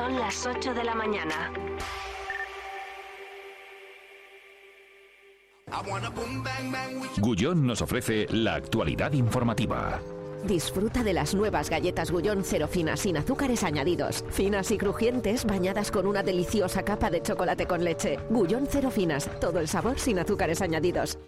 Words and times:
Son 0.00 0.18
las 0.18 0.46
8 0.46 0.72
de 0.72 0.82
la 0.82 0.94
mañana. 0.94 1.52
Gullón 7.18 7.66
nos 7.66 7.82
ofrece 7.82 8.26
la 8.30 8.54
actualidad 8.54 9.12
informativa. 9.12 10.00
Disfruta 10.42 11.04
de 11.04 11.12
las 11.12 11.34
nuevas 11.34 11.68
galletas 11.68 12.10
Gullón 12.10 12.44
cero 12.44 12.66
finas 12.66 13.00
sin 13.00 13.18
azúcares 13.18 13.62
añadidos. 13.62 14.24
Finas 14.30 14.70
y 14.70 14.78
crujientes 14.78 15.44
bañadas 15.44 15.90
con 15.90 16.06
una 16.06 16.22
deliciosa 16.22 16.82
capa 16.82 17.10
de 17.10 17.20
chocolate 17.20 17.66
con 17.66 17.84
leche. 17.84 18.18
Gullón 18.30 18.66
cero 18.70 18.90
finas, 18.90 19.28
todo 19.38 19.60
el 19.60 19.68
sabor 19.68 19.98
sin 19.98 20.18
azúcares 20.18 20.62
añadidos. 20.62 21.18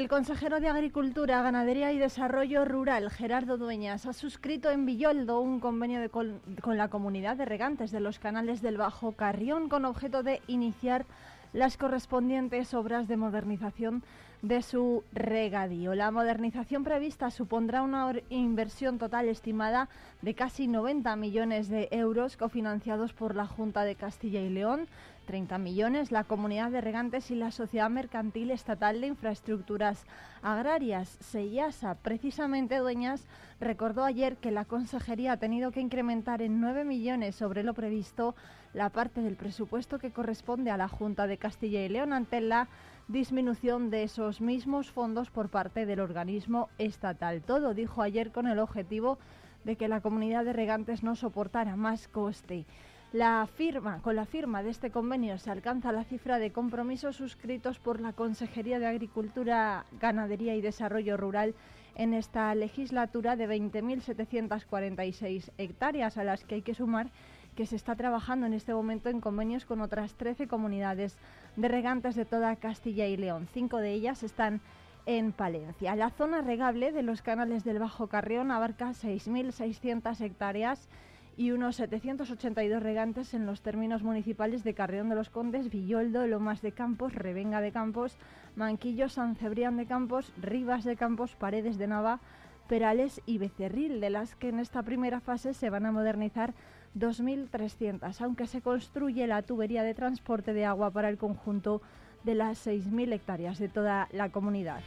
El 0.00 0.08
consejero 0.08 0.60
de 0.60 0.68
Agricultura, 0.68 1.42
Ganadería 1.42 1.92
y 1.92 1.98
Desarrollo 1.98 2.64
Rural, 2.64 3.10
Gerardo 3.10 3.58
Dueñas, 3.58 4.06
ha 4.06 4.14
suscrito 4.14 4.70
en 4.70 4.86
Villoldo 4.86 5.42
un 5.42 5.60
convenio 5.60 6.10
con, 6.10 6.40
la 6.64 6.88
comunidad 6.88 7.36
de 7.36 7.44
regantes 7.44 7.90
de 7.90 8.00
los 8.00 8.18
canales 8.18 8.62
del 8.62 8.78
Bajo 8.78 9.12
Carrión 9.12 9.68
con 9.68 9.84
objeto 9.84 10.22
de 10.22 10.40
iniciar 10.46 11.04
las 11.52 11.76
correspondientes 11.76 12.72
obras 12.72 13.08
de 13.08 13.18
modernización 13.18 14.02
de 14.42 14.62
su 14.62 15.04
regadío. 15.12 15.94
La 15.94 16.10
modernización 16.10 16.82
prevista 16.82 17.30
supondrá 17.30 17.82
una 17.82 18.12
inversión 18.30 18.98
total 18.98 19.28
estimada 19.28 19.88
de 20.22 20.34
casi 20.34 20.66
90 20.66 21.14
millones 21.16 21.68
de 21.68 21.88
euros 21.90 22.36
cofinanciados 22.36 23.12
por 23.12 23.34
la 23.34 23.46
Junta 23.46 23.84
de 23.84 23.96
Castilla 23.96 24.40
y 24.40 24.48
León, 24.48 24.88
30 25.26 25.58
millones 25.58 26.10
la 26.10 26.24
Comunidad 26.24 26.70
de 26.70 26.80
Regantes 26.80 27.30
y 27.30 27.34
la 27.34 27.50
Sociedad 27.50 27.90
Mercantil 27.90 28.50
Estatal 28.50 29.00
de 29.00 29.08
Infraestructuras 29.08 30.04
Agrarias, 30.42 31.18
SEIASA. 31.20 31.94
Precisamente, 31.96 32.78
Dueñas 32.78 33.26
recordó 33.60 34.04
ayer 34.04 34.38
que 34.38 34.50
la 34.50 34.64
Consejería 34.64 35.32
ha 35.32 35.36
tenido 35.36 35.70
que 35.70 35.80
incrementar 35.80 36.40
en 36.40 36.60
9 36.60 36.84
millones 36.84 37.36
sobre 37.36 37.62
lo 37.62 37.74
previsto 37.74 38.34
la 38.72 38.88
parte 38.88 39.20
del 39.20 39.36
presupuesto 39.36 39.98
que 39.98 40.12
corresponde 40.12 40.70
a 40.70 40.76
la 40.76 40.88
Junta 40.88 41.26
de 41.26 41.38
Castilla 41.38 41.84
y 41.84 41.88
León 41.88 42.12
ante 42.12 42.40
la 42.40 42.68
disminución 43.10 43.90
de 43.90 44.04
esos 44.04 44.40
mismos 44.40 44.90
fondos 44.90 45.30
por 45.30 45.48
parte 45.48 45.84
del 45.84 45.98
organismo 45.98 46.68
estatal. 46.78 47.42
Todo 47.42 47.74
dijo 47.74 48.02
ayer 48.02 48.30
con 48.30 48.46
el 48.46 48.60
objetivo 48.60 49.18
de 49.64 49.74
que 49.76 49.88
la 49.88 50.00
comunidad 50.00 50.44
de 50.44 50.52
regantes 50.52 51.02
no 51.02 51.16
soportara 51.16 51.74
más 51.74 52.06
coste. 52.06 52.66
La 53.12 53.48
firma, 53.52 54.00
con 54.02 54.14
la 54.14 54.26
firma 54.26 54.62
de 54.62 54.70
este 54.70 54.92
convenio 54.92 55.38
se 55.38 55.50
alcanza 55.50 55.90
la 55.90 56.04
cifra 56.04 56.38
de 56.38 56.52
compromisos 56.52 57.16
suscritos 57.16 57.80
por 57.80 58.00
la 58.00 58.12
Consejería 58.12 58.78
de 58.78 58.86
Agricultura, 58.86 59.86
Ganadería 60.00 60.54
y 60.54 60.60
Desarrollo 60.60 61.16
Rural 61.16 61.56
en 61.96 62.14
esta 62.14 62.54
legislatura 62.54 63.34
de 63.34 63.48
20.746 63.48 65.50
hectáreas, 65.58 66.16
a 66.16 66.22
las 66.22 66.44
que 66.44 66.54
hay 66.54 66.62
que 66.62 66.74
sumar 66.74 67.10
que 67.54 67.66
se 67.66 67.76
está 67.76 67.96
trabajando 67.96 68.46
en 68.46 68.54
este 68.54 68.74
momento 68.74 69.08
en 69.08 69.20
convenios 69.20 69.64
con 69.64 69.80
otras 69.80 70.14
13 70.14 70.46
comunidades 70.46 71.18
de 71.56 71.68
regantes 71.68 72.14
de 72.14 72.24
toda 72.24 72.56
Castilla 72.56 73.06
y 73.06 73.16
León. 73.16 73.48
Cinco 73.52 73.78
de 73.78 73.92
ellas 73.92 74.22
están 74.22 74.60
en 75.06 75.32
Palencia. 75.32 75.96
La 75.96 76.10
zona 76.10 76.42
regable 76.42 76.92
de 76.92 77.02
los 77.02 77.22
canales 77.22 77.64
del 77.64 77.78
Bajo 77.78 78.06
Carrión 78.06 78.50
abarca 78.50 78.90
6.600 78.90 80.20
hectáreas 80.20 80.88
y 81.36 81.52
unos 81.52 81.76
782 81.76 82.82
regantes 82.82 83.34
en 83.34 83.46
los 83.46 83.62
términos 83.62 84.02
municipales 84.02 84.62
de 84.62 84.74
Carrión 84.74 85.08
de 85.08 85.14
los 85.14 85.30
Condes, 85.30 85.70
Villoldo, 85.70 86.26
Lomas 86.26 86.60
de 86.60 86.72
Campos, 86.72 87.14
Revenga 87.14 87.60
de 87.60 87.72
Campos, 87.72 88.18
Manquillo, 88.56 89.08
San 89.08 89.36
Cebrián 89.36 89.76
de 89.76 89.86
Campos, 89.86 90.32
Rivas 90.40 90.84
de 90.84 90.96
Campos, 90.96 91.34
Paredes 91.36 91.78
de 91.78 91.86
Nava, 91.86 92.20
Perales 92.68 93.22
y 93.26 93.38
Becerril, 93.38 94.00
de 94.00 94.10
las 94.10 94.36
que 94.36 94.50
en 94.50 94.58
esta 94.58 94.82
primera 94.82 95.20
fase 95.20 95.54
se 95.54 95.70
van 95.70 95.86
a 95.86 95.92
modernizar 95.92 96.52
2.300, 96.96 98.20
aunque 98.20 98.46
se 98.46 98.62
construye 98.62 99.26
la 99.26 99.42
tubería 99.42 99.82
de 99.82 99.94
transporte 99.94 100.52
de 100.52 100.64
agua 100.64 100.90
para 100.90 101.08
el 101.08 101.18
conjunto 101.18 101.82
de 102.24 102.34
las 102.34 102.66
6.000 102.66 103.12
hectáreas 103.12 103.58
de 103.58 103.68
toda 103.68 104.08
la 104.12 104.30
comunidad. 104.30 104.80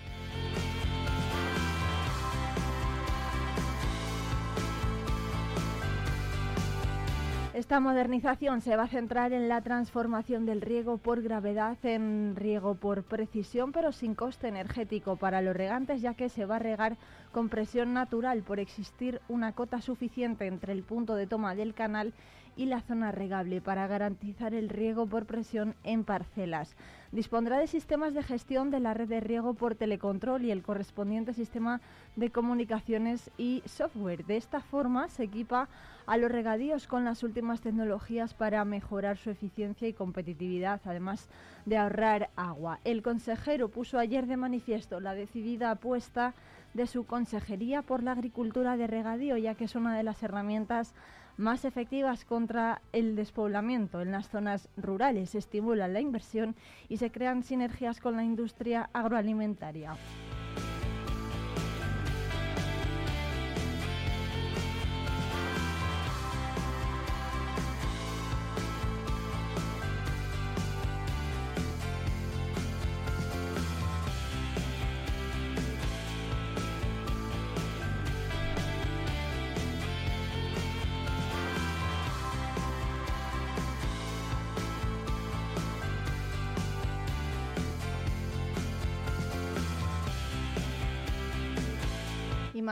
Esta 7.53 7.79
modernización 7.79 8.61
se 8.61 8.75
va 8.75 8.85
a 8.85 8.87
centrar 8.87 9.31
en 9.31 9.47
la 9.47 9.61
transformación 9.61 10.47
del 10.47 10.59
riego 10.59 10.97
por 10.97 11.21
gravedad 11.21 11.77
en 11.83 12.35
riego 12.35 12.73
por 12.73 13.03
precisión, 13.03 13.71
pero 13.71 13.91
sin 13.91 14.15
coste 14.15 14.47
energético 14.47 15.17
para 15.17 15.39
los 15.43 15.55
regantes, 15.55 16.01
ya 16.01 16.15
que 16.15 16.29
se 16.29 16.47
va 16.47 16.55
a 16.55 16.59
regar 16.59 16.97
con 17.31 17.49
presión 17.49 17.93
natural 17.93 18.41
por 18.41 18.59
existir 18.59 19.21
una 19.29 19.51
cota 19.51 19.81
suficiente 19.81 20.47
entre 20.47 20.73
el 20.73 20.81
punto 20.81 21.13
de 21.13 21.27
toma 21.27 21.53
del 21.53 21.75
canal 21.75 22.15
y 22.55 22.65
la 22.65 22.81
zona 22.81 23.11
regable 23.11 23.61
para 23.61 23.85
garantizar 23.85 24.55
el 24.55 24.67
riego 24.67 25.05
por 25.05 25.27
presión 25.27 25.75
en 25.83 26.03
parcelas. 26.03 26.75
Dispondrá 27.13 27.59
de 27.59 27.67
sistemas 27.67 28.15
de 28.15 28.23
gestión 28.23 28.71
de 28.71 28.79
la 28.79 28.95
red 28.95 29.07
de 29.07 29.19
riego 29.19 29.53
por 29.53 29.75
telecontrol 29.75 30.43
y 30.45 30.49
el 30.49 30.63
correspondiente 30.63 31.31
sistema 31.33 31.79
de 32.15 32.31
comunicaciones 32.31 33.29
y 33.37 33.61
software. 33.67 34.25
De 34.25 34.35
esta 34.35 34.61
forma 34.61 35.07
se 35.09 35.25
equipa 35.25 35.69
a 36.07 36.17
los 36.17 36.31
regadíos 36.31 36.87
con 36.87 37.05
las 37.05 37.21
últimas 37.21 37.61
tecnologías 37.61 38.33
para 38.33 38.65
mejorar 38.65 39.17
su 39.17 39.29
eficiencia 39.29 39.87
y 39.87 39.93
competitividad, 39.93 40.81
además 40.85 41.29
de 41.67 41.77
ahorrar 41.77 42.31
agua. 42.35 42.79
El 42.83 43.03
consejero 43.03 43.69
puso 43.69 43.99
ayer 43.99 44.25
de 44.25 44.35
manifiesto 44.35 44.99
la 44.99 45.13
decidida 45.13 45.69
apuesta 45.69 46.33
de 46.73 46.87
su 46.87 47.05
consejería 47.05 47.83
por 47.83 48.01
la 48.01 48.13
agricultura 48.13 48.75
de 48.75 48.87
regadío, 48.87 49.37
ya 49.37 49.53
que 49.53 49.65
es 49.65 49.75
una 49.75 49.95
de 49.95 50.01
las 50.01 50.23
herramientas 50.23 50.95
más 51.37 51.65
efectivas 51.65 52.25
contra 52.25 52.81
el 52.91 53.15
despoblamiento 53.15 54.01
en 54.01 54.11
las 54.11 54.29
zonas 54.29 54.69
rurales, 54.77 55.35
estimulan 55.35 55.93
la 55.93 56.01
inversión 56.01 56.55
y 56.89 56.97
se 56.97 57.11
crean 57.11 57.43
sinergias 57.43 57.99
con 57.99 58.15
la 58.15 58.23
industria 58.23 58.89
agroalimentaria. 58.93 59.95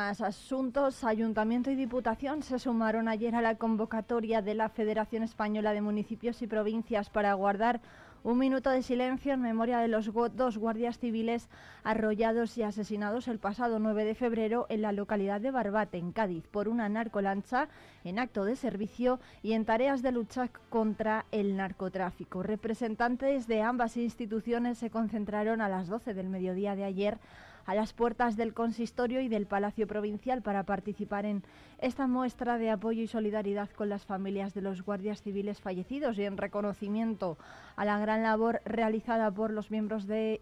Asuntos. 0.10 1.04
Ayuntamiento 1.04 1.70
y 1.70 1.76
Diputación 1.76 2.42
se 2.42 2.58
sumaron 2.58 3.08
ayer 3.08 3.36
a 3.36 3.42
la 3.42 3.56
convocatoria 3.56 4.42
de 4.42 4.56
la 4.56 4.70
Federación 4.70 5.22
Española 5.22 5.74
de 5.74 5.82
Municipios 5.82 6.42
y 6.42 6.48
Provincias 6.48 7.10
para 7.10 7.34
guardar 7.36 7.82
un 8.24 8.38
minuto 8.38 8.70
de 8.70 8.84
silencio 8.84 9.34
en 9.34 9.42
memoria 9.42 9.80
de 9.80 9.88
los 9.88 10.12
dos 10.36 10.58
guardias 10.58 11.00
civiles 11.00 11.50
arrollados 11.84 12.58
y 12.58 12.64
asesinados 12.64 13.28
el 13.28 13.40
pasado 13.40 13.80
9 13.80 14.06
de 14.06 14.16
febrero 14.16 14.68
en 14.70 14.82
la 14.82 14.92
localidad 14.92 15.42
de 15.42 15.52
Barbate, 15.52 15.98
en 15.98 16.12
Cádiz, 16.12 16.48
por 16.48 16.68
una 16.68 16.90
narcolancha 16.90 17.68
en 18.04 18.20
acto 18.20 18.44
de 18.46 18.56
servicio 18.56 19.20
y 19.42 19.54
en 19.54 19.66
tareas 19.66 20.02
de 20.02 20.12
lucha 20.12 20.50
contra 20.70 21.26
el 21.32 21.56
narcotráfico. 21.56 22.44
Representantes 22.44 23.48
de 23.48 23.62
ambas 23.62 23.98
instituciones 23.98 24.78
se 24.78 24.90
concentraron 24.90 25.62
a 25.62 25.70
las 25.70 25.88
12 25.88 26.14
del 26.14 26.30
mediodía 26.30 26.76
de 26.76 26.84
ayer 26.84 27.18
a 27.66 27.76
las 27.76 27.94
puertas 27.94 28.38
del 28.38 28.54
consistorio 28.54 29.22
y 29.22 29.28
del 29.28 29.46
Palacio 29.46 29.88
Provincial 29.88 30.42
para 30.42 30.64
participar 30.64 31.26
en 31.26 31.44
esta 31.80 32.08
muestra 32.08 32.58
de 32.58 32.70
apoyo 32.70 33.02
y 33.02 33.08
solidaridad 33.08 33.70
con 33.70 33.90
las 33.90 34.06
familias 34.06 34.54
de 34.54 34.62
los 34.62 34.84
guardias 34.84 35.22
civiles 35.22 35.62
fallecidos 35.62 36.18
y 36.18 36.26
en 36.26 36.38
reconocimiento 36.38 37.38
a 37.76 37.86
la 37.86 38.00
gran 38.00 38.24
labor 38.24 38.62
realizada 38.66 39.32
por 39.32 39.52
los 39.52 39.72
miembros 39.72 40.08
de 40.08 40.40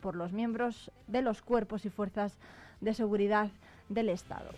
por 0.00 0.14
los 0.14 0.32
miembros 0.32 0.90
de 1.06 1.22
los 1.22 1.42
cuerpos 1.42 1.84
y 1.84 1.90
fuerzas 1.90 2.38
de 2.80 2.94
seguridad 2.94 3.50
del 3.88 4.08
Estado. 4.08 4.50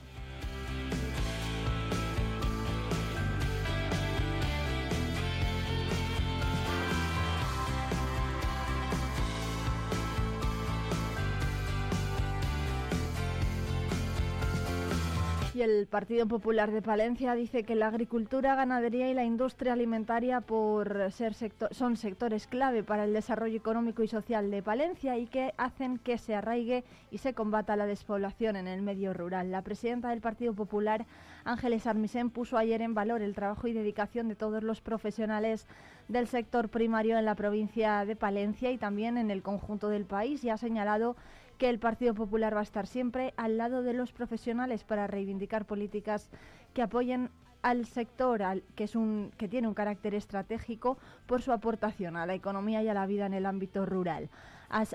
El 15.62 15.87
Partido 15.87 16.27
Popular 16.27 16.71
de 16.71 16.83
Palencia 16.83 17.35
dice 17.35 17.65
que 17.65 17.75
la 17.75 17.89
agricultura, 17.89 18.55
ganadería 18.55 19.11
y 19.11 19.15
la 19.15 19.25
industria 19.25 19.75
alimentaria 19.75 20.41
por 20.41 21.11
ser 21.12 21.35
son 21.71 21.97
sectores 21.97 22.47
clave 22.47 22.83
para 22.83 23.05
el 23.05 23.12
desarrollo 23.12 23.57
económico 23.57 24.03
y 24.03 24.09
social 24.09 24.51
de 24.51 24.62
Palencia 24.62 25.19
y 25.19 25.27
que 25.27 25.53
hacen 25.57 25.99
que 25.99 26.19
se 26.19 26.35
arraigue 26.35 26.85
y 27.11 27.19
se 27.19 27.35
combata 27.35 27.77
la 27.77 27.87
despoblación 27.87 28.57
en 28.57 28.69
el 28.69 28.83
medio 28.83 29.12
rural. 29.12 29.51
La 29.51 29.62
presidenta 29.62 30.11
del 30.11 30.21
Partido 30.21 30.55
Popular, 30.55 31.07
Ángeles 31.45 31.87
Armisen, 31.87 32.31
puso 32.31 32.57
ayer 32.57 32.83
en 32.83 32.95
valor 32.95 33.23
el 33.23 33.35
trabajo 33.35 33.69
y 33.69 33.73
dedicación 33.73 34.29
de 34.29 34.37
todos 34.37 34.62
los 34.62 34.81
profesionales 34.81 35.67
del 36.09 36.27
sector 36.27 36.69
primario 36.69 37.19
en 37.19 37.25
la 37.25 37.35
provincia 37.35 38.05
de 38.05 38.17
Palencia 38.17 38.71
y 38.71 38.79
también 38.79 39.17
en 39.17 39.31
el 39.31 39.43
conjunto 39.43 39.89
del 39.89 40.05
país 40.05 40.43
y 40.45 40.51
ha 40.51 40.57
señalado 40.57 41.17
que 41.61 41.69
el 41.69 41.79
Partido 41.79 42.15
Popular 42.15 42.57
va 42.57 42.61
a 42.61 42.62
estar 42.62 42.87
siempre 42.87 43.35
al 43.37 43.59
lado 43.59 43.83
de 43.83 43.93
los 43.93 44.12
profesionales 44.12 44.83
para 44.83 45.07
reivindicar 45.07 45.67
políticas 45.67 46.31
que 46.73 46.81
apoyen 46.81 47.29
al 47.61 47.85
sector 47.85 48.41
que 48.75 48.85
es 48.85 48.97
un 48.97 49.31
que 49.37 49.47
tiene 49.47 49.69
un 49.69 49.75
carácter 49.75 50.15
estratégico 50.15 50.97
por 51.27 51.43
su 51.43 51.53
aportación 51.53 52.17
a 52.17 52.25
la 52.25 52.33
economía 52.33 52.83
y 52.83 52.89
a 52.89 52.95
la 52.95 53.05
vida 53.05 53.27
en 53.27 53.35
el 53.35 53.45
ámbito 53.45 53.85
rural. 53.85 54.31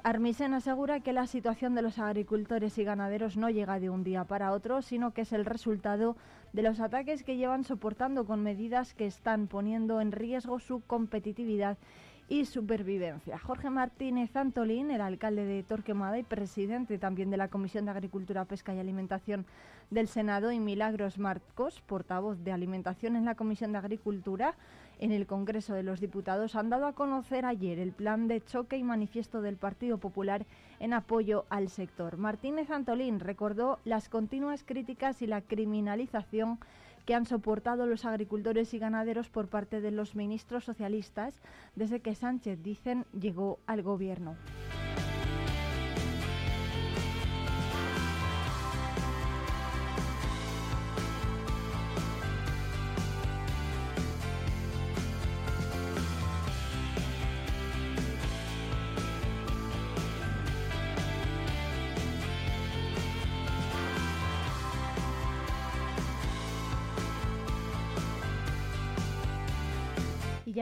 Armisen 0.03 0.55
asegura 0.55 1.01
que 1.01 1.13
la 1.13 1.27
situación 1.27 1.75
de 1.75 1.83
los 1.83 1.99
agricultores 1.99 2.75
y 2.79 2.83
ganaderos 2.83 3.37
no 3.37 3.51
llega 3.51 3.79
de 3.79 3.91
un 3.91 4.03
día 4.03 4.23
para 4.23 4.51
otro, 4.51 4.81
sino 4.81 5.11
que 5.11 5.21
es 5.21 5.33
el 5.33 5.45
resultado 5.45 6.15
de 6.51 6.63
los 6.63 6.79
ataques 6.79 7.23
que 7.23 7.37
llevan 7.37 7.63
soportando 7.63 8.25
con 8.25 8.41
medidas 8.41 8.95
que 8.95 9.05
están 9.05 9.47
poniendo 9.47 10.01
en 10.01 10.11
riesgo 10.11 10.59
su 10.59 10.81
competitividad 10.81 11.77
y 12.27 12.45
supervivencia. 12.45 13.37
Jorge 13.37 13.69
Martínez 13.69 14.35
Antolín, 14.35 14.89
el 14.89 15.01
alcalde 15.01 15.45
de 15.45 15.61
Torquemada 15.63 16.17
y 16.17 16.23
presidente 16.23 16.97
también 16.97 17.29
de 17.29 17.37
la 17.37 17.49
Comisión 17.49 17.85
de 17.85 17.91
Agricultura, 17.91 18.45
Pesca 18.45 18.73
y 18.73 18.79
Alimentación 18.79 19.45
del 19.91 20.07
Senado, 20.07 20.51
y 20.51 20.59
Milagros 20.59 21.19
Marcos, 21.19 21.81
portavoz 21.81 22.43
de 22.43 22.51
Alimentación 22.51 23.15
en 23.15 23.25
la 23.25 23.35
Comisión 23.35 23.71
de 23.71 23.77
Agricultura 23.77 24.55
en 24.97 25.11
el 25.11 25.27
Congreso 25.27 25.73
de 25.73 25.83
los 25.83 25.99
Diputados, 25.99 26.55
han 26.55 26.69
dado 26.69 26.87
a 26.87 26.93
conocer 26.93 27.45
ayer 27.45 27.79
el 27.79 27.91
plan 27.91 28.27
de 28.27 28.43
choque 28.43 28.77
y 28.77 28.83
manifiesto 28.83 29.41
del 29.41 29.57
Partido 29.57 29.97
Popular 29.97 30.45
en 30.79 30.93
apoyo 30.93 31.45
al 31.49 31.69
sector. 31.69 32.17
Martínez 32.17 32.71
Antolín 32.71 33.19
recordó 33.19 33.79
las 33.83 34.09
continuas 34.09 34.63
críticas 34.63 35.21
y 35.21 35.27
la 35.27 35.41
criminalización 35.41 36.59
que 37.05 37.13
han 37.13 37.25
soportado 37.25 37.85
los 37.85 38.05
agricultores 38.05 38.73
y 38.73 38.79
ganaderos 38.79 39.29
por 39.29 39.47
parte 39.47 39.81
de 39.81 39.91
los 39.91 40.15
ministros 40.15 40.63
socialistas 40.63 41.39
desde 41.75 42.01
que 42.01 42.15
Sánchez, 42.15 42.61
dicen, 42.61 43.05
llegó 43.13 43.59
al 43.67 43.83
gobierno. 43.83 44.35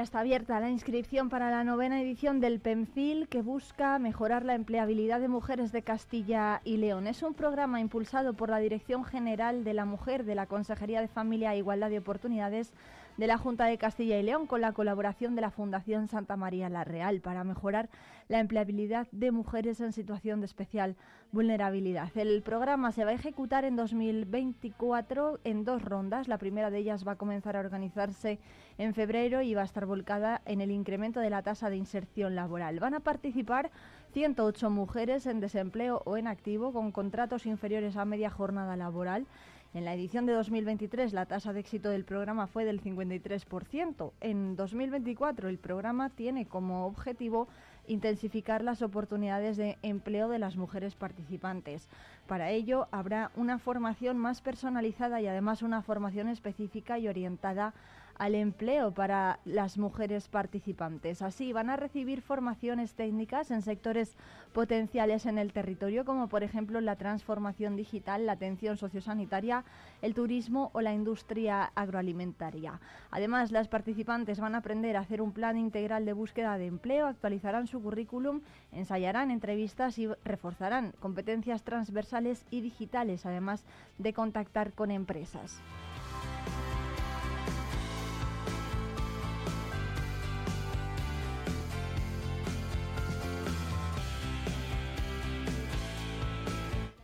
Está 0.04 0.20
abierta 0.20 0.60
la 0.60 0.70
inscripción 0.70 1.30
para 1.30 1.50
la 1.50 1.64
novena 1.64 2.02
edición 2.02 2.42
del 2.42 2.60
PEMFIL 2.60 3.30
que 3.30 3.42
busca 3.42 3.98
mejorar 4.00 4.44
la 4.44 4.54
empleabilidad 4.54 5.22
de 5.22 5.30
mujeres 5.30 5.72
de 5.72 5.82
Castilla 5.82 6.62
y 6.66 6.76
León. 6.76 7.08
Es 7.08 7.24
un 7.24 7.34
programa 7.34 7.80
impulsado 7.80 8.34
por 8.34 8.50
la 8.50 8.60
Dirección 8.60 9.06
General 9.06 9.64
de 9.64 9.74
la 9.74 9.86
Mujer 9.86 10.26
de 10.26 10.36
la 10.36 10.46
Consejería 10.46 11.00
de 11.00 11.08
Familia 11.08 11.54
e 11.54 11.60
Igualdad 11.60 11.90
de 11.90 12.00
Oportunidades 12.00 12.74
de 13.18 13.28
la 13.28 13.38
Junta 13.38 13.66
de 13.66 13.78
Castilla 13.78 14.18
y 14.20 14.24
León 14.24 14.48
con 14.48 14.62
la 14.62 14.74
colaboración 14.74 15.36
de 15.36 15.42
la 15.42 15.52
Fundación 15.52 16.08
Santa 16.08 16.36
María 16.36 16.70
la 16.70 16.84
Real 16.84 17.22
para 17.22 17.44
mejorar 17.44 17.90
la 18.28 18.40
empleabilidad 18.40 19.08
de 19.12 19.32
mujeres 19.32 19.80
en 19.82 19.92
situación 19.92 20.40
de 20.40 20.48
especial 20.48 20.96
vulnerabilidad. 21.32 22.16
El 22.18 22.42
programa 22.42 22.92
se 22.92 23.06
va 23.06 23.12
a 23.12 23.16
ejecutar 23.16 23.66
en 23.66 23.76
2024 23.76 25.40
en 25.44 25.64
dos 25.64 25.82
rondas. 25.82 26.28
La 26.28 26.38
primera 26.38 26.70
de 26.70 26.80
ellas 26.80 27.08
va 27.08 27.14
a 27.14 27.18
comenzar 27.18 27.56
a 27.56 27.60
organizarse 27.60 28.40
en 28.78 28.94
febrero 28.94 29.42
y 29.42 29.54
va 29.54 29.62
a 29.62 29.66
estar 29.66 29.86
volcada 29.86 30.42
en 30.46 30.62
el 30.62 30.72
incremento 30.72 31.20
de 31.20 31.30
la 31.30 31.44
tasa 31.44 31.70
de 31.70 31.78
inserción 31.78 32.36
laboral. 32.36 32.80
Van 32.80 32.94
a 32.94 33.00
participar 33.00 33.72
108 34.14 34.70
mujeres 34.70 35.26
en 35.26 35.40
desempleo 35.40 36.02
o 36.06 36.18
en 36.18 36.28
activo 36.28 36.72
con 36.72 36.92
contratos 36.92 37.46
inferiores 37.46 37.98
a 37.98 38.06
media 38.06 38.30
jornada 38.30 38.76
laboral 38.76 39.26
en 39.74 39.86
la 39.86 39.94
edición 39.94 40.26
de 40.26 40.34
2023 40.34 41.14
la 41.14 41.26
tasa 41.26 41.52
de 41.52 41.60
éxito 41.60 41.90
del 41.90 42.06
programa 42.06 42.48
fue 42.48 42.64
del 42.64 42.82
53%. 42.82 44.12
En 44.22 44.56
2024 44.56 45.50
el 45.50 45.58
programa 45.58 46.10
tiene 46.10 46.46
como 46.46 46.86
objetivo 46.86 47.48
intensificar 47.88 48.64
las 48.64 48.82
oportunidades 48.82 49.58
de 49.58 49.78
empleo 49.82 50.30
de 50.30 50.40
las 50.40 50.56
mujeres 50.56 50.96
participantes. 50.96 51.90
Para 52.28 52.52
ello 52.52 52.88
habrá 52.92 53.32
una 53.36 53.58
formación 53.58 54.18
más 54.18 54.42
personalizada 54.42 55.22
y 55.22 55.28
además 55.28 55.64
una 55.64 55.82
formación 55.82 56.30
específica 56.30 57.00
y 57.00 57.08
orientada 57.08 57.74
al 58.18 58.36
empleo 58.36 58.92
para 58.92 59.40
las 59.46 59.78
mujeres 59.78 60.28
participantes. 60.28 61.22
Así 61.22 61.54
van 61.54 61.70
a 61.70 61.76
recibir 61.76 62.22
formaciones 62.22 62.94
técnicas 62.94 63.52
en 63.52 63.62
sectores 63.62 64.16
potenciales 64.54 65.26
en 65.26 65.38
el 65.38 65.52
territorio, 65.52 66.06
como 66.06 66.28
por 66.28 66.44
ejemplo 66.44 66.80
la 66.82 66.96
transformación 66.96 67.76
digital, 67.76 68.26
la 68.26 68.34
atención 68.34 68.78
sociosanitaria, 68.78 69.64
el 70.02 70.14
turismo 70.14 70.70
o 70.74 70.82
la 70.82 70.94
industria 70.94 71.72
agroalimentaria. 71.76 72.80
Además, 73.12 73.52
las 73.52 73.68
participantes 73.68 74.40
van 74.40 74.56
a 74.56 74.60
aprender 74.60 74.96
a 74.96 75.02
hacer 75.02 75.22
un 75.22 75.32
plan 75.32 75.58
integral 75.58 76.06
de 76.06 76.14
búsqueda 76.14 76.58
de 76.58 76.68
empleo, 76.68 77.08
actualizarán 77.08 77.68
su 77.68 77.82
currículum, 77.82 78.42
ensayarán 78.72 79.32
entrevistas 79.32 79.98
y 79.98 80.08
reforzarán 80.24 80.94
competencias 81.00 81.64
transversales 81.64 82.46
y 82.52 82.62
digitales, 82.62 83.26
además 83.26 83.64
de 83.98 84.14
contactar 84.14 84.74
con 84.74 84.92
empresas. 84.92 85.62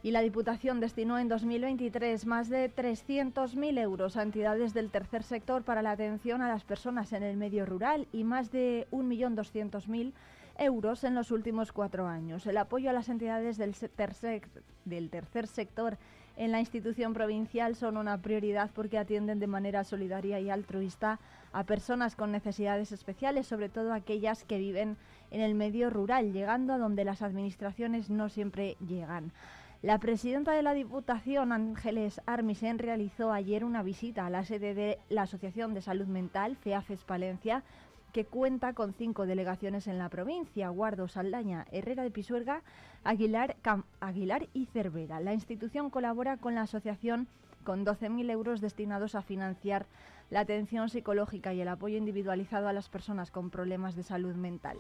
Y 0.10 0.12
la 0.12 0.22
Diputación 0.22 0.80
destinó 0.80 1.20
en 1.20 1.28
2023 1.28 2.26
más 2.26 2.50
de 2.50 2.74
300.000 2.74 3.80
euros 3.80 4.18
a 4.18 4.24
entidades 4.24 4.74
del 4.74 4.90
tercer 4.90 5.22
sector 5.22 5.62
para 5.62 5.84
la 5.84 5.92
atención 5.92 6.42
a 6.42 6.48
las 6.48 6.64
personas 6.64 7.14
en 7.14 7.22
el 7.22 7.38
medio 7.38 7.64
rural 7.64 8.08
y 8.12 8.24
más 8.24 8.52
de 8.52 8.88
1.200.000 8.90 10.14
euros 10.58 11.04
en 11.04 11.14
los 11.14 11.30
últimos 11.30 11.72
cuatro 11.72 12.08
años. 12.08 12.48
El 12.48 12.58
apoyo 12.58 12.90
a 12.90 12.94
las 12.94 13.08
entidades 13.08 13.60
del 13.60 13.76
tercer, 13.76 14.42
del 14.84 15.12
tercer 15.12 15.46
sector 15.46 16.00
en 16.38 16.52
la 16.52 16.60
institución 16.60 17.14
provincial 17.14 17.76
son 17.76 17.96
una 17.96 18.20
prioridad 18.20 18.72
porque 18.74 18.98
atienden 18.98 19.40
de 19.40 19.46
manera 19.46 19.84
solidaria 19.84 20.40
y 20.40 20.50
altruista 20.50 21.20
a 21.54 21.66
personas 21.66 22.16
con 22.16 22.32
necesidades 22.32 22.92
especiales, 22.92 23.46
sobre 23.46 23.70
todo 23.70 23.94
aquellas 23.94 24.44
que 24.44 24.58
viven 24.58 24.98
en 25.30 25.42
el 25.42 25.54
medio 25.54 25.92
rural, 25.92 26.34
llegando 26.34 26.74
a 26.74 26.80
donde 26.80 27.06
las 27.06 27.22
administraciones 27.22 28.10
no 28.10 28.28
siempre 28.28 28.76
llegan. 28.80 29.34
La 29.82 29.98
presidenta 29.98 30.52
de 30.52 30.62
la 30.62 30.74
Diputación, 30.74 31.54
Ángeles 31.54 32.20
Armisen, 32.26 32.80
realizó 32.80 33.32
ayer 33.32 33.64
una 33.64 33.82
visita 33.82 34.26
a 34.26 34.30
la 34.30 34.44
sede 34.44 34.74
de 34.74 35.00
la 35.08 35.22
Asociación 35.22 35.74
de 35.74 35.82
Salud 35.82 36.08
Mental, 36.08 36.58
FEAFES 36.58 37.06
Palencia, 37.06 37.64
que 38.12 38.26
cuenta 38.26 38.74
con 38.74 38.94
cinco 38.94 39.26
delegaciones 39.26 39.88
en 39.88 39.98
la 39.98 40.10
provincia, 40.10 40.68
Guardo, 40.68 41.08
Saldaña, 41.08 41.66
Herrera 41.72 42.04
de 42.04 42.12
Pisuerga, 42.12 42.62
Aguilar, 43.06 43.56
Aguilar 44.02 44.50
y 44.54 44.66
Cervera. 44.66 45.22
La 45.22 45.34
institución 45.34 45.90
colabora 45.90 46.36
con 46.36 46.56
la 46.56 46.64
asociación 46.64 47.30
con 47.64 47.86
12.000 47.86 48.30
euros 48.32 48.60
destinados 48.60 49.16
a 49.16 49.22
financiar 49.22 49.86
la 50.30 50.42
atención 50.42 50.90
psicológica 50.90 51.54
y 51.54 51.62
el 51.62 51.70
apoyo 51.70 51.98
individualizado 51.98 52.68
a 52.68 52.74
las 52.74 52.90
personas 52.90 53.32
con 53.32 53.50
problemas 53.50 53.96
de 53.96 54.04
salud 54.04 54.36
mental. 54.36 54.76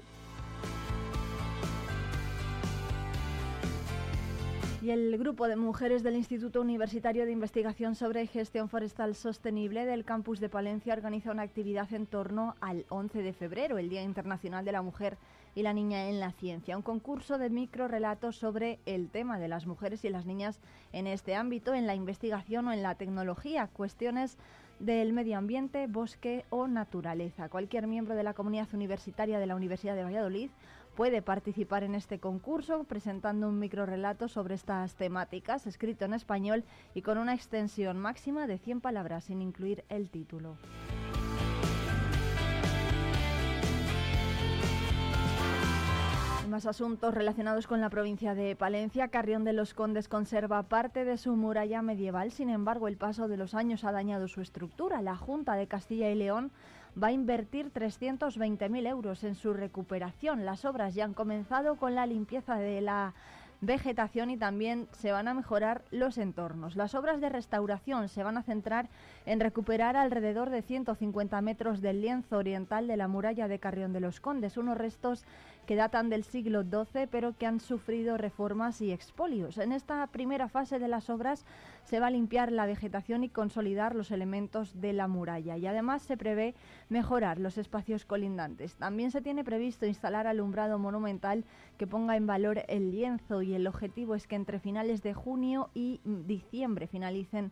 Y 4.82 4.92
el 4.92 5.18
grupo 5.18 5.50
de 5.50 5.58
mujeres 5.58 6.04
del 6.04 6.16
Instituto 6.16 6.62
Universitario 6.62 7.26
de 7.26 7.34
Investigación 7.34 7.96
sobre 7.96 8.28
Gestión 8.28 8.70
Forestal 8.70 9.14
Sostenible 9.14 9.86
del 9.86 10.06
campus 10.06 10.40
de 10.40 10.48
Palencia 10.48 10.94
organiza 10.94 11.32
una 11.32 11.42
actividad 11.42 11.92
en 11.94 12.06
torno 12.06 12.56
al 12.62 12.86
11 12.88 13.22
de 13.22 13.34
febrero, 13.34 13.78
el 13.78 13.90
Día 13.90 14.04
Internacional 14.04 14.64
de 14.64 14.72
la 14.72 14.82
Mujer 14.82 15.18
y 15.54 15.64
la 15.64 15.74
Niña 15.74 16.08
en 16.08 16.22
la 16.22 16.32
Ciencia, 16.32 16.78
un 16.78 16.82
concurso 16.82 17.38
de 17.38 17.50
microrelatos 17.50 18.38
sobre 18.38 18.80
el 18.86 19.10
tema 19.10 19.38
de 19.38 19.50
las 19.50 19.68
mujeres 19.68 20.06
y 20.06 20.10
las 20.10 20.26
niñas 20.26 20.62
en 20.94 21.08
este 21.08 21.36
ámbito, 21.36 21.74
en 21.74 21.86
la 21.86 21.96
investigación 21.96 22.70
o 22.70 22.72
en 22.72 22.82
la 22.82 22.96
tecnología, 22.96 23.68
cuestiones 23.68 24.38
del 24.80 25.12
medio 25.12 25.38
ambiente, 25.38 25.88
bosque 25.88 26.46
o 26.50 26.70
naturaleza. 26.70 27.50
Cualquier 27.50 27.86
miembro 27.86 28.16
de 28.16 28.24
la 28.24 28.34
comunidad 28.34 28.70
universitaria 28.74 29.40
de 29.40 29.46
la 29.46 29.56
Universidad 29.56 29.96
de 29.98 30.06
Valladolid 30.06 30.50
puede 31.00 31.22
participar 31.22 31.86
en 31.86 31.96
este 31.96 32.20
concurso 32.20 32.84
presentando 32.84 33.48
un 33.48 33.58
microrelato 33.58 34.28
sobre 34.28 34.56
estas 34.56 34.96
temáticas, 34.96 35.66
escrito 35.66 36.04
en 36.04 36.14
español 36.14 36.66
y 36.94 37.04
con 37.04 37.18
una 37.18 37.34
extensión 37.34 37.98
máxima 37.98 38.48
de 38.48 38.58
100 38.58 38.82
palabras, 38.82 39.24
sin 39.24 39.42
incluir 39.42 39.86
el 39.88 40.10
título. 40.10 40.58
más 46.50 46.66
asuntos 46.66 47.14
relacionados 47.14 47.68
con 47.68 47.80
la 47.80 47.92
provincia 47.92 48.34
de 48.34 48.56
Palencia. 48.56 49.10
Carrión 49.10 49.44
de 49.44 49.54
los 49.54 49.76
Condes 49.76 50.10
conserva 50.10 50.64
parte 50.64 51.06
de 51.06 51.18
su 51.18 51.36
muralla 51.36 51.84
medieval, 51.84 52.32
sin 52.32 52.50
embargo 52.50 52.88
el 52.88 52.98
paso 52.98 53.28
de 53.28 53.38
los 53.38 53.54
años 53.54 53.84
ha 53.84 53.92
dañado 53.92 54.28
su 54.28 54.42
estructura. 54.42 55.04
La 55.04 55.16
Junta 55.16 55.54
de 55.54 55.68
Castilla 55.68 56.10
y 56.10 56.16
León 56.16 56.52
va 57.02 57.08
a 57.08 57.12
invertir 57.12 57.72
320.000 57.72 58.88
euros 58.88 59.24
en 59.24 59.36
su 59.36 59.54
recuperación. 59.54 60.46
Las 60.46 60.66
obras 60.66 60.96
ya 60.96 61.06
han 61.06 61.14
comenzado 61.14 61.76
con 61.76 61.96
la 61.96 62.06
limpieza 62.06 62.56
de 62.56 62.82
la 62.82 63.14
vegetación 63.62 64.30
y 64.30 64.38
también 64.38 64.88
se 64.94 65.12
van 65.12 65.28
a 65.28 65.34
mejorar 65.34 65.84
los 65.92 66.18
entornos. 66.18 66.76
Las 66.76 66.96
obras 66.96 67.20
de 67.20 67.30
restauración 67.30 68.08
se 68.08 68.24
van 68.24 68.38
a 68.38 68.44
centrar 68.44 68.88
en 69.26 69.40
recuperar 69.40 69.98
alrededor 69.98 70.50
de 70.50 70.62
150 70.62 71.42
metros 71.42 71.82
del 71.82 72.02
lienzo 72.02 72.38
oriental 72.38 72.88
de 72.88 72.98
la 72.98 73.08
muralla 73.08 73.48
de 73.48 73.60
Carrión 73.60 73.92
de 73.92 74.00
los 74.00 74.22
Condes, 74.22 74.58
unos 74.58 74.78
restos 74.78 75.26
que 75.70 75.76
datan 75.76 76.10
del 76.10 76.24
siglo 76.24 76.64
XII 76.64 77.06
pero 77.12 77.38
que 77.38 77.46
han 77.46 77.60
sufrido 77.60 78.18
reformas 78.18 78.82
y 78.82 78.92
expolios. 78.92 79.60
En 79.60 79.72
esta 79.72 80.08
primera 80.08 80.50
fase 80.50 80.80
de 80.80 80.88
las 80.88 81.12
obras 81.12 81.46
se 81.84 82.00
va 82.00 82.08
a 82.08 82.10
limpiar 82.10 82.52
la 82.52 82.66
vegetación 82.66 83.24
y 83.24 83.30
consolidar 83.30 83.94
los 83.94 84.10
elementos 84.10 84.82
de 84.82 84.94
la 84.94 85.08
muralla 85.08 85.58
y 85.58 85.68
además 85.68 86.02
se 86.02 86.18
prevé 86.18 86.56
mejorar 86.90 87.40
los 87.40 87.60
espacios 87.60 88.04
colindantes. 88.04 88.78
También 88.78 89.12
se 89.12 89.22
tiene 89.22 89.44
previsto 89.44 89.86
instalar 89.86 90.26
alumbrado 90.26 90.80
monumental 90.80 91.46
que 91.78 91.86
ponga 91.86 92.18
en 92.18 92.26
valor 92.26 92.64
el 92.68 92.90
lienzo 92.90 93.44
y 93.44 93.54
el 93.54 93.68
objetivo 93.68 94.16
es 94.16 94.26
que 94.26 94.38
entre 94.38 94.58
finales 94.58 95.04
de 95.04 95.14
junio 95.14 95.70
y 95.76 96.02
diciembre 96.04 96.88
finalicen 96.88 97.52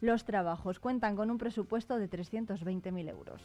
los 0.00 0.24
trabajos. 0.24 0.80
Cuentan 0.80 1.16
con 1.16 1.30
un 1.30 1.36
presupuesto 1.36 1.98
de 1.98 2.08
320.000 2.08 3.10
euros. 3.10 3.42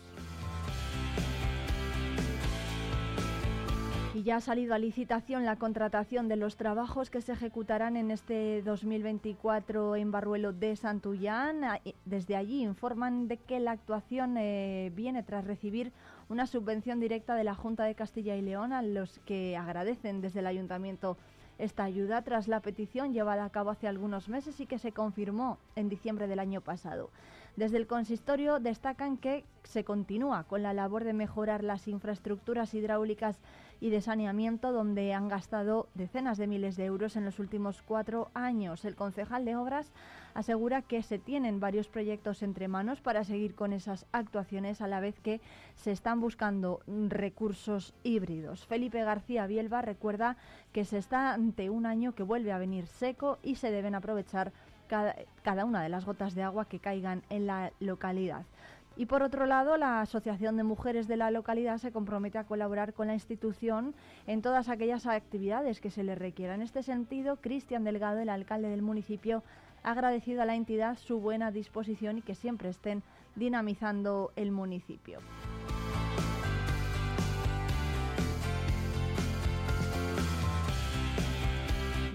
Y 4.14 4.22
ya 4.22 4.36
ha 4.36 4.42
salido 4.42 4.76
a 4.76 4.78
licitación 4.78 5.44
la 5.44 5.56
contratación 5.56 6.28
de 6.28 6.36
los 6.36 6.56
trabajos 6.56 7.10
que 7.10 7.20
se 7.20 7.32
ejecutarán 7.32 7.98
en 7.98 8.12
este 8.12 8.62
2024 8.62 9.96
en 9.96 10.12
Barruelo 10.12 10.54
de 10.54 10.76
Santullán. 10.76 11.62
Desde 12.06 12.36
allí 12.36 12.62
informan 12.62 13.28
de 13.28 13.38
que 13.38 13.60
la 13.60 13.72
actuación 13.72 14.38
eh, 14.38 14.92
viene 14.96 15.24
tras 15.24 15.46
recibir 15.46 15.92
una 16.30 16.46
subvención 16.46 17.00
directa 17.00 17.34
de 17.34 17.44
la 17.44 17.56
Junta 17.56 17.86
de 17.86 17.96
Castilla 17.96 18.36
y 18.36 18.44
León 18.44 18.72
a 18.72 18.84
los 18.84 19.18
que 19.26 19.58
agradecen 19.58 20.22
desde 20.22 20.42
el 20.42 20.48
Ayuntamiento 20.48 21.18
esta 21.58 21.84
ayuda 21.84 22.22
tras 22.24 22.48
la 22.48 22.60
petición 22.60 23.14
llevada 23.14 23.46
a 23.46 23.50
cabo 23.50 23.70
hace 23.70 23.88
algunos 23.88 24.30
meses 24.30 24.60
y 24.60 24.66
que 24.66 24.80
se 24.80 24.92
confirmó 24.92 25.58
en 25.76 25.90
diciembre 25.90 26.28
del 26.28 26.40
año 26.40 26.62
pasado. 26.62 27.10
Desde 27.56 27.78
el 27.78 27.88
consistorio 27.88 28.60
destacan 28.60 29.18
que 29.18 29.44
se 29.64 29.84
continúa 29.84 30.44
con 30.44 30.64
la 30.64 30.74
labor 30.74 31.04
de 31.04 31.14
mejorar 31.14 31.64
las 31.64 31.88
infraestructuras 31.88 32.74
hidráulicas 32.74 33.38
y 33.80 33.90
de 33.90 34.02
saneamiento, 34.02 34.72
donde 34.72 35.14
han 35.14 35.28
gastado 35.28 35.88
decenas 35.94 36.38
de 36.38 36.48
miles 36.48 36.76
de 36.76 36.86
euros 36.86 37.16
en 37.16 37.26
los 37.26 37.40
últimos 37.40 37.82
cuatro 37.82 38.30
años. 38.34 38.86
El 38.86 38.96
concejal 38.96 39.46
de 39.46 39.56
Obras 39.56 39.92
asegura 40.34 40.82
que 40.82 41.02
se 41.04 41.20
tienen 41.20 41.60
varios 41.60 41.88
proyectos 41.88 42.44
entre 42.44 42.68
manos 42.68 43.02
para 43.02 43.24
seguir 43.24 43.56
con 43.56 43.74
esas 43.74 44.06
actuaciones, 44.12 44.82
a 44.82 44.88
la 44.88 45.00
vez 45.00 45.20
que 45.20 45.42
se 45.76 45.92
están 45.92 46.22
buscando 46.22 46.82
recursos 46.88 47.94
híbridos. 48.04 48.66
Felipe 48.66 49.04
García 49.04 49.48
Bielba 49.48 49.82
recuerda 49.82 50.38
que 50.72 50.86
se 50.86 50.98
está 50.98 51.34
ante 51.34 51.70
un 51.70 51.86
año 51.86 52.16
que 52.16 52.24
vuelve 52.24 52.52
a 52.52 52.58
venir 52.58 52.88
seco 52.88 53.38
y 53.44 53.56
se 53.56 53.72
deben 53.72 53.96
aprovechar 53.96 54.52
cada, 54.88 55.16
cada 55.44 55.66
una 55.66 55.82
de 55.82 55.90
las 55.90 56.06
gotas 56.06 56.36
de 56.36 56.44
agua 56.44 56.66
que 56.66 56.80
caigan 56.80 57.24
en 57.30 57.48
la 57.48 57.72
localidad. 57.80 58.46
Y 58.96 59.08
por 59.08 59.24
otro 59.24 59.46
lado, 59.48 59.78
la 59.78 60.02
Asociación 60.02 60.56
de 60.56 60.64
Mujeres 60.64 61.08
de 61.08 61.18
la 61.18 61.32
localidad 61.32 61.78
se 61.78 61.92
compromete 61.92 62.38
a 62.38 62.44
colaborar 62.44 62.94
con 62.94 63.08
la 63.08 63.16
institución 63.16 63.96
en 64.28 64.42
todas 64.44 64.70
aquellas 64.70 65.08
actividades 65.08 65.82
que 65.82 65.90
se 65.90 66.04
le 66.04 66.14
requieran. 66.14 66.58
En 66.58 66.62
este 66.62 66.84
sentido, 66.84 67.38
Cristian 67.38 67.84
Delgado, 67.84 68.20
el 68.20 68.30
alcalde 68.30 68.70
del 68.70 68.84
municipio, 68.84 69.44
ha 69.82 69.92
agradecido 69.92 70.44
a 70.44 70.46
la 70.46 70.56
entidad 70.56 70.98
su 70.98 71.20
buena 71.20 71.52
disposición 71.52 72.20
y 72.20 72.22
que 72.22 72.36
siempre 72.36 72.70
estén 72.70 73.02
dinamizando 73.36 74.32
el 74.36 74.52
municipio. 74.52 75.20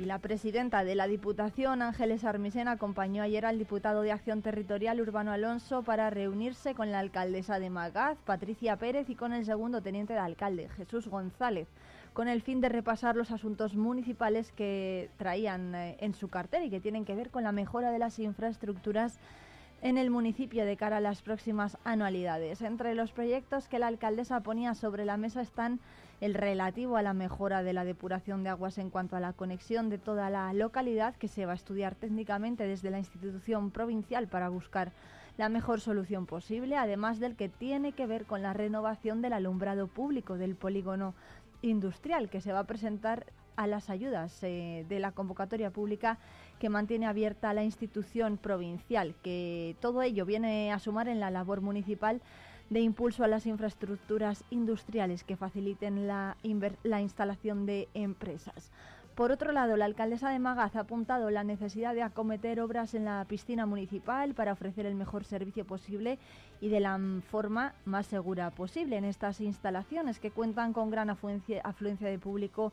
La 0.08 0.20
presidenta 0.20 0.84
de 0.84 0.94
la 0.94 1.06
Diputación, 1.06 1.82
Ángeles 1.82 2.24
Armisen, 2.24 2.66
acompañó 2.66 3.22
ayer 3.22 3.44
al 3.44 3.58
diputado 3.58 4.00
de 4.00 4.10
Acción 4.10 4.40
Territorial, 4.40 5.02
Urbano 5.02 5.32
Alonso, 5.32 5.82
para 5.82 6.08
reunirse 6.08 6.74
con 6.74 6.90
la 6.90 7.00
alcaldesa 7.00 7.58
de 7.58 7.68
Magaz, 7.68 8.16
Patricia 8.24 8.78
Pérez, 8.78 9.10
y 9.10 9.16
con 9.16 9.34
el 9.34 9.44
segundo 9.44 9.82
teniente 9.82 10.14
de 10.14 10.20
alcalde, 10.20 10.70
Jesús 10.70 11.08
González, 11.08 11.68
con 12.14 12.26
el 12.26 12.40
fin 12.40 12.62
de 12.62 12.70
repasar 12.70 13.16
los 13.16 13.30
asuntos 13.32 13.76
municipales 13.76 14.50
que 14.50 15.10
traían 15.18 15.74
eh, 15.74 15.98
en 16.00 16.14
su 16.14 16.28
cartel 16.28 16.64
y 16.64 16.70
que 16.70 16.80
tienen 16.80 17.04
que 17.04 17.14
ver 17.14 17.28
con 17.28 17.44
la 17.44 17.52
mejora 17.52 17.90
de 17.90 17.98
las 17.98 18.18
infraestructuras 18.18 19.18
en 19.82 19.98
el 19.98 20.08
municipio 20.08 20.64
de 20.64 20.78
cara 20.78 20.96
a 20.96 21.00
las 21.00 21.20
próximas 21.20 21.76
anualidades. 21.84 22.62
Entre 22.62 22.94
los 22.94 23.12
proyectos 23.12 23.68
que 23.68 23.78
la 23.78 23.88
alcaldesa 23.88 24.40
ponía 24.40 24.74
sobre 24.74 25.04
la 25.04 25.18
mesa 25.18 25.42
están 25.42 25.80
el 26.20 26.34
relativo 26.34 26.96
a 26.96 27.02
la 27.02 27.14
mejora 27.14 27.62
de 27.62 27.72
la 27.72 27.84
depuración 27.84 28.42
de 28.42 28.50
aguas 28.50 28.78
en 28.78 28.90
cuanto 28.90 29.16
a 29.16 29.20
la 29.20 29.32
conexión 29.32 29.88
de 29.88 29.98
toda 29.98 30.30
la 30.30 30.52
localidad, 30.52 31.14
que 31.16 31.28
se 31.28 31.46
va 31.46 31.52
a 31.52 31.56
estudiar 31.56 31.94
técnicamente 31.94 32.66
desde 32.66 32.90
la 32.90 32.98
institución 32.98 33.70
provincial 33.70 34.26
para 34.26 34.48
buscar 34.48 34.92
la 35.36 35.48
mejor 35.48 35.80
solución 35.80 36.26
posible, 36.26 36.76
además 36.76 37.20
del 37.20 37.36
que 37.36 37.48
tiene 37.48 37.92
que 37.92 38.06
ver 38.06 38.24
con 38.24 38.42
la 38.42 38.52
renovación 38.52 39.22
del 39.22 39.32
alumbrado 39.32 39.86
público 39.86 40.36
del 40.36 40.56
polígono 40.56 41.14
industrial, 41.62 42.28
que 42.28 42.40
se 42.40 42.52
va 42.52 42.60
a 42.60 42.66
presentar 42.66 43.26
a 43.54 43.66
las 43.66 43.90
ayudas 43.90 44.42
eh, 44.42 44.84
de 44.88 45.00
la 45.00 45.12
convocatoria 45.12 45.70
pública 45.70 46.18
que 46.58 46.68
mantiene 46.68 47.06
abierta 47.06 47.52
la 47.54 47.64
institución 47.64 48.36
provincial, 48.36 49.14
que 49.22 49.76
todo 49.80 50.02
ello 50.02 50.24
viene 50.24 50.72
a 50.72 50.78
sumar 50.78 51.08
en 51.08 51.20
la 51.20 51.30
labor 51.30 51.60
municipal 51.60 52.20
de 52.70 52.80
impulso 52.80 53.24
a 53.24 53.28
las 53.28 53.46
infraestructuras 53.46 54.44
industriales 54.50 55.24
que 55.24 55.36
faciliten 55.36 56.06
la, 56.06 56.36
la 56.82 57.00
instalación 57.00 57.66
de 57.66 57.88
empresas. 57.94 58.70
Por 59.18 59.32
otro 59.32 59.50
lado, 59.50 59.76
la 59.76 59.84
alcaldesa 59.84 60.30
de 60.30 60.38
Magaz 60.38 60.76
ha 60.76 60.80
apuntado 60.80 61.30
la 61.30 61.42
necesidad 61.42 61.92
de 61.92 62.02
acometer 62.02 62.60
obras 62.60 62.94
en 62.94 63.04
la 63.04 63.24
piscina 63.24 63.66
municipal 63.66 64.32
para 64.32 64.52
ofrecer 64.52 64.86
el 64.86 64.94
mejor 64.94 65.24
servicio 65.24 65.66
posible 65.66 66.20
y 66.60 66.68
de 66.68 66.78
la 66.78 67.00
forma 67.28 67.74
más 67.84 68.06
segura 68.06 68.50
posible 68.50 68.96
en 68.96 69.04
estas 69.04 69.40
instalaciones 69.40 70.20
que 70.20 70.30
cuentan 70.30 70.72
con 70.72 70.90
gran 70.90 71.10
afluencia, 71.10 71.60
afluencia 71.64 72.08
de 72.08 72.20
público 72.20 72.72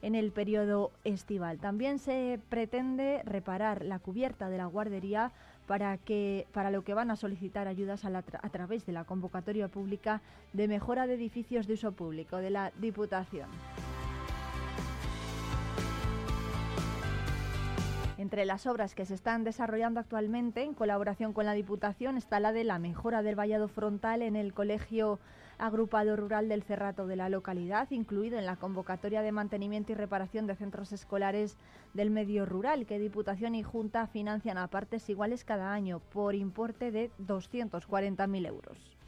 en 0.00 0.14
el 0.14 0.32
periodo 0.32 0.92
estival. 1.04 1.58
También 1.58 1.98
se 1.98 2.40
pretende 2.48 3.22
reparar 3.24 3.84
la 3.84 3.98
cubierta 3.98 4.48
de 4.48 4.56
la 4.56 4.66
guardería 4.66 5.30
para, 5.66 5.96
que, 5.98 6.46
para 6.52 6.70
lo 6.70 6.82
que 6.82 6.94
van 6.94 7.10
a 7.10 7.16
solicitar 7.16 7.68
ayudas 7.68 8.04
a, 8.04 8.08
a 8.16 8.48
través 8.50 8.86
de 8.86 8.92
la 8.92 9.04
convocatoria 9.04 9.68
pública 9.68 10.20
de 10.52 10.68
mejora 10.68 11.06
de 11.06 11.14
edificios 11.14 11.66
de 11.66 11.74
uso 11.74 11.92
público 11.92 12.36
de 12.36 12.50
la 12.50 12.72
Diputación. 12.78 13.48
Entre 18.22 18.44
las 18.44 18.66
obras 18.66 18.94
que 18.94 19.04
se 19.04 19.14
están 19.14 19.42
desarrollando 19.42 19.98
actualmente 19.98 20.62
en 20.62 20.74
colaboración 20.74 21.32
con 21.32 21.44
la 21.44 21.54
Diputación 21.54 22.16
está 22.16 22.38
la 22.38 22.52
de 22.52 22.62
la 22.62 22.78
mejora 22.78 23.22
del 23.22 23.34
vallado 23.34 23.66
frontal 23.66 24.22
en 24.22 24.36
el 24.36 24.54
Colegio 24.54 25.18
Agrupado 25.58 26.16
Rural 26.16 26.48
del 26.48 26.62
Cerrato 26.62 27.06
de 27.06 27.16
la 27.16 27.28
localidad, 27.28 27.90
incluido 27.90 28.38
en 28.38 28.46
la 28.46 28.56
convocatoria 28.56 29.22
de 29.22 29.32
mantenimiento 29.32 29.92
y 29.92 29.94
reparación 29.94 30.46
de 30.46 30.56
centros 30.56 30.92
escolares 30.92 31.56
del 31.94 32.10
medio 32.10 32.46
rural, 32.46 32.86
que 32.86 32.98
Diputación 32.98 33.54
y 33.54 33.62
Junta 33.62 34.06
financian 34.06 34.58
a 34.58 34.68
partes 34.68 35.08
iguales 35.08 35.44
cada 35.44 35.72
año 35.72 36.00
por 36.12 36.34
importe 36.34 36.90
de 36.90 37.10
240.000 37.18 38.46
euros. 38.46 39.01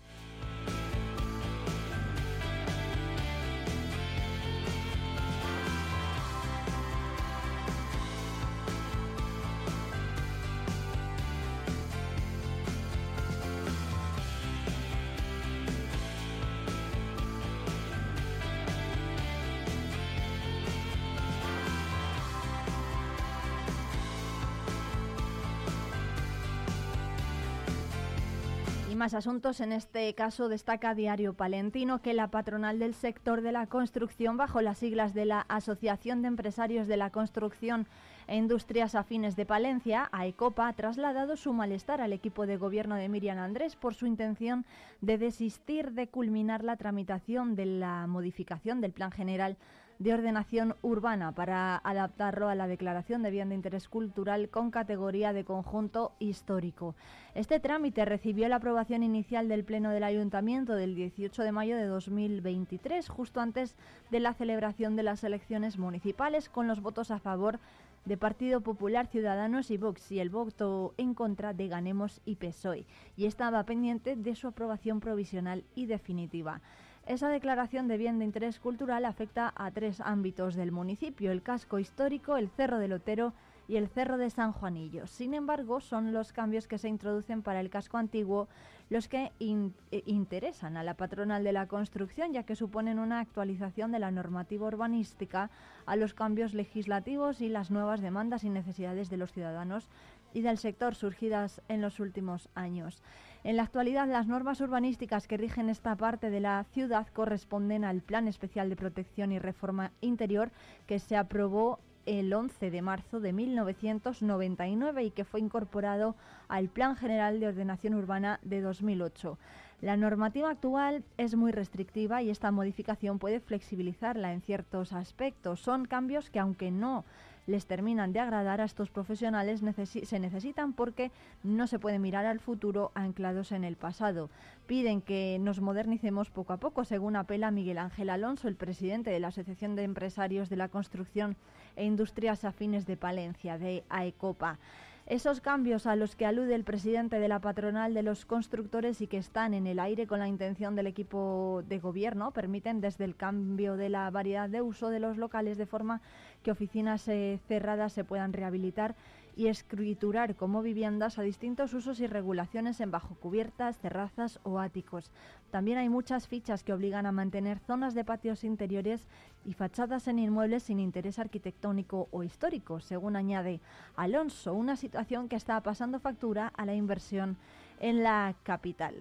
Más 29.04 29.12
asuntos. 29.12 29.61
En 29.61 29.73
este 29.73 30.14
caso 30.14 30.49
destaca 30.49 30.94
Diario 30.94 31.34
Palentino 31.34 32.00
que 32.00 32.14
la 32.14 32.28
patronal 32.28 32.78
del 32.78 32.94
sector 32.94 33.42
de 33.42 33.52
la 33.52 33.66
construcción, 33.66 34.38
bajo 34.38 34.62
las 34.62 34.78
siglas 34.78 35.12
de 35.12 35.26
la 35.26 35.42
Asociación 35.42 36.23
de 36.23 36.28
Empresarios 36.28 36.87
de 36.87 36.96
la 36.96 37.11
Construcción 37.11 37.87
e 38.26 38.37
Industrias 38.37 38.94
Afines 38.94 39.37
de 39.37 39.44
Palencia, 39.44 40.08
AECOPA, 40.11 40.68
ha 40.68 40.73
trasladado 40.73 41.37
su 41.37 41.52
malestar 41.52 42.00
al 42.00 42.14
equipo 42.14 42.46
de 42.46 42.56
gobierno 42.56 42.94
de 42.94 43.11
Miriam 43.11 43.37
Andrés 43.37 43.76
por 43.76 43.92
su 43.92 44.06
intención 44.06 44.64
de 45.02 45.18
desistir 45.18 45.92
de 45.92 46.08
culminar 46.08 46.64
la 46.64 46.76
tramitación 46.76 47.56
de 47.56 47.66
la 47.66 48.06
modificación 48.06 48.80
del 48.80 48.92
Plan 48.92 49.11
General 49.11 49.58
de 49.98 50.12
ordenación 50.12 50.76
urbana 50.82 51.32
para 51.32 51.80
adaptarlo 51.84 52.48
a 52.48 52.54
la 52.54 52.66
declaración 52.66 53.22
de 53.22 53.30
bien 53.30 53.48
de 53.48 53.54
interés 53.54 53.88
cultural 53.88 54.48
con 54.48 54.70
categoría 54.70 55.32
de 55.32 55.44
conjunto 55.44 56.12
histórico. 56.18 56.94
Este 57.34 57.60
trámite 57.60 58.04
recibió 58.04 58.48
la 58.48 58.56
aprobación 58.56 59.02
inicial 59.02 59.48
del 59.48 59.64
Pleno 59.64 59.90
del 59.90 60.04
Ayuntamiento 60.04 60.74
del 60.74 60.94
18 60.94 61.42
de 61.42 61.52
mayo 61.52 61.76
de 61.76 61.86
2023, 61.86 63.08
justo 63.08 63.40
antes 63.40 63.76
de 64.10 64.20
la 64.20 64.34
celebración 64.34 64.96
de 64.96 65.02
las 65.04 65.24
elecciones 65.24 65.78
municipales, 65.78 66.48
con 66.48 66.66
los 66.66 66.80
votos 66.80 67.10
a 67.10 67.18
favor 67.18 67.58
de 68.04 68.16
Partido 68.16 68.60
Popular, 68.60 69.06
Ciudadanos 69.06 69.70
y 69.70 69.78
Vox 69.78 70.12
y 70.12 70.20
el 70.20 70.28
voto 70.28 70.94
en 70.98 71.14
contra 71.14 71.54
de 71.54 71.68
Ganemos 71.68 72.20
y 72.24 72.36
PSOE, 72.36 72.86
y 73.16 73.26
estaba 73.26 73.64
pendiente 73.64 74.16
de 74.16 74.34
su 74.34 74.48
aprobación 74.48 75.00
provisional 75.00 75.64
y 75.74 75.86
definitiva. 75.86 76.60
Esa 77.06 77.28
declaración 77.28 77.87
de 77.87 77.99
bien 77.99 78.18
de 78.18 78.25
interés 78.25 78.58
cultural 78.58 79.04
afecta 79.04 79.52
a 79.56 79.70
tres 79.70 80.00
ámbitos 80.00 80.54
del 80.54 80.73
municipio, 80.73 81.32
el 81.32 81.42
casco 81.42 81.78
histórico, 81.78 82.38
el 82.38 82.49
Cerro 82.49 82.78
del 82.78 82.94
Otero 82.94 83.34
y 83.68 83.76
el 83.76 83.88
Cerro 83.88 84.16
de 84.16 84.30
San 84.30 84.52
Juanillo. 84.52 85.06
Sin 85.06 85.34
embargo, 85.34 85.80
son 85.80 86.14
los 86.14 86.32
cambios 86.32 86.66
que 86.66 86.78
se 86.78 86.88
introducen 86.88 87.42
para 87.42 87.61
el 87.61 87.68
casco 87.68 87.99
antiguo 87.99 88.49
los 88.88 89.08
que 89.08 89.32
eh, 89.38 90.02
interesan 90.06 90.78
a 90.78 90.82
la 90.82 90.94
patronal 90.94 91.44
de 91.44 91.52
la 91.52 91.68
construcción, 91.68 92.32
ya 92.32 92.44
que 92.44 92.56
suponen 92.56 92.99
una 92.99 93.20
actualización 93.20 93.92
de 93.92 93.98
la 93.98 94.11
normativa 94.11 94.66
urbanística 94.66 95.50
a 95.85 95.96
los 95.96 96.14
cambios 96.14 96.55
legislativos 96.55 97.42
y 97.42 97.50
las 97.50 97.70
nuevas 97.70 98.00
demandas 98.00 98.44
y 98.44 98.50
necesidades 98.50 99.11
de 99.11 99.18
los 99.18 99.33
ciudadanos 99.33 99.88
y 100.33 100.40
del 100.40 100.59
sector 100.59 100.94
surgidas 100.94 101.61
en 101.68 101.83
los 101.83 102.00
últimos 102.00 102.48
años. 102.55 103.02
En 103.44 103.59
la 103.59 103.64
actualidad, 103.64 104.09
las 104.09 104.26
normas 104.26 104.62
urbanísticas 104.62 105.28
que 105.28 105.37
rigen 105.37 105.68
esta 105.68 105.94
parte 105.96 106.30
de 106.30 106.40
la 106.40 106.64
ciudad 106.72 107.07
corresponden 107.12 107.85
al 107.85 108.00
Plan 108.00 108.26
Especial 108.26 108.70
de 108.70 108.76
Protección 108.76 109.33
y 109.33 109.38
Reforma 109.38 109.92
Interior 110.00 110.50
que 110.87 110.98
se 110.98 111.14
aprobó 111.14 111.78
el 112.07 112.33
11 112.33 112.70
de 112.70 112.80
marzo 112.80 113.20
de 113.20 113.35
1999 113.35 115.04
y 115.04 115.11
que 115.11 115.26
fue 115.26 115.40
incorporado 115.40 116.16
al 116.48 116.70
Plan 116.70 116.96
General 116.96 117.38
de 117.38 117.48
Ordenación 117.48 117.92
Urbana 117.92 118.40
de 118.42 118.62
2008. 118.62 119.38
La 119.83 119.98
normativa 119.98 120.48
actual 120.48 121.04
es 121.18 121.35
muy 121.35 121.52
restrictiva 121.52 122.22
y 122.22 122.30
esta 122.30 122.50
modificación 122.50 123.18
puede 123.18 123.40
flexibilizarla 123.40 124.33
en 124.33 124.40
ciertos 124.40 124.94
aspectos. 124.94 125.61
Son 125.61 125.85
cambios 125.85 126.30
que, 126.30 126.38
aunque 126.38 126.70
no 126.70 127.04
les 127.46 127.66
terminan 127.66 128.12
de 128.12 128.20
agradar 128.20 128.61
a 128.61 128.64
estos 128.64 128.90
profesionales 128.90 129.62
se 129.85 130.18
necesitan 130.18 130.72
porque 130.72 131.11
no 131.42 131.66
se 131.66 131.78
puede 131.78 131.98
mirar 131.98 132.26
al 132.26 132.40
futuro 132.40 132.92
anclados 132.94 133.52
en 133.52 133.64
el 133.64 133.76
pasado. 133.76 134.30
Piden 134.66 135.02
que 135.02 135.38
nos 135.40 135.61
modernicemos 135.61 136.30
poco 136.30 136.52
a 136.52 136.59
poco, 136.59 136.85
según 136.85 137.16
apela 137.16 137.50
Miguel 137.50 137.78
Ángel 137.78 138.11
Alonso, 138.11 138.48
el 138.48 138.57
presidente 138.57 139.11
de 139.11 139.20
la 139.20 139.28
Asociación 139.28 139.76
de 139.76 139.83
Empresarios 139.85 140.48
de 140.48 140.57
la 140.57 140.68
Construcción 140.68 141.37
e 141.76 141.85
Industrias 141.85 142.44
Afines 142.44 142.87
de 142.87 142.96
Palencia, 142.96 143.59
de 143.59 143.85
AECOPA. 143.88 144.59
Esos 145.07 145.42
cambios 145.42 145.87
a 145.87 145.96
los 145.96 146.16
que 146.16 146.24
alude 146.24 146.54
el 146.54 146.64
presidente 146.64 147.18
de 147.18 147.28
la 147.28 147.38
patronal 147.38 147.92
de 147.92 148.02
los 148.02 148.24
constructores 148.24 149.02
y 149.02 149.07
que 149.07 149.18
están 149.18 149.52
en 149.52 149.66
el 149.66 149.78
aire 149.78 150.07
con 150.07 150.18
la 150.18 150.28
intención 150.28 150.74
del 150.74 150.87
equipo 150.87 151.62
de 151.68 151.78
gobierno 151.78 152.30
permiten 152.30 152.80
desde 152.80 153.04
el 153.04 153.14
cambio 153.14 153.76
de 153.76 153.90
la 153.90 154.11
variedad 154.11 154.48
de 154.48 154.62
uso 154.62 154.88
de 154.88 155.00
los 155.00 155.18
locales 155.18 155.59
de 155.59 155.66
forma 155.66 156.00
que 156.44 156.52
oficinas 156.52 157.09
eh, 157.09 157.40
cerradas 157.48 157.92
se 157.92 158.04
puedan 158.04 158.33
rehabilitar 158.33 158.94
y 159.37 159.48
escriturar 159.48 160.37
como 160.37 160.62
viviendas 160.62 161.18
a 161.18 161.22
distintos 161.22 161.74
usos 161.74 161.98
y 161.98 162.07
regulaciones 162.07 162.78
en 162.80 162.92
bajo 162.92 163.16
cubiertas, 163.16 163.78
terrazas 163.78 164.38
o 164.44 164.61
áticos. 164.61 165.11
También 165.50 165.78
hay 165.78 165.88
muchas 165.88 166.28
fichas 166.28 166.62
que 166.62 166.72
obligan 166.72 167.07
a 167.07 167.12
mantener 167.12 167.59
zonas 167.59 167.94
de 167.94 168.04
patios 168.04 168.44
interiores 168.44 169.09
y 169.44 169.54
fachadas 169.54 170.07
en 170.07 170.20
inmuebles 170.20 170.64
sin 170.64 170.78
interés 170.78 171.18
arquitectónico 171.18 172.09
o 172.12 172.22
histórico, 172.22 172.78
según 172.80 173.16
añade 173.16 173.61
Alonso, 173.96 174.54
una 174.54 174.76
situación 174.76 175.28
que 175.28 175.37
está 175.37 175.61
pasando 175.62 175.98
factura 175.98 176.52
a 176.57 176.64
la 176.64 176.74
inversión 176.74 177.37
en 177.80 178.04
la 178.04 178.37
capital. 178.44 178.94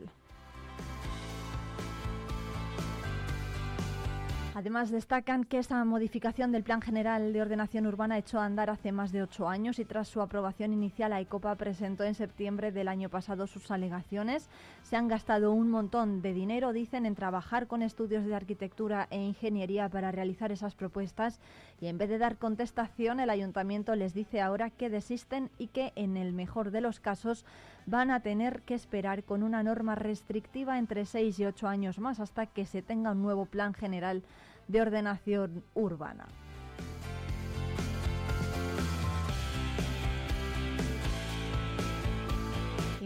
Además, 4.56 4.92
destacan 4.92 5.46
que 5.46 5.58
esta 5.58 5.84
modificación 5.84 6.52
del 6.52 6.62
Plan 6.62 6.80
General 6.80 7.34
de 7.34 7.42
Ordenación 7.42 7.88
Urbana 7.88 8.20
echó 8.20 8.40
a 8.40 8.46
andar 8.46 8.70
hace 8.70 8.92
más 8.92 9.12
de 9.12 9.24
ocho 9.24 9.50
años 9.50 9.80
y 9.80 9.86
tras 9.86 10.08
su 10.08 10.22
aprobación 10.22 10.74
inicial, 10.74 11.12
AECOPA 11.12 11.56
presentó 11.56 12.04
en 12.04 12.14
septiembre 12.14 12.72
del 12.72 12.88
año 12.88 13.10
pasado 13.10 13.48
sus 13.48 13.72
alegaciones. 13.72 14.50
Se 14.84 14.96
han 14.96 15.08
gastado 15.08 15.54
un 15.54 15.72
montón 15.72 16.22
de 16.22 16.34
dinero, 16.34 16.72
dicen, 16.72 17.08
en 17.08 17.16
trabajar 17.16 17.66
con 17.66 17.82
estudios 17.82 18.26
de 18.26 18.36
arquitectura 18.36 19.08
e 19.10 19.20
ingeniería 19.20 19.90
para 19.90 20.12
realizar 20.12 20.52
esas 20.52 20.76
propuestas 20.76 21.40
y 21.82 21.88
en 21.88 21.98
vez 21.98 22.10
de 22.10 22.20
dar 22.20 22.38
contestación, 22.38 23.20
el 23.20 23.32
ayuntamiento 23.32 23.96
les 23.96 24.14
dice 24.14 24.40
ahora 24.40 24.70
que 24.70 24.92
desisten 24.92 25.50
y 25.58 25.68
que, 25.68 25.94
en 25.96 26.16
el 26.16 26.32
mejor 26.32 26.70
de 26.70 26.82
los 26.82 27.00
casos, 27.00 27.44
van 27.86 28.12
a 28.12 28.22
tener 28.22 28.62
que 28.62 28.74
esperar 28.74 29.24
con 29.24 29.44
una 29.44 29.64
norma 29.64 29.96
restrictiva 29.96 30.78
entre 30.78 31.06
seis 31.06 31.40
y 31.40 31.46
ocho 31.46 31.68
años 31.68 32.00
más 32.00 32.20
hasta 32.20 32.46
que 32.46 32.66
se 32.66 32.82
tenga 32.82 33.12
un 33.12 33.22
nuevo 33.22 33.46
plan 33.46 33.74
general 33.74 34.24
de 34.68 34.82
ordenación 34.82 35.64
urbana. 35.74 36.26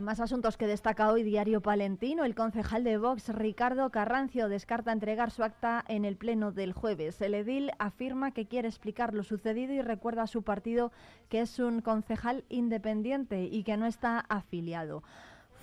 Más 0.08 0.22
asuntos 0.22 0.56
que 0.56 0.67
destaca 0.67 1.12
hoy 1.12 1.22
Diario 1.22 1.60
Palentino. 1.60 2.24
El 2.24 2.34
concejal 2.34 2.86
de 2.86 2.98
Vox, 2.98 3.28
Ricardo 3.28 3.89
Carrancio, 3.89 4.48
descarta 4.48 4.93
entregar 4.93 5.32
su 5.32 5.43
acta 5.43 5.84
en 5.89 6.06
el 6.06 6.15
pleno 6.15 6.54
del 6.54 6.72
jueves. 6.72 7.20
El 7.20 7.34
edil 7.34 7.72
afirma 7.78 8.32
que 8.32 8.48
quiere 8.48 8.70
explicar 8.70 9.13
lo 9.13 9.24
sucedido 9.24 9.74
y 9.74 9.82
recuerda 9.82 10.22
a 10.22 10.28
su 10.28 10.43
partido 10.43 10.93
que 11.28 11.41
es 11.41 11.60
un 11.60 11.82
concejal 11.82 12.46
independiente 12.48 13.50
y 13.52 13.65
que 13.65 13.76
no 13.76 13.86
está 13.86 14.20
afiliado 14.30 15.04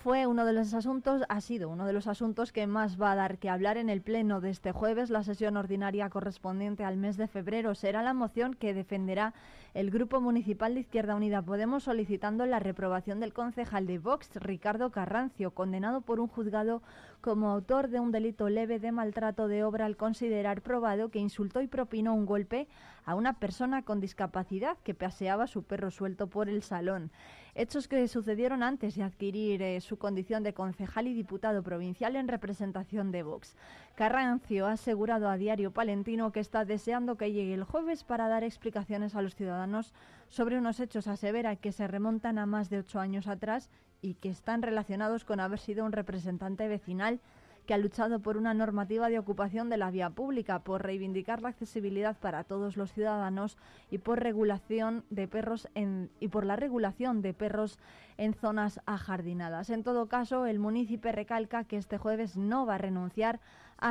fue 0.04 0.26
uno 0.26 0.44
de 0.44 0.52
los 0.52 0.74
asuntos, 0.74 1.22
ha 1.30 1.40
sido 1.40 1.70
uno 1.70 1.86
de 1.86 1.94
los 1.94 2.08
asuntos 2.08 2.52
que 2.52 2.66
más 2.66 3.00
va 3.00 3.12
a 3.12 3.14
dar 3.14 3.38
que 3.38 3.48
hablar 3.48 3.78
en 3.78 3.88
el 3.88 4.02
pleno 4.02 4.42
de 4.42 4.50
este 4.50 4.70
jueves. 4.70 5.08
La 5.08 5.22
sesión 5.22 5.56
ordinaria 5.56 6.10
correspondiente 6.10 6.84
al 6.84 6.98
mes 6.98 7.16
de 7.16 7.26
febrero 7.26 7.74
será 7.74 8.02
la 8.02 8.12
moción 8.12 8.52
que 8.52 8.74
defenderá 8.74 9.32
el 9.72 9.90
Grupo 9.90 10.20
Municipal 10.20 10.74
de 10.74 10.80
Izquierda 10.80 11.14
Unida 11.14 11.40
Podemos 11.40 11.84
solicitando 11.84 12.44
la 12.44 12.58
reprobación 12.58 13.18
del 13.18 13.32
concejal 13.32 13.86
de 13.86 13.98
Vox, 13.98 14.28
Ricardo 14.34 14.90
Carrancio, 14.90 15.52
condenado 15.52 16.02
por 16.02 16.20
un 16.20 16.28
juzgado 16.28 16.82
como 17.22 17.48
autor 17.48 17.88
de 17.88 17.98
un 17.98 18.12
delito 18.12 18.50
leve 18.50 18.78
de 18.78 18.92
maltrato 18.92 19.48
de 19.48 19.64
obra 19.64 19.86
al 19.86 19.96
considerar 19.96 20.60
probado 20.60 21.08
que 21.08 21.18
insultó 21.18 21.62
y 21.62 21.66
propinó 21.66 22.12
un 22.12 22.26
golpe 22.26 22.68
a 23.06 23.14
una 23.14 23.38
persona 23.38 23.80
con 23.80 24.00
discapacidad 24.00 24.76
que 24.84 24.92
paseaba 24.92 25.46
su 25.46 25.62
perro 25.62 25.90
suelto 25.90 26.26
por 26.26 26.50
el 26.50 26.62
salón. 26.62 27.10
Hechos 27.54 27.88
que 27.88 28.06
sucedieron 28.08 28.62
antes 28.62 28.96
de 28.96 29.02
adquirir 29.02 29.62
eh, 29.62 29.80
su 29.80 29.96
condición 29.96 30.42
de 30.42 30.54
concejal 30.54 31.06
y 31.06 31.14
diputado 31.14 31.62
provincial 31.62 32.16
en 32.16 32.28
representación 32.28 33.12
de 33.12 33.22
Vox. 33.22 33.56
Carrancio 33.94 34.66
ha 34.66 34.72
asegurado 34.72 35.28
a 35.28 35.36
Diario 35.36 35.70
Palentino 35.70 36.32
que 36.32 36.40
está 36.40 36.64
deseando 36.64 37.16
que 37.16 37.32
llegue 37.32 37.54
el 37.54 37.64
jueves 37.64 38.04
para 38.04 38.28
dar 38.28 38.42
explicaciones 38.42 39.14
a 39.14 39.22
los 39.22 39.34
ciudadanos 39.34 39.92
sobre 40.28 40.58
unos 40.58 40.80
hechos, 40.80 41.06
asevera 41.06 41.56
que 41.56 41.72
se 41.72 41.86
remontan 41.86 42.38
a 42.38 42.46
más 42.46 42.70
de 42.70 42.78
ocho 42.78 42.98
años 42.98 43.28
atrás 43.28 43.70
y 44.02 44.14
que 44.14 44.28
están 44.28 44.62
relacionados 44.62 45.24
con 45.24 45.40
haber 45.40 45.58
sido 45.58 45.84
un 45.84 45.92
representante 45.92 46.68
vecinal 46.68 47.20
que 47.66 47.74
ha 47.74 47.78
luchado 47.78 48.20
por 48.20 48.36
una 48.36 48.54
normativa 48.54 49.08
de 49.08 49.18
ocupación 49.18 49.70
de 49.70 49.76
la 49.76 49.90
vía 49.90 50.10
pública, 50.10 50.60
por 50.60 50.82
reivindicar 50.82 51.42
la 51.42 51.48
accesibilidad 51.48 52.16
para 52.18 52.44
todos 52.44 52.76
los 52.76 52.92
ciudadanos 52.92 53.56
y 53.90 53.98
por 53.98 54.20
regulación 54.20 55.04
de 55.10 55.28
perros 55.28 55.68
en, 55.74 56.10
y 56.20 56.28
por 56.28 56.44
la 56.44 56.56
regulación 56.56 57.22
de 57.22 57.32
perros 57.34 57.78
en 58.16 58.34
zonas 58.34 58.80
ajardinadas. 58.86 59.70
En 59.70 59.82
todo 59.82 60.06
caso, 60.06 60.46
el 60.46 60.58
municipio 60.58 61.10
recalca 61.12 61.64
que 61.64 61.76
este 61.76 61.98
jueves 61.98 62.36
no 62.36 62.66
va 62.66 62.76
a 62.76 62.78
renunciar 62.78 63.40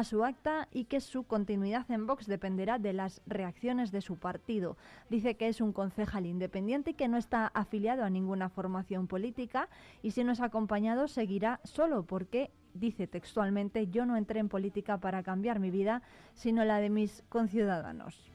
su 0.03 0.23
acta 0.23 0.67
y 0.71 0.85
que 0.85 0.99
su 0.99 1.23
continuidad 1.23 1.89
en 1.91 2.07
Vox 2.07 2.25
dependerá 2.25 2.79
de 2.79 2.93
las 2.93 3.21
reacciones 3.27 3.91
de 3.91 4.01
su 4.01 4.17
partido. 4.17 4.75
Dice 5.09 5.35
que 5.35 5.47
es 5.47 5.61
un 5.61 5.73
concejal 5.73 6.25
independiente 6.25 6.91
y 6.91 6.93
que 6.95 7.07
no 7.07 7.17
está 7.17 7.47
afiliado 7.53 8.03
a 8.03 8.09
ninguna 8.09 8.49
formación 8.49 9.07
política 9.07 9.69
y 10.01 10.11
si 10.11 10.23
no 10.23 10.31
es 10.31 10.41
acompañado 10.41 11.07
seguirá 11.07 11.59
solo 11.63 12.03
porque 12.03 12.49
dice 12.73 13.05
textualmente, 13.05 13.87
yo 13.87 14.07
no 14.07 14.17
entré 14.17 14.39
en 14.39 14.49
política 14.49 14.97
para 14.97 15.21
cambiar 15.21 15.59
mi 15.59 15.69
vida, 15.69 16.01
sino 16.33 16.65
la 16.65 16.79
de 16.79 16.89
mis 16.89 17.23
conciudadanos. 17.29 18.33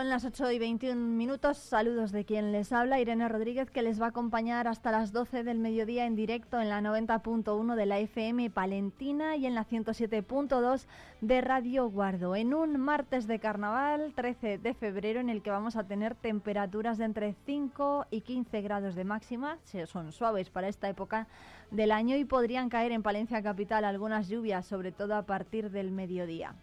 Son 0.00 0.08
las 0.08 0.24
8 0.24 0.52
y 0.52 0.58
21 0.58 0.96
minutos. 0.98 1.58
Saludos 1.58 2.10
de 2.10 2.24
quien 2.24 2.52
les 2.52 2.72
habla, 2.72 3.00
Irene 3.00 3.28
Rodríguez, 3.28 3.70
que 3.70 3.82
les 3.82 4.00
va 4.00 4.06
a 4.06 4.08
acompañar 4.08 4.66
hasta 4.66 4.90
las 4.90 5.12
12 5.12 5.44
del 5.44 5.58
mediodía 5.58 6.06
en 6.06 6.16
directo 6.16 6.58
en 6.58 6.70
la 6.70 6.80
90.1 6.80 7.74
de 7.74 7.84
la 7.84 7.98
FM 7.98 8.48
Palentina 8.48 9.36
y 9.36 9.44
en 9.44 9.54
la 9.54 9.66
107.2 9.66 10.86
de 11.20 11.42
Radio 11.42 11.90
Guardo. 11.90 12.34
En 12.34 12.54
un 12.54 12.80
martes 12.80 13.26
de 13.26 13.40
carnaval, 13.40 14.14
13 14.16 14.56
de 14.56 14.72
febrero, 14.72 15.20
en 15.20 15.28
el 15.28 15.42
que 15.42 15.50
vamos 15.50 15.76
a 15.76 15.84
tener 15.84 16.14
temperaturas 16.14 16.96
de 16.96 17.04
entre 17.04 17.34
5 17.44 18.06
y 18.10 18.22
15 18.22 18.62
grados 18.62 18.94
de 18.94 19.04
máxima. 19.04 19.58
Son 19.84 20.12
suaves 20.12 20.48
para 20.48 20.68
esta 20.68 20.88
época 20.88 21.26
del 21.70 21.92
año 21.92 22.16
y 22.16 22.24
podrían 22.24 22.70
caer 22.70 22.92
en 22.92 23.02
Palencia 23.02 23.42
Capital 23.42 23.84
algunas 23.84 24.30
lluvias, 24.30 24.64
sobre 24.64 24.92
todo 24.92 25.14
a 25.14 25.26
partir 25.26 25.70
del 25.70 25.90
mediodía. 25.90 26.54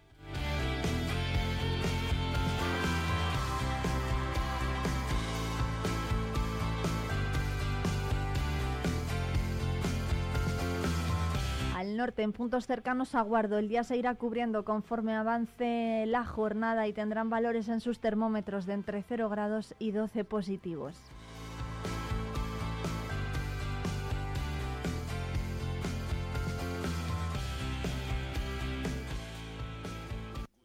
Norte, 11.98 12.22
en 12.22 12.32
puntos 12.32 12.66
cercanos 12.66 13.14
a 13.14 13.20
Guardo. 13.20 13.58
El 13.58 13.68
día 13.68 13.84
se 13.84 13.96
irá 13.96 14.14
cubriendo 14.14 14.64
conforme 14.64 15.14
avance 15.14 16.04
la 16.06 16.24
jornada 16.24 16.86
y 16.88 16.94
tendrán 16.94 17.28
valores 17.28 17.68
en 17.68 17.80
sus 17.80 18.00
termómetros 18.00 18.64
de 18.64 18.72
entre 18.72 19.02
0 19.02 19.28
grados 19.28 19.74
y 19.78 19.90
12 19.90 20.24
positivos. 20.24 20.96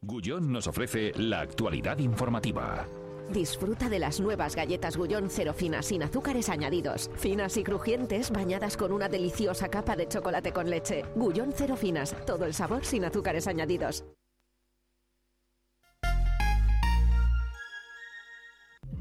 Gullón 0.02 0.52
nos 0.52 0.68
ofrece 0.68 1.12
la 1.18 1.42
actualidad 1.42 1.98
informativa. 1.98 2.86
Disfruta 3.32 3.90
de 3.90 4.00
las 4.00 4.20
nuevas 4.20 4.56
galletas 4.56 4.98
Gullón 4.98 5.30
cero 5.30 5.54
finas 5.54 5.86
sin 5.86 6.04
azúcares 6.04 6.50
añadidos. 6.50 7.10
Finas 7.16 7.58
y 7.58 7.64
crujientes 7.64 8.32
bañadas 8.32 8.78
con 8.78 8.92
una 8.92 9.10
deliciosa 9.10 9.70
capa 9.70 9.96
de 9.96 10.08
chocolate 10.08 10.52
con 10.52 10.70
leche. 10.70 11.04
Gullón 11.16 11.54
cero 11.56 11.76
finas, 11.76 12.16
todo 12.26 12.46
el 12.46 12.54
sabor 12.54 12.86
sin 12.86 13.06
azúcares 13.06 13.48
añadidos. 13.48 14.04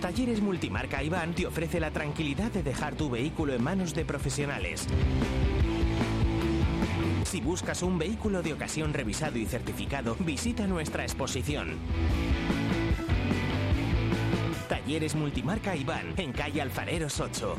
Talleres 0.00 0.40
Multimarca 0.40 1.02
Iván 1.02 1.34
te 1.34 1.46
ofrece 1.46 1.78
la 1.78 1.90
tranquilidad 1.90 2.50
de 2.50 2.62
dejar 2.62 2.94
tu 2.94 3.10
vehículo 3.10 3.52
en 3.52 3.62
manos 3.62 3.94
de 3.94 4.06
profesionales. 4.06 4.86
Si 7.24 7.40
buscas 7.42 7.82
un 7.82 7.98
vehículo 7.98 8.42
de 8.42 8.54
ocasión 8.54 8.94
revisado 8.94 9.38
y 9.38 9.44
certificado, 9.44 10.16
visita 10.20 10.66
nuestra 10.66 11.02
exposición. 11.02 11.76
Talleres 14.68 15.14
Multimarca 15.14 15.76
Iván, 15.76 16.14
en 16.16 16.32
calle 16.32 16.62
Alfareros 16.62 17.20
8. 17.20 17.56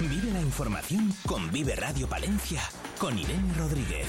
Vive 0.00 0.32
la 0.32 0.40
información 0.40 1.14
con 1.24 1.50
Vive 1.52 1.76
Radio 1.76 2.08
Palencia, 2.08 2.62
con 2.98 3.16
Irene 3.16 3.54
Rodríguez. 3.56 4.08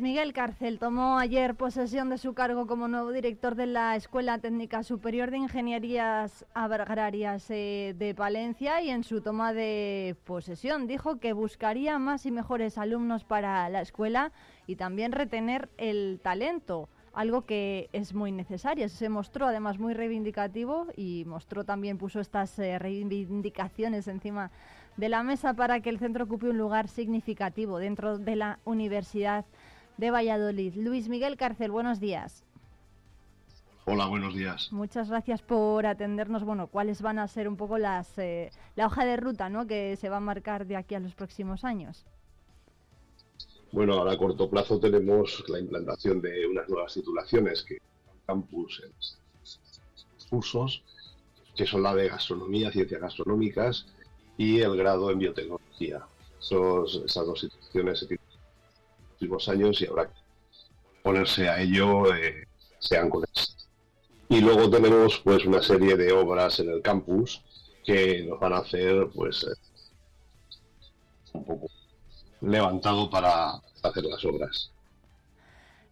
Miguel 0.00 0.32
Cárcel 0.32 0.78
tomó 0.78 1.18
ayer 1.18 1.54
posesión 1.54 2.08
de 2.08 2.16
su 2.16 2.34
cargo 2.34 2.66
como 2.66 2.88
nuevo 2.88 3.10
director 3.10 3.56
de 3.56 3.66
la 3.66 3.96
Escuela 3.96 4.38
Técnica 4.38 4.82
Superior 4.84 5.30
de 5.30 5.38
Ingenierías 5.38 6.46
Agrarias 6.54 7.50
eh, 7.50 7.94
de 7.98 8.14
Palencia 8.14 8.80
y 8.80 8.90
en 8.90 9.04
su 9.04 9.20
toma 9.20 9.52
de 9.52 10.16
posesión 10.24 10.86
dijo 10.86 11.18
que 11.18 11.32
buscaría 11.32 11.98
más 11.98 12.26
y 12.26 12.30
mejores 12.30 12.78
alumnos 12.78 13.24
para 13.24 13.68
la 13.68 13.82
escuela 13.82 14.32
y 14.66 14.76
también 14.76 15.12
retener 15.12 15.68
el 15.78 16.20
talento, 16.22 16.88
algo 17.12 17.44
que 17.44 17.90
es 17.92 18.14
muy 18.14 18.32
necesario. 18.32 18.88
Se 18.88 19.08
mostró 19.08 19.46
además 19.46 19.78
muy 19.78 19.94
reivindicativo 19.94 20.86
y 20.96 21.24
mostró 21.26 21.64
también, 21.64 21.98
puso 21.98 22.20
estas 22.20 22.58
eh, 22.58 22.78
reivindicaciones 22.78 24.08
encima 24.08 24.50
de 24.96 25.08
la 25.08 25.22
mesa 25.22 25.54
para 25.54 25.80
que 25.80 25.90
el 25.90 25.98
centro 25.98 26.24
ocupe 26.24 26.48
un 26.48 26.58
lugar 26.58 26.88
significativo 26.88 27.78
dentro 27.78 28.18
de 28.18 28.36
la 28.36 28.58
Universidad 28.64 29.44
de 30.02 30.10
Valladolid. 30.10 30.74
Luis 30.74 31.08
Miguel 31.08 31.36
Cárcel, 31.36 31.70
buenos 31.70 32.00
días. 32.00 32.42
Hola, 33.84 34.06
buenos 34.06 34.34
días. 34.34 34.72
Muchas 34.72 35.08
gracias 35.08 35.42
por 35.42 35.86
atendernos. 35.86 36.42
Bueno, 36.42 36.66
¿cuáles 36.66 37.00
van 37.02 37.20
a 37.20 37.28
ser 37.28 37.46
un 37.46 37.56
poco 37.56 37.78
las 37.78 38.18
eh, 38.18 38.50
la 38.74 38.86
hoja 38.86 39.04
de 39.04 39.16
ruta 39.16 39.48
¿no? 39.48 39.68
que 39.68 39.96
se 39.96 40.08
va 40.08 40.16
a 40.16 40.20
marcar 40.20 40.66
de 40.66 40.74
aquí 40.74 40.96
a 40.96 41.00
los 41.00 41.14
próximos 41.14 41.62
años? 41.64 42.04
Bueno, 43.70 43.94
ahora 43.94 44.12
a 44.12 44.18
corto 44.18 44.50
plazo 44.50 44.80
tenemos 44.80 45.44
la 45.48 45.60
implantación 45.60 46.20
de 46.20 46.48
unas 46.48 46.68
nuevas 46.68 46.92
titulaciones 46.92 47.62
que 47.62 47.78
campus 48.26 48.82
en 48.84 48.92
cursos, 50.28 50.82
que 51.54 51.64
son 51.64 51.84
la 51.84 51.94
de 51.94 52.08
gastronomía, 52.08 52.72
ciencias 52.72 53.00
gastronómicas 53.00 53.86
y 54.36 54.60
el 54.60 54.76
grado 54.76 55.12
en 55.12 55.20
biotecnología. 55.20 56.04
esas 56.40 57.26
dos 57.26 57.44
instituciones 57.44 58.00
se 58.00 58.06
últimos 59.22 59.48
años 59.48 59.80
y 59.80 59.86
habrá 59.86 60.06
que 60.06 60.14
ponerse 61.02 61.48
a 61.48 61.60
ello, 61.60 62.14
eh, 62.14 62.46
sean 62.78 63.08
con 63.08 63.24
Y 64.28 64.40
luego 64.40 64.68
tenemos 64.70 65.18
pues 65.20 65.44
una 65.44 65.62
serie 65.62 65.96
de 65.96 66.12
obras 66.12 66.58
en 66.60 66.70
el 66.70 66.82
campus 66.82 67.42
que 67.84 68.24
nos 68.24 68.38
van 68.40 68.52
a 68.54 68.58
hacer 68.58 69.08
pues 69.14 69.44
eh, 69.44 69.54
un 71.32 71.44
poco 71.44 71.68
levantado 72.40 73.08
para 73.08 73.54
hacer 73.82 74.04
las 74.04 74.24
obras. 74.24 74.72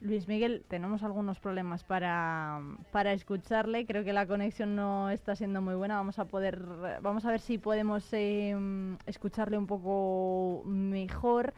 Luis 0.00 0.26
Miguel, 0.28 0.64
tenemos 0.66 1.02
algunos 1.02 1.38
problemas 1.38 1.84
para, 1.84 2.62
para, 2.90 3.12
escucharle. 3.12 3.84
Creo 3.84 4.02
que 4.02 4.14
la 4.14 4.26
conexión 4.26 4.74
no 4.74 5.10
está 5.10 5.36
siendo 5.36 5.60
muy 5.60 5.74
buena. 5.74 5.96
Vamos 5.96 6.18
a 6.18 6.24
poder, 6.24 6.58
vamos 7.02 7.26
a 7.26 7.30
ver 7.30 7.40
si 7.40 7.58
podemos 7.58 8.10
eh, 8.12 8.56
escucharle 9.04 9.58
un 9.58 9.66
poco 9.66 10.62
mejor. 10.64 11.52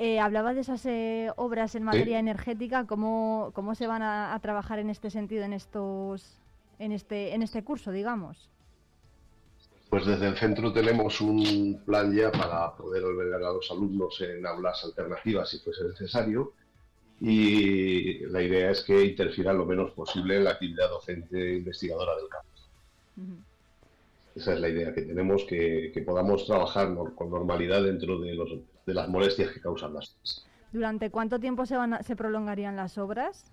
Eh, 0.00 0.20
hablaba 0.20 0.54
de 0.54 0.60
esas 0.60 0.86
eh, 0.86 1.28
obras 1.34 1.74
en 1.74 1.82
materia 1.82 2.20
energética, 2.20 2.86
¿cómo, 2.86 3.50
¿cómo 3.52 3.74
se 3.74 3.88
van 3.88 4.02
a, 4.02 4.38
trabajar 4.40 4.78
en 4.78 4.90
este 4.90 5.10
sentido 5.10 5.42
en 5.42 5.52
estos 5.52 6.38
en 6.78 6.92
este 6.92 7.34
en 7.34 7.42
este 7.42 7.64
curso, 7.64 7.90
digamos? 7.90 8.48
Pues 9.90 10.06
desde 10.06 10.28
el 10.28 10.36
centro 10.36 10.72
tenemos 10.72 11.20
un 11.20 11.82
plan 11.84 12.14
ya 12.14 12.30
para 12.30 12.76
poder 12.76 13.02
albergar 13.02 13.42
a 13.42 13.52
los 13.52 13.68
alumnos 13.72 14.20
en 14.20 14.46
aulas 14.46 14.84
alternativas 14.84 15.50
si 15.50 15.58
fuese 15.58 15.82
necesario 15.82 16.52
y 17.20 18.20
la 18.26 18.40
idea 18.40 18.70
es 18.70 18.84
que 18.84 19.04
interfiera 19.04 19.52
lo 19.52 19.66
menos 19.66 19.90
posible 19.90 20.36
en 20.36 20.44
la 20.44 20.50
actividad 20.50 20.90
docente 20.90 21.36
e 21.36 21.56
investigadora 21.56 22.14
del 22.14 22.28
campus. 22.28 23.48
Esa 24.36 24.54
es 24.54 24.60
la 24.60 24.68
idea 24.68 24.94
que 24.94 25.02
tenemos, 25.02 25.42
que, 25.42 25.90
que 25.92 26.02
podamos 26.02 26.46
trabajar 26.46 26.94
con 27.16 27.30
normalidad 27.30 27.82
dentro 27.82 28.20
de 28.20 28.34
los 28.34 28.52
de 28.88 28.94
las 28.94 29.08
molestias 29.08 29.52
que 29.52 29.60
causan 29.60 29.94
las 29.94 30.16
¿Durante 30.72 31.10
cuánto 31.10 31.38
tiempo 31.38 31.66
se, 31.66 31.76
van 31.76 32.02
se 32.02 32.16
prolongarían 32.16 32.74
las 32.74 32.98
obras? 32.98 33.44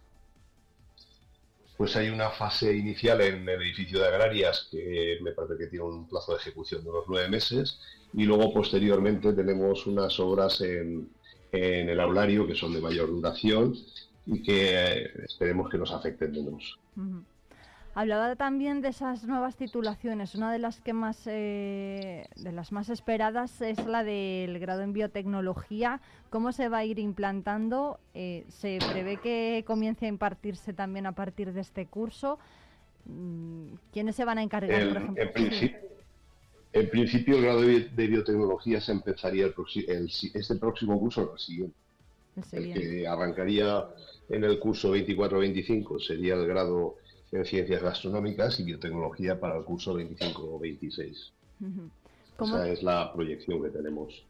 Pues 1.78 1.96
hay 1.98 2.10
una 2.10 2.30
fase 2.30 2.76
inicial 2.76 3.20
en 3.22 3.48
el 3.48 3.62
edificio 3.62 4.00
de 4.00 4.08
agrarias 4.08 4.70
que 4.72 5.20
me 5.22 5.32
parece 5.32 5.58
que 5.58 5.68
tiene 5.68 5.86
un 5.86 6.08
plazo 6.08 6.32
de 6.32 6.40
ejecución 6.40 6.84
de 6.84 6.90
unos 6.90 7.04
nueve 7.08 7.30
meses 7.30 7.80
y 8.14 8.24
luego 8.24 8.54
posteriormente 8.54 9.34
tenemos 9.34 9.86
unas 9.86 10.18
obras 10.20 10.62
en, 10.62 11.10
en 11.52 11.90
el 11.90 12.00
aulario 12.00 12.48
que 12.48 12.56
son 12.56 12.74
de 12.74 12.80
mayor 12.80 13.10
duración 13.10 13.76
y 14.26 14.42
que 14.42 14.74
eh, 14.74 15.12
esperemos 15.26 15.70
que 15.70 15.78
nos 15.78 15.92
afecten 15.92 16.32
menos. 16.32 16.80
Hablaba 17.98 18.36
también 18.36 18.82
de 18.82 18.90
esas 18.90 19.24
nuevas 19.24 19.56
titulaciones. 19.56 20.36
Una 20.36 20.52
de 20.52 20.60
las 20.60 20.82
que 20.82 20.92
más, 20.92 21.18
eh, 21.28 22.28
de 22.36 22.52
las 22.52 22.74
más 22.74 22.90
esperadas 22.90 23.62
es 23.62 23.86
la 23.86 24.04
del 24.04 24.60
grado 24.60 24.82
en 24.82 24.92
biotecnología. 24.92 26.02
¿Cómo 26.30 26.52
se 26.52 26.68
va 26.68 26.80
a 26.80 26.86
ir 26.86 27.00
implantando? 27.00 28.02
Eh, 28.14 28.44
se 28.50 28.80
prevé 28.92 29.16
que 29.16 29.64
comience 29.66 30.08
a 30.08 30.10
impartirse 30.10 30.74
también 30.74 31.06
a 31.06 31.14
partir 31.14 31.54
de 31.54 31.62
este 31.62 31.86
curso. 31.86 32.38
Mm, 33.06 33.76
¿Quiénes 33.94 34.18
se 34.18 34.26
van 34.26 34.40
a 34.40 34.44
encargar, 34.44 34.90
por 34.90 34.98
ejemplo? 34.98 35.24
En, 36.74 36.90
principio, 36.90 37.38
el 37.38 37.44
grado 37.44 37.62
de, 37.62 38.08
biotecnología 38.08 38.82
se 38.82 38.92
empezaría 38.92 39.46
el, 39.46 40.12
este 40.34 40.56
próximo 40.58 41.00
curso, 41.00 41.32
el 41.32 41.40
siguiente. 41.40 41.78
El, 42.52 42.66
el 42.66 42.74
que 42.74 43.08
arrancaría 43.08 43.86
en 44.28 44.44
el 44.44 44.60
curso 44.60 44.94
24-25 44.94 46.06
sería 46.06 46.34
el 46.34 46.46
grado 46.46 46.98
en 47.32 47.46
ciencias 47.46 47.82
gastronómicas 47.82 48.60
y 48.60 48.64
biotecnología 48.64 49.40
para 49.40 49.58
el 49.58 49.64
curso 49.64 49.94
25 49.94 50.60
26. 50.60 51.34
Esa 52.40 52.70
es 52.70 52.84
la 52.84 53.14
proyección 53.14 53.62
que 53.62 53.70
tenemos. 53.70 54.26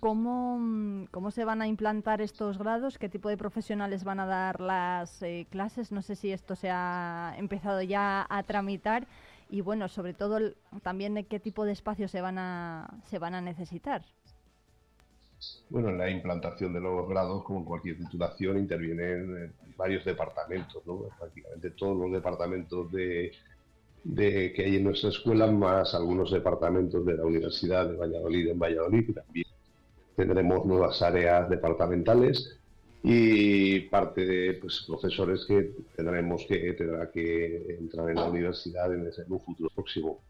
¿Cómo, 0.00 1.06
¿Cómo, 1.10 1.30
se 1.30 1.44
van 1.44 1.62
a 1.62 1.66
implantar 1.66 2.20
estos 2.20 2.58
grados? 2.58 2.98
¿Qué 2.98 3.08
tipo 3.08 3.28
de 3.28 3.36
profesionales 3.36 4.04
van 4.04 4.20
a 4.20 4.26
dar 4.26 4.60
las 4.60 5.22
eh, 5.22 5.46
clases? 5.50 5.90
No 5.90 6.02
sé 6.02 6.16
si 6.16 6.32
esto 6.32 6.54
se 6.54 6.70
ha 6.70 7.34
empezado 7.38 7.82
ya 7.82 8.26
a 8.28 8.42
tramitar 8.42 9.06
y 9.48 9.62
bueno, 9.62 9.88
sobre 9.88 10.12
todo 10.12 10.38
también 10.82 11.24
qué 11.28 11.40
tipo 11.40 11.64
de 11.64 11.72
espacios 11.72 12.10
se 12.10 12.20
van 12.20 12.38
a, 12.38 13.00
se 13.04 13.18
van 13.18 13.34
a 13.34 13.40
necesitar. 13.40 14.04
Bueno, 15.68 15.90
en 15.90 15.98
la 15.98 16.10
implantación 16.10 16.72
de 16.72 16.80
nuevos 16.80 17.08
grados, 17.08 17.42
como 17.44 17.60
en 17.60 17.64
cualquier 17.64 17.98
titulación, 17.98 18.58
intervienen 18.58 19.52
varios 19.76 20.04
departamentos, 20.04 20.82
¿no? 20.86 21.08
prácticamente 21.18 21.70
todos 21.70 21.96
los 21.96 22.12
departamentos 22.12 22.90
de, 22.92 23.32
que 24.14 24.62
hay 24.64 24.76
en 24.76 24.84
nuestra 24.84 25.10
escuela, 25.10 25.46
más 25.48 25.94
algunos 25.94 26.30
departamentos 26.30 27.04
de 27.04 27.14
la 27.14 27.24
Universidad 27.24 27.88
de 27.88 27.96
Valladolid 27.96 28.48
en 28.48 28.58
Valladolid, 28.58 29.14
también 29.14 29.46
tendremos 30.14 30.64
nuevas 30.64 31.02
áreas 31.02 31.48
departamentales 31.50 32.58
y 33.02 33.80
parte 33.80 34.24
de 34.24 34.54
pues, 34.54 34.84
profesores 34.86 35.44
que 35.46 35.74
tendremos 35.94 36.44
que 36.48 36.72
tendrá 36.72 37.10
que 37.10 37.76
entrar 37.78 38.08
en 38.10 38.16
la 38.16 38.24
universidad 38.24 38.92
en, 38.92 39.10
un 39.28 39.40
futuro 39.40 39.70
próximo. 39.74 40.20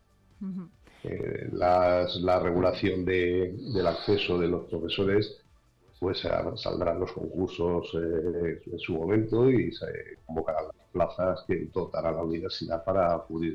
Eh, 1.04 1.48
la 1.52 2.40
regulación 2.40 3.04
del 3.04 3.86
acceso 3.86 4.38
de 4.38 4.48
los 4.48 4.64
profesores, 4.68 5.36
pues 6.00 6.20
saldrán 6.56 7.00
los 7.00 7.12
concursos 7.12 7.94
eh, 7.94 8.60
en 8.66 8.78
su 8.78 8.94
momento 8.94 9.50
y 9.50 9.72
se 9.72 9.86
convocarán 10.26 10.66
las 10.66 10.88
plazas 10.92 11.44
que 11.46 11.68
dotará 11.72 12.12
la 12.12 12.22
universidad 12.22 12.84
para 12.84 13.14
acudir 13.14 13.54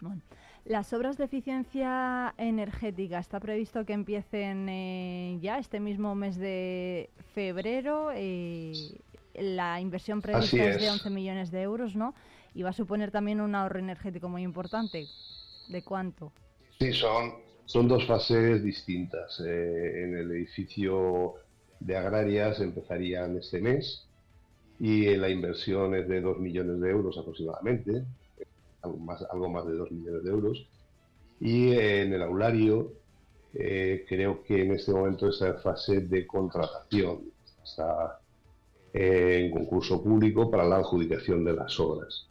bueno. 0.00 0.22
Las 0.64 0.92
obras 0.92 1.16
de 1.16 1.24
eficiencia 1.24 2.34
energética, 2.36 3.18
está 3.18 3.40
previsto 3.40 3.86
que 3.86 3.94
empiecen 3.94 4.68
eh, 4.68 5.38
ya 5.40 5.58
este 5.58 5.80
mismo 5.80 6.14
mes 6.14 6.36
de 6.36 7.10
febrero. 7.34 8.10
la 9.34 9.80
inversión 9.80 10.20
prevista 10.20 10.64
es. 10.64 10.80
de 10.80 10.90
11 10.90 11.10
millones 11.10 11.50
de 11.50 11.62
euros, 11.62 11.96
¿no? 11.96 12.14
Y 12.54 12.62
va 12.62 12.70
a 12.70 12.74
suponer 12.74 13.10
también 13.10 13.40
un 13.40 13.54
ahorro 13.54 13.78
energético 13.78 14.28
muy 14.28 14.42
importante. 14.42 15.06
¿De 15.68 15.82
cuánto? 15.82 16.32
Sí, 16.78 16.92
son, 16.92 17.34
son 17.66 17.88
dos 17.88 18.06
fases 18.06 18.62
distintas. 18.62 19.40
Eh, 19.40 20.04
en 20.04 20.16
el 20.16 20.30
edificio 20.32 21.34
de 21.80 21.96
agrarias 21.96 22.60
empezarían 22.60 23.36
este 23.36 23.60
mes 23.60 24.06
y 24.80 25.14
la 25.16 25.28
inversión 25.28 25.94
es 25.94 26.08
de 26.08 26.20
2 26.20 26.38
millones 26.38 26.80
de 26.80 26.90
euros 26.90 27.18
aproximadamente, 27.18 28.04
algo 28.82 28.98
más, 28.98 29.22
algo 29.30 29.48
más 29.48 29.66
de 29.66 29.74
2 29.74 29.90
millones 29.90 30.24
de 30.24 30.30
euros. 30.30 30.66
Y 31.40 31.72
en 31.72 32.12
el 32.12 32.22
aulario 32.22 32.92
eh, 33.54 34.04
creo 34.08 34.42
que 34.42 34.62
en 34.62 34.72
este 34.72 34.92
momento 34.92 35.28
está 35.28 35.48
en 35.48 35.58
fase 35.58 36.00
de 36.00 36.26
contratación, 36.26 37.30
está 37.62 38.20
en 38.92 39.50
concurso 39.50 40.02
público 40.02 40.50
para 40.50 40.64
la 40.64 40.76
adjudicación 40.76 41.44
de 41.44 41.52
las 41.54 41.78
obras. 41.78 42.27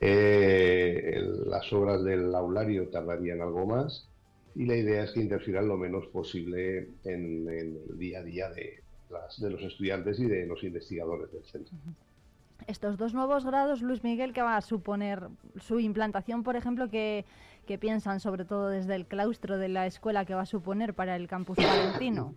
Eh, 0.00 1.20
las 1.46 1.70
obras 1.74 2.02
del 2.02 2.34
aulario 2.34 2.88
tardarían 2.88 3.42
algo 3.42 3.66
más 3.66 4.08
y 4.54 4.64
la 4.64 4.76
idea 4.76 5.04
es 5.04 5.12
que 5.12 5.20
interfieran 5.20 5.68
lo 5.68 5.76
menos 5.76 6.06
posible 6.06 6.88
en, 7.04 7.46
el 7.48 7.98
día 7.98 8.20
a 8.20 8.22
día 8.22 8.50
de, 8.50 8.82
de 9.38 9.50
los 9.50 9.62
estudiantes 9.62 10.18
y 10.18 10.24
de 10.24 10.46
los 10.46 10.64
investigadores 10.64 11.30
del 11.32 11.44
centro. 11.44 11.76
Estos 12.66 12.96
dos 12.96 13.14
nuevos 13.14 13.44
grados, 13.44 13.82
Luis 13.82 14.02
Miguel, 14.04 14.32
¿qué 14.32 14.42
va 14.42 14.56
a 14.56 14.60
suponer 14.60 15.28
su 15.56 15.80
implantación, 15.80 16.42
por 16.42 16.56
ejemplo, 16.56 16.88
que, 16.88 17.24
piensan 17.78 18.18
sobre 18.18 18.44
todo 18.44 18.68
desde 18.68 18.96
el 18.96 19.06
claustro 19.06 19.56
de 19.56 19.68
la 19.68 19.86
escuela 19.86 20.24
que 20.24 20.34
va 20.34 20.40
a 20.40 20.46
suponer 20.46 20.92
para 20.92 21.14
el 21.14 21.28
campus 21.28 21.56
valentino? 21.56 22.34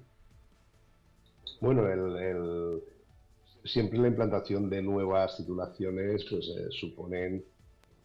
Bueno, 1.59 1.87
el, 1.87 2.83
siempre 3.63 3.97
la 3.97 4.09
implantación 4.09 4.69
de 4.69 4.83
nuevas 4.83 5.35
titulaciones 5.37 6.23
pues, 6.29 6.45
eh, 6.49 6.67
suponen 6.69 7.43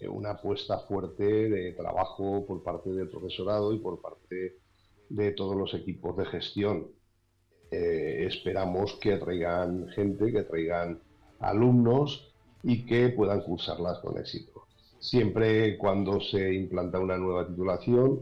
una 0.06 0.30
apuesta 0.32 0.78
fuerte 0.80 1.24
de 1.24 1.72
trabajo 1.72 2.46
por 2.46 2.62
parte 2.62 2.90
del 2.90 3.08
profesorado 3.08 3.72
y 3.72 3.78
por 3.78 4.00
parte 4.00 4.58
de 5.08 5.32
todos 5.32 5.56
los 5.56 5.74
equipos 5.74 6.16
de 6.16 6.26
gestión. 6.26 6.86
Eh, 7.70 8.24
esperamos 8.26 8.94
que 9.00 9.16
traigan 9.16 9.88
gente, 9.88 10.32
que 10.32 10.42
traigan 10.42 11.00
alumnos 11.40 12.32
y 12.62 12.86
que 12.86 13.08
puedan 13.10 13.42
cursarlas 13.42 13.98
con 13.98 14.18
éxito. 14.18 14.64
Siempre 15.00 15.76
cuando 15.78 16.20
se 16.20 16.52
implanta 16.54 16.98
una 16.98 17.16
nueva 17.16 17.46
titulación, 17.46 18.20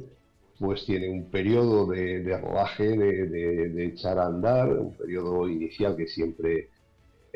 pues 0.59 0.85
tiene 0.87 1.09
un 1.11 1.31
periodo 1.31 1.87
de, 1.87 2.39
rodaje, 2.39 2.97
de, 2.97 3.87
echar 3.87 4.19
a 4.19 4.27
andar, 4.27 4.73
un 4.73 4.97
periodo 4.97 5.49
inicial 5.49 5.97
que 5.97 6.07
siempre 6.07 6.71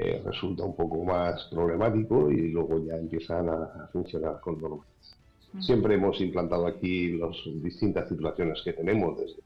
eh, 0.02 0.22
resulta 0.24 0.64
un 0.64 0.74
poco 0.74 1.04
más 1.04 1.44
problemático 1.50 2.30
y 2.30 2.48
luego 2.48 2.82
ya 2.82 2.96
empiezan 2.96 3.50
a, 3.50 3.88
funcionar 3.92 4.40
con 4.40 4.58
normalidad. 4.58 4.86
Siempre 5.58 5.94
hemos 5.96 6.18
implantado 6.22 6.66
aquí 6.66 7.18
las 7.18 7.36
distintas 7.56 8.08
titulaciones 8.08 8.62
que 8.62 8.72
tenemos, 8.72 9.18
desde 9.18 9.42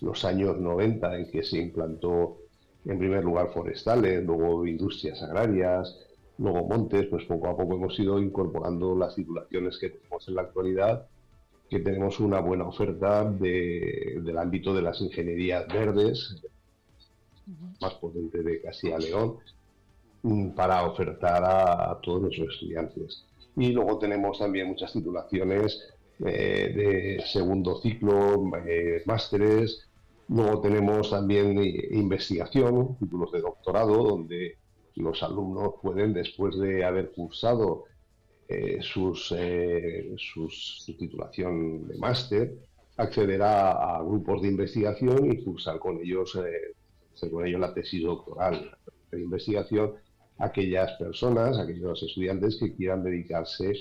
los 0.00 0.24
años 0.24 0.58
90 0.58 1.18
en 1.18 1.30
que 1.30 1.42
se 1.42 1.58
implantó 1.58 2.38
en 2.86 2.98
primer 2.98 3.24
lugar 3.24 3.52
forestales, 3.52 4.24
luego 4.24 4.66
industrias 4.66 5.22
agrarias, 5.22 5.98
luego 6.38 6.66
montes, 6.66 7.06
pues 7.08 7.24
poco 7.26 7.48
a 7.48 7.56
poco 7.56 7.74
hemos 7.74 7.98
ido 7.98 8.18
incorporando 8.18 8.96
las 8.96 9.14
titulaciones 9.14 9.76
que 9.78 9.90
tenemos 9.90 10.26
en 10.28 10.34
la 10.34 10.42
actualidad, 10.42 11.06
que 11.68 11.80
tenemos 11.80 12.20
una 12.20 12.40
buena 12.40 12.66
oferta 12.66 13.24
del 13.24 14.38
ámbito 14.38 14.72
de 14.72 14.82
las 14.82 14.98
ingenierías 15.02 15.66
verdes, 15.68 16.42
más 17.82 17.94
potente 17.94 18.42
de 18.42 18.62
Castilla 18.62 18.98
León, 18.98 19.36
para 20.56 20.84
ofertar 20.86 21.42
a, 21.44 22.00
todos 22.02 22.22
nuestros 22.22 22.54
estudiantes. 22.54 23.26
Y 23.56 23.72
luego 23.72 23.98
tenemos 23.98 24.38
también 24.38 24.68
muchas 24.68 24.92
titulaciones 24.92 25.80
eh, 26.20 26.72
de 26.74 27.24
segundo 27.26 27.80
ciclo, 27.80 28.50
eh, 28.66 29.02
másteres, 29.06 29.88
Luego 30.26 30.62
tenemos 30.62 31.10
también 31.10 31.58
eh, 31.58 31.88
investigación, 31.90 32.96
títulos 32.98 33.30
de 33.30 33.42
doctorado, 33.42 34.02
donde 34.02 34.56
los 34.94 35.22
alumnos 35.22 35.74
pueden, 35.82 36.14
después 36.14 36.58
de 36.58 36.82
haber 36.82 37.12
cursado 37.12 37.84
sus, 38.80 39.34
su 40.16 40.96
titulación 40.98 41.88
de 41.88 41.98
máster, 41.98 42.54
acceder 42.96 43.42
a, 43.42 44.00
grupos 44.02 44.40
de 44.40 44.48
investigación 44.48 45.30
y 45.30 45.44
cursar 45.44 45.78
con 45.78 46.00
ellos, 46.00 46.38
con 47.30 47.46
ellos 47.46 47.60
la 47.60 47.74
tesis 47.74 48.02
doctoral 48.02 48.78
de 49.10 49.20
investigación 49.20 49.94
aquellas 50.38 50.92
personas, 50.92 51.58
aquellos 51.58 52.02
estudiantes 52.02 52.56
que 52.58 52.74
quieran 52.74 53.02
dedicarse 53.02 53.72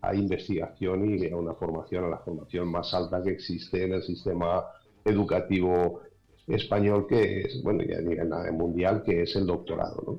a 0.00 0.14
investigación 0.14 1.18
y 1.18 1.28
a 1.28 1.36
una 1.36 1.54
formación, 1.54 2.04
a 2.04 2.08
la 2.08 2.18
formación 2.18 2.68
más 2.68 2.94
alta 2.94 3.22
que 3.22 3.30
existe 3.30 3.84
en 3.84 3.94
el 3.94 4.02
sistema 4.02 4.64
educativo 5.04 6.02
español 6.46 7.06
que 7.06 7.42
es, 7.42 7.62
bueno, 7.62 7.82
ya 7.82 7.98
a 7.98 8.52
mundial, 8.52 9.02
que 9.02 9.22
es 9.22 9.36
el 9.36 9.46
doctorado. 9.46 10.02
¿no? 10.06 10.18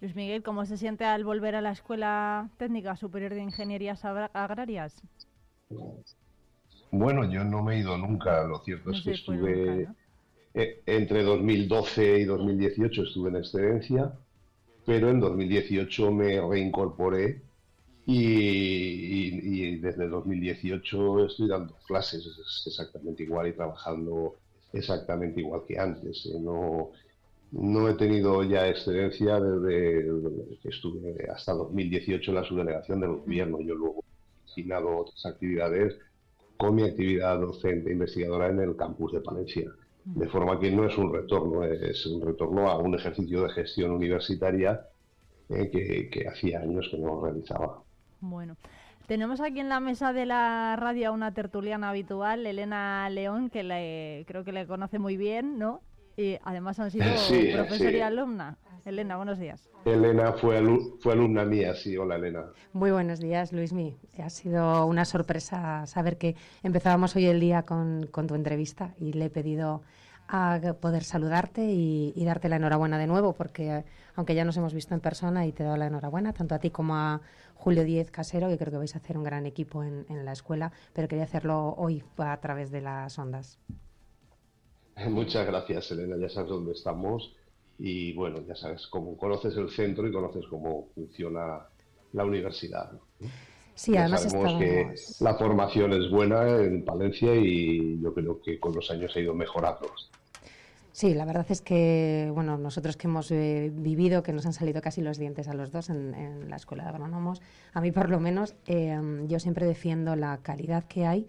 Luis 0.00 0.14
Miguel, 0.14 0.42
¿cómo 0.42 0.64
se 0.64 0.76
siente 0.76 1.04
al 1.04 1.24
volver 1.24 1.56
a 1.56 1.60
la 1.60 1.72
Escuela 1.72 2.50
Técnica 2.56 2.96
Superior 2.96 3.34
de 3.34 3.42
Ingenierías 3.42 4.04
Agrarias? 4.04 5.02
Bueno, 6.90 7.30
yo 7.30 7.44
no 7.44 7.62
me 7.62 7.74
he 7.74 7.78
ido 7.80 7.98
nunca, 7.98 8.44
lo 8.44 8.60
cierto 8.60 8.92
es 8.92 9.02
que 9.02 9.10
estuve 9.10 9.88
eh, 10.54 10.82
entre 10.86 11.22
2012 11.22 12.20
y 12.20 12.24
2018 12.24 13.02
estuve 13.02 13.28
en 13.30 13.36
excedencia, 13.36 14.12
pero 14.88 15.10
en 15.10 15.20
2018 15.20 16.10
me 16.12 16.40
reincorporé 16.40 17.42
y, 18.06 19.76
desde 19.80 20.08
2018 20.08 21.26
estoy 21.26 21.46
dando 21.46 21.74
clases 21.86 22.26
exactamente 22.66 23.22
igual 23.24 23.48
y 23.48 23.52
trabajando 23.52 24.36
exactamente 24.72 25.40
igual 25.40 25.60
que 25.68 25.78
antes. 25.78 26.24
¿eh? 26.24 26.40
No, 26.40 26.92
no 27.52 27.86
he 27.90 27.94
tenido 27.96 28.42
ya 28.44 28.66
excedencia 28.66 29.38
desde 29.38 30.56
que 30.62 30.68
estuve 30.70 31.28
hasta 31.30 31.52
2018 31.52 32.30
en 32.30 32.34
la 32.34 32.44
subdelegación 32.44 33.00
del 33.00 33.10
gobierno. 33.10 33.60
Yo 33.60 33.74
luego 33.74 34.02
he 34.02 34.50
asignado 34.50 35.00
otras 35.00 35.26
actividades 35.26 35.98
con 36.56 36.76
mi 36.76 36.84
actividad 36.84 37.38
docente 37.38 37.92
investigadora 37.92 38.48
en 38.48 38.60
el 38.60 38.74
campus 38.74 39.12
de 39.12 39.20
Palencia. 39.20 39.70
De 40.04 40.28
forma 40.28 40.58
que 40.58 40.70
no 40.70 40.86
es 40.86 40.96
un 40.96 41.12
retorno, 41.12 41.64
es 41.64 42.06
un 42.06 42.24
retorno 42.24 42.68
a 42.68 42.78
un 42.78 42.94
ejercicio 42.94 43.42
de 43.42 43.50
gestión 43.50 43.90
universitaria 43.90 44.86
eh, 45.50 45.70
que, 45.70 46.08
que 46.10 46.28
hacía 46.28 46.60
años 46.60 46.88
que 46.90 46.98
no 46.98 47.20
realizaba. 47.20 47.82
Bueno, 48.20 48.56
tenemos 49.06 49.40
aquí 49.40 49.60
en 49.60 49.70
la 49.70 49.80
mesa 49.80 50.12
de 50.12 50.26
la 50.26 50.76
radio 50.76 51.08
a 51.08 51.12
una 51.12 51.32
tertuliana 51.32 51.88
habitual, 51.88 52.46
Elena 52.46 53.08
León, 53.08 53.48
que 53.48 53.62
le, 53.62 54.24
creo 54.26 54.44
que 54.44 54.52
le 54.52 54.66
conoce 54.66 54.98
muy 54.98 55.16
bien, 55.16 55.58
¿no? 55.58 55.80
Y 56.16 56.36
además 56.44 56.78
han 56.78 56.90
sido 56.90 57.06
profesor 57.54 57.94
y 57.94 58.00
alumna. 58.00 58.58
Elena, 58.88 59.16
buenos 59.16 59.38
días. 59.38 59.68
Elena 59.84 60.32
fue, 60.32 60.60
fue 61.00 61.12
alumna 61.12 61.44
mía, 61.44 61.74
sí. 61.74 61.96
Hola, 61.98 62.16
Elena. 62.16 62.46
Muy 62.72 62.90
buenos 62.90 63.20
días, 63.20 63.52
Luismi. 63.52 63.98
Ha 64.18 64.30
sido 64.30 64.86
una 64.86 65.04
sorpresa 65.04 65.86
saber 65.86 66.16
que 66.16 66.36
empezábamos 66.62 67.14
hoy 67.14 67.26
el 67.26 67.38
día 67.38 67.64
con, 67.64 68.06
con 68.10 68.26
tu 68.26 68.34
entrevista 68.34 68.94
y 68.98 69.12
le 69.12 69.26
he 69.26 69.30
pedido 69.30 69.82
a 70.26 70.58
poder 70.80 71.04
saludarte 71.04 71.64
y, 71.64 72.24
darte 72.24 72.48
la 72.48 72.56
enhorabuena 72.56 72.98
de 72.98 73.06
nuevo, 73.06 73.34
porque 73.34 73.84
aunque 74.14 74.34
ya 74.34 74.44
nos 74.44 74.56
hemos 74.56 74.72
visto 74.72 74.94
en 74.94 75.00
persona 75.00 75.46
y 75.46 75.52
te 75.52 75.64
doy 75.64 75.78
la 75.78 75.86
enhorabuena, 75.86 76.32
tanto 76.32 76.54
a 76.54 76.58
ti 76.58 76.70
como 76.70 76.96
a 76.96 77.20
Julio 77.54 77.84
Díez 77.84 78.10
Casero, 78.10 78.48
que 78.48 78.56
creo 78.56 78.70
que 78.70 78.78
vais 78.78 78.94
a 78.94 78.98
hacer 78.98 79.18
un 79.18 79.24
gran 79.24 79.44
equipo 79.44 79.82
en, 79.84 80.06
la 80.24 80.32
escuela, 80.32 80.72
pero 80.94 81.08
quería 81.08 81.24
hacerlo 81.24 81.74
hoy 81.76 82.04
a 82.16 82.36
través 82.40 82.70
de 82.70 82.82
las 82.82 83.18
ondas. 83.18 83.58
Muchas 85.08 85.46
gracias, 85.46 85.90
Elena, 85.92 86.16
ya 86.16 86.28
sabes 86.28 86.50
dónde 86.50 86.72
estamos 86.72 87.34
y 87.78 88.12
bueno, 88.12 88.40
ya 88.46 88.56
sabes 88.56 88.86
cómo 88.88 89.16
conoces 89.16 89.56
el 89.56 89.70
centro 89.70 90.06
y 90.06 90.12
conoces 90.12 90.44
cómo 90.50 90.88
funciona 90.94 91.60
la 92.12 92.24
universidad. 92.24 92.90
Sí, 93.74 93.96
además 93.96 94.22
sabemos 94.22 94.58
que 94.58 94.94
la 95.20 95.34
formación 95.36 95.92
es 95.92 96.10
buena 96.10 96.48
en 96.48 96.84
Palencia 96.84 97.34
y 97.36 98.00
yo 98.00 98.12
creo 98.12 98.40
que 98.42 98.58
con 98.58 98.74
los 98.74 98.90
años 98.90 99.14
ha 99.14 99.20
ido 99.20 99.34
mejorando. 99.34 99.88
Sí, 100.90 101.14
la 101.14 101.24
verdad 101.24 101.46
es 101.48 101.60
que, 101.60 102.28
bueno, 102.34 102.58
nosotros 102.58 102.96
que 102.96 103.06
hemos 103.06 103.30
eh, 103.30 103.70
vivido, 103.72 104.24
que 104.24 104.32
nos 104.32 104.46
han 104.46 104.52
salido 104.52 104.82
casi 104.82 105.00
los 105.00 105.16
dientes 105.16 105.46
a 105.46 105.54
los 105.54 105.70
dos 105.70 105.90
en, 105.90 106.50
la 106.50 106.56
Escuela 106.56 106.82
de 106.82 106.88
Agrónomos, 106.88 107.40
a 107.72 107.80
mí 107.80 107.92
por 107.92 108.10
lo 108.10 108.18
menos, 108.18 108.56
eh, 108.66 108.98
yo 109.28 109.38
siempre 109.38 109.64
defiendo 109.64 110.16
la 110.16 110.38
calidad 110.38 110.82
que 110.88 111.06
hay 111.06 111.28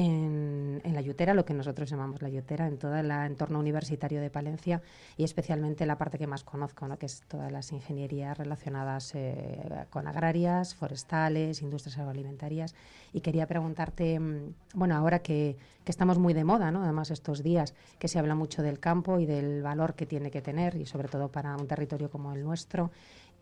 en, 0.00 0.94
la 0.94 1.00
Yutera, 1.00 1.34
lo 1.34 1.44
que 1.44 1.54
nosotros 1.54 1.90
llamamos 1.90 2.22
la 2.22 2.28
Yutera, 2.28 2.66
en 2.66 2.78
todo 2.78 2.96
el 2.96 3.10
entorno 3.10 3.58
universitario 3.58 4.20
de 4.20 4.30
Palencia 4.30 4.80
y 5.16 5.24
especialmente 5.24 5.84
la 5.86 5.98
parte 5.98 6.18
que 6.18 6.26
más 6.26 6.42
conozco, 6.42 6.88
¿no? 6.88 6.98
que 6.98 7.06
es 7.06 7.22
todas 7.28 7.52
las 7.52 7.70
ingenierías 7.72 8.36
relacionadas 8.36 9.14
eh, 9.14 9.86
con 9.90 10.06
agrarias, 10.06 10.74
forestales, 10.74 11.62
industrias 11.62 11.98
agroalimentarias. 11.98 12.74
Y 13.12 13.20
quería 13.20 13.46
preguntarte, 13.46 14.18
mm, 14.18 14.54
bueno, 14.74 14.96
ahora 14.96 15.20
que, 15.20 15.56
estamos 15.86 16.20
muy 16.20 16.34
de 16.34 16.44
moda, 16.44 16.70
¿no? 16.70 16.84
además 16.84 17.10
estos 17.10 17.42
días 17.42 17.74
que 17.98 18.06
se 18.06 18.20
habla 18.20 18.36
mucho 18.36 18.62
del 18.62 18.78
campo 18.78 19.18
y 19.18 19.26
del 19.26 19.60
valor 19.60 19.94
que 19.94 20.06
tiene 20.06 20.30
que 20.30 20.40
tener, 20.40 20.76
y 20.76 20.86
sobre 20.86 21.08
todo 21.08 21.32
para 21.32 21.56
un 21.56 21.66
territorio 21.66 22.08
como 22.08 22.32
el 22.32 22.44
nuestro, 22.44 22.92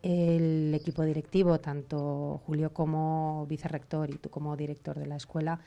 el 0.01 0.73
equipo 0.73 1.03
directivo, 1.03 1.59
tanto 1.59 2.41
Julio 2.47 2.73
como 2.73 3.45
vicerrector 3.47 4.09
y 4.09 4.17
tú 4.17 4.31
como 4.31 4.55
director 4.57 4.97
de 4.97 5.05
la 5.05 5.17
escuela, 5.17 5.59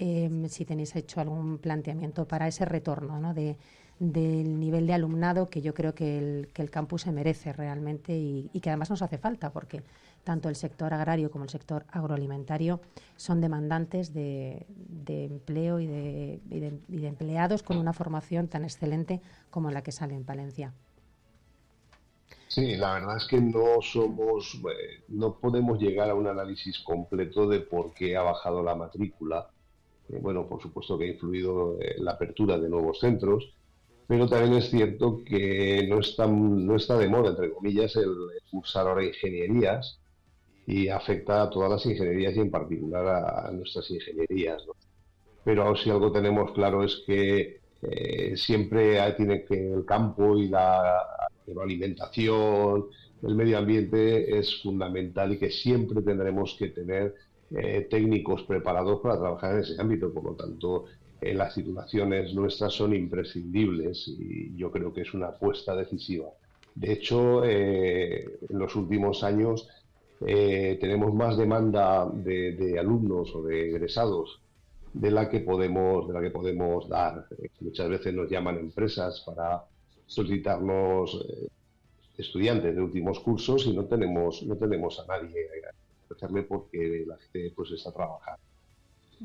Em, 0.00 0.48
si 0.48 0.64
tenéis 0.64 0.94
hecho 0.94 1.20
algún 1.20 1.58
planteamiento 1.58 2.24
para 2.28 2.46
ese 2.46 2.64
retorno 2.64 3.18
¿no? 3.18 3.34
de, 3.34 3.56
del 3.98 4.60
nivel 4.60 4.86
de 4.86 4.94
alumnado 4.94 5.46
que 5.46 5.60
yo 5.60 5.74
creo 5.74 5.92
que 5.92 6.18
el, 6.18 6.48
que 6.52 6.62
el 6.62 6.70
campus 6.70 7.02
se 7.02 7.10
merece 7.10 7.52
realmente 7.52 8.16
y, 8.16 8.48
que 8.60 8.70
además 8.70 8.90
nos 8.90 9.02
hace 9.02 9.18
falta 9.18 9.50
porque 9.50 9.82
tanto 10.22 10.48
el 10.48 10.54
sector 10.54 10.94
agrario 10.94 11.32
como 11.32 11.44
el 11.44 11.50
sector 11.50 11.84
agroalimentario 11.90 12.80
son 13.16 13.40
demandantes 13.40 14.14
de, 14.14 14.66
empleo 15.08 15.80
y 15.80 15.88
de, 15.88 16.40
y 16.48 16.60
de, 16.60 17.08
empleados 17.08 17.64
con 17.64 17.76
una 17.76 17.92
formación 17.92 18.46
tan 18.46 18.62
excelente 18.62 19.20
como 19.50 19.72
la 19.72 19.82
que 19.82 19.90
sale 19.90 20.14
en 20.14 20.24
Palencia. 20.24 20.74
Sí, 22.46 22.76
la 22.76 22.94
verdad 22.94 23.16
es 23.16 23.26
que 23.26 23.40
no 23.40 23.82
somos, 23.82 24.54
eh, 24.54 25.02
no 25.08 25.34
podemos 25.34 25.80
llegar 25.80 26.08
a 26.08 26.14
un 26.14 26.28
análisis 26.28 26.78
completo 26.78 27.48
de 27.48 27.60
por 27.60 27.92
qué 27.94 28.16
ha 28.16 28.22
bajado 28.22 28.62
la 28.62 28.76
matrícula 28.76 29.50
bueno, 30.08 30.48
por 30.48 30.62
supuesto 30.62 30.98
que 30.98 31.04
ha 31.04 31.12
influido 31.12 31.76
en 31.80 32.04
la 32.04 32.12
apertura 32.12 32.58
de 32.58 32.68
nuevos 32.68 33.00
centros, 33.00 33.52
pero 34.06 34.26
también 34.26 34.54
es 34.54 34.70
cierto 34.70 35.22
que 35.22 35.86
no 35.88 36.00
está, 36.00 36.26
no 36.26 36.76
está 36.76 36.96
de 36.96 37.08
moda, 37.08 37.30
entre 37.30 37.52
comillas, 37.52 37.94
el 37.96 38.14
cursar 38.50 38.86
ahora 38.86 39.04
ingenierías 39.04 40.00
y 40.66 40.88
afecta 40.88 41.42
a 41.42 41.50
todas 41.50 41.70
las 41.70 41.86
ingenierías 41.86 42.34
y 42.36 42.40
en 42.40 42.50
particular 42.50 43.06
a, 43.06 43.50
nuestras 43.52 43.90
ingenierías. 43.90 44.62
Pero 45.44 45.76
si 45.76 45.90
algo 45.90 46.10
tenemos 46.10 46.52
claro 46.52 46.84
es 46.84 47.02
que 47.06 47.60
eh, 47.82 48.36
siempre 48.36 48.98
tiene 49.16 49.44
que 49.44 49.72
el 49.72 49.84
campo 49.84 50.38
y 50.38 50.48
la, 50.48 51.04
alimentación, 51.62 52.86
el 53.22 53.34
medio 53.34 53.58
ambiente 53.58 54.38
es 54.38 54.62
fundamental 54.62 55.32
y 55.32 55.38
que 55.38 55.50
siempre 55.50 56.02
tendremos 56.02 56.56
que 56.58 56.68
tener 56.68 57.14
eh, 57.50 57.86
técnicos 57.90 58.42
preparados 58.44 59.00
para 59.00 59.18
trabajar 59.18 59.54
en 59.54 59.60
ese 59.60 59.80
ámbito. 59.80 60.12
Por 60.12 60.24
lo 60.24 60.34
tanto, 60.34 60.84
eh, 61.20 61.34
las 61.34 61.54
titulaciones 61.54 62.34
nuestras 62.34 62.72
son 62.72 62.94
imprescindibles 62.94 64.08
y 64.08 64.54
yo 64.56 64.70
creo 64.70 64.92
que 64.92 65.02
es 65.02 65.14
una 65.14 65.28
apuesta 65.28 65.74
decisiva. 65.74 66.28
De 66.74 66.92
hecho, 66.92 67.44
en 67.44 68.38
los 68.50 68.76
últimos 68.76 69.24
años 69.24 69.68
tenemos 70.20 71.12
más 71.12 71.36
demanda 71.36 72.08
de, 72.08 72.52
de 72.52 72.78
alumnos 72.78 73.34
o 73.34 73.42
de 73.42 73.70
egresados 73.70 74.40
de 74.92 75.10
la 75.10 75.28
que 75.28 75.40
podemos, 75.40 76.08
de 76.08 76.14
la 76.14 76.20
que 76.20 76.30
podemos 76.30 76.88
dar. 76.88 77.26
Muchas 77.60 77.88
veces 77.88 78.14
nos 78.14 78.30
llaman 78.30 78.58
empresas 78.58 79.22
para 79.26 79.64
solicitarnos 80.06 81.26
eh, 81.28 81.48
estudiantes 82.16 82.74
de 82.74 82.80
últimos 82.80 83.20
cursos 83.20 83.66
y 83.66 83.72
no 83.74 83.84
tenemos, 83.84 84.42
no 84.42 84.56
tenemos 84.56 84.98
a 84.98 85.06
nadie 85.06 85.46
porque 86.46 87.04
la 87.06 87.16
gente 87.18 87.52
pues 87.54 87.70
está 87.72 87.92
trabajando. 87.92 88.40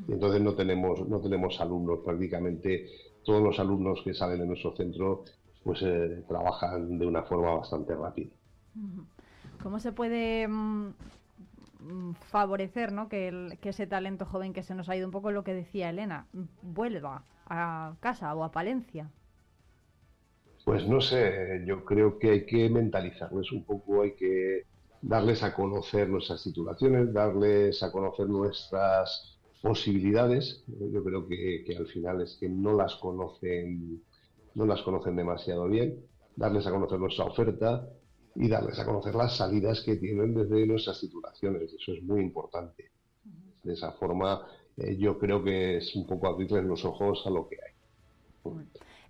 Y 0.07 0.13
entonces 0.13 0.41
no 0.41 0.55
tenemos, 0.55 1.07
no 1.07 1.21
tenemos 1.21 1.59
alumnos, 1.61 1.99
prácticamente 2.03 2.89
todos 3.23 3.41
los 3.41 3.59
alumnos 3.59 4.01
que 4.03 4.13
salen 4.13 4.39
de 4.39 4.47
nuestro 4.47 4.75
centro 4.75 5.23
pues 5.63 5.81
eh, 5.83 6.23
trabajan 6.27 6.97
de 6.97 7.05
una 7.05 7.23
forma 7.23 7.55
bastante 7.55 7.95
rápida. 7.95 8.31
¿Cómo 9.61 9.79
se 9.79 9.93
puede 9.93 10.47
mm, 10.47 10.89
Mm, 11.83 12.13
favorecer 12.13 12.93
¿no? 12.93 13.09
que, 13.09 13.57
ese 13.61 13.87
talento 13.87 14.25
joven 14.25 14.53
que 14.53 14.63
se 14.63 14.73
nos 14.75 14.87
ha 14.87 14.95
ido 14.95 15.07
un 15.07 15.11
poco 15.11 15.31
lo 15.31 15.43
que 15.43 15.53
decía 15.53 15.89
Elena, 15.89 16.27
vuelva 16.61 17.25
a 17.45 17.95
casa 17.99 18.33
o 18.35 18.43
a 18.43 18.51
Palencia? 18.51 19.09
Pues 20.63 20.87
no 20.87 21.01
sé, 21.01 21.63
yo 21.65 21.83
creo 21.83 22.17
que 22.19 22.29
hay 22.29 22.45
que 22.45 22.69
mentalizarles 22.69 23.51
un 23.51 23.65
poco, 23.65 24.03
hay 24.03 24.13
que 24.15 24.63
darles 25.03 25.43
a 25.43 25.53
conocer 25.53 26.09
nuestras 26.09 26.43
titulaciones, 26.43 27.13
darles 27.13 27.83
a 27.83 27.91
conocer 27.91 28.27
nuestras 28.27 29.37
posibilidades. 29.61 30.63
Yo 30.67 31.03
creo 31.03 31.27
que, 31.27 31.63
que, 31.65 31.77
al 31.77 31.87
final 31.87 32.21
es 32.21 32.37
que 32.39 32.49
no 32.49 32.73
las 32.73 32.95
conocen, 32.95 34.01
no 34.55 34.65
las 34.65 34.81
conocen 34.81 35.15
demasiado 35.15 35.67
bien. 35.67 36.03
Darles 36.35 36.65
a 36.65 36.71
conocer 36.71 36.99
nuestra 36.99 37.25
oferta, 37.25 37.87
y 38.35 38.47
darles 38.47 38.79
a 38.79 38.85
conocer 38.85 39.13
las 39.15 39.37
salidas 39.37 39.81
que 39.81 39.95
tienen 39.97 40.33
desde 40.33 40.65
nuestras 40.65 40.99
titulaciones. 40.99 41.73
Eso 41.73 41.93
es 41.93 42.03
muy 42.03 42.21
importante. 42.21 42.91
De 43.63 43.73
esa 43.73 43.91
forma, 43.93 44.45
eh, 44.77 44.97
yo 44.97 45.19
creo 45.19 45.43
que 45.43 45.77
es 45.77 45.95
un 45.95 46.07
poco 46.07 46.27
abrirles 46.27 46.63
los 46.65 46.83
ojos 46.83 47.23
a 47.25 47.29
lo 47.29 47.47
que 47.47 47.57
hay. 47.57 48.53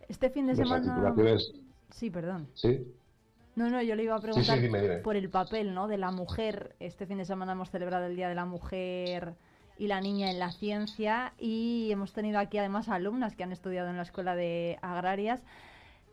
Este 0.07 0.29
fin 0.29 0.47
de 0.47 0.55
semana. 0.55 1.15
Sí, 1.89 2.09
perdón. 2.09 2.47
Sí. 2.53 2.85
No, 3.55 3.69
no, 3.69 3.81
yo 3.83 3.95
le 3.95 4.03
iba 4.03 4.15
a 4.15 4.19
preguntar 4.19 4.59
por 5.03 5.15
el 5.15 5.29
papel 5.29 5.73
¿no? 5.75 5.87
de 5.87 5.97
la 5.97 6.11
mujer. 6.11 6.75
Este 6.79 7.05
fin 7.05 7.19
de 7.19 7.25
semana 7.25 7.51
hemos 7.51 7.69
celebrado 7.69 8.07
el 8.07 8.15
Día 8.15 8.27
de 8.27 8.35
la 8.35 8.45
Mujer 8.45 9.35
y 9.77 9.87
la 9.87 10.01
Niña 10.01 10.31
en 10.31 10.39
la 10.39 10.51
Ciencia 10.51 11.33
y 11.37 11.89
hemos 11.91 12.13
tenido 12.13 12.39
aquí 12.39 12.57
además 12.57 12.89
alumnas 12.89 13.35
que 13.35 13.43
han 13.43 13.51
estudiado 13.51 13.89
en 13.89 13.97
la 13.97 14.03
Escuela 14.03 14.35
de 14.35 14.79
Agrarias. 14.81 15.43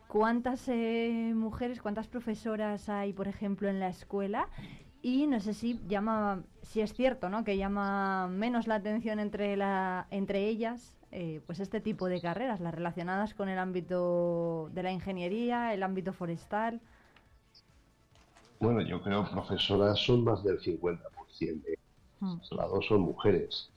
¿Cuántas 0.07 0.69
eh, 0.69 1.33
mujeres, 1.35 1.81
cuántas 1.81 2.09
profesoras 2.09 2.89
hay, 2.89 3.13
por 3.15 3.27
ejemplo, 3.27 3.69
en 3.69 3.81
la 3.81 3.89
escuela? 3.89 4.49
Y 5.03 5.27
no 5.27 5.41
sé 5.41 5.55
si 5.55 5.81
llama, 5.89 6.43
si 6.63 6.83
es 6.83 6.93
cierto, 6.93 7.31
¿no? 7.31 7.43
Que 7.43 7.57
llama 7.57 8.29
menos 8.29 8.67
la 8.67 8.75
atención 8.75 9.19
entre 9.19 9.57
la, 9.57 10.09
entre 10.11 10.47
ellas, 10.47 10.99
eh, 11.11 11.41
pues 11.47 11.59
este 11.61 11.81
tipo 11.81 12.09
de 12.09 12.21
carreras, 12.21 12.61
las 12.61 12.75
relacionadas 12.75 13.33
con 13.33 13.49
el 13.49 13.59
ámbito 13.59 14.69
de 14.75 14.83
la 14.83 14.93
ingeniería, 14.93 15.73
el 15.73 15.83
ámbito 15.83 16.13
forestal. 16.13 16.83
Bueno, 18.61 18.83
yo 18.83 19.01
creo 19.01 19.25
profesoras 19.31 19.99
son 19.99 20.23
más 20.23 20.45
del 20.45 20.61
50%, 20.61 20.99
de 21.39 21.79
hmm. 22.21 22.39
las 22.51 22.71
dos 22.71 22.87
son 22.87 23.01
mujeres. 23.01 23.71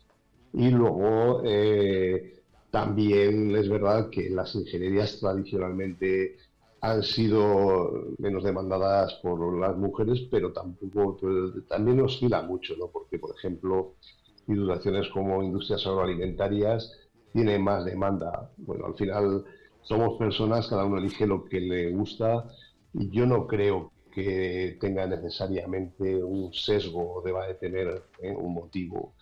Y 0.51 0.69
luego 0.69 1.41
eh, 1.45 2.41
también 2.69 3.55
es 3.55 3.69
verdad 3.69 4.09
que 4.09 4.29
las 4.29 4.53
ingenierías 4.55 5.19
tradicionalmente 5.21 6.35
han 6.81 7.01
sido 7.01 8.09
menos 8.17 8.43
demandadas 8.43 9.13
por 9.23 9.57
las 9.57 9.77
mujeres, 9.77 10.27
pero 10.29 10.51
tampoco 10.51 11.17
también 11.69 12.01
oscila 12.01 12.41
mucho, 12.41 12.75
¿no? 12.77 12.87
Porque, 12.87 13.17
por 13.19 13.33
ejemplo, 13.37 13.93
titulaciones 14.45 15.07
como 15.13 15.41
industrias 15.41 15.87
agroalimentarias 15.87 16.91
tienen 17.31 17.63
más 17.63 17.85
demanda. 17.85 18.51
Bueno, 18.57 18.87
al 18.87 18.95
final 18.95 19.45
somos 19.81 20.19
personas, 20.19 20.67
cada 20.67 20.83
uno 20.83 20.97
elige 20.97 21.25
lo 21.25 21.45
que 21.45 21.61
le 21.61 21.89
gusta 21.91 22.49
y 22.93 23.09
yo 23.11 23.25
no 23.25 23.47
creo 23.47 23.92
que 24.13 24.77
tenga 24.79 25.07
necesariamente 25.07 26.23
un 26.23 26.53
sesgo 26.53 27.15
o 27.15 27.21
deba 27.21 27.47
de 27.47 27.55
tener 27.55 28.03
¿eh? 28.21 28.31
un 28.31 28.53
motivo. 28.53 29.13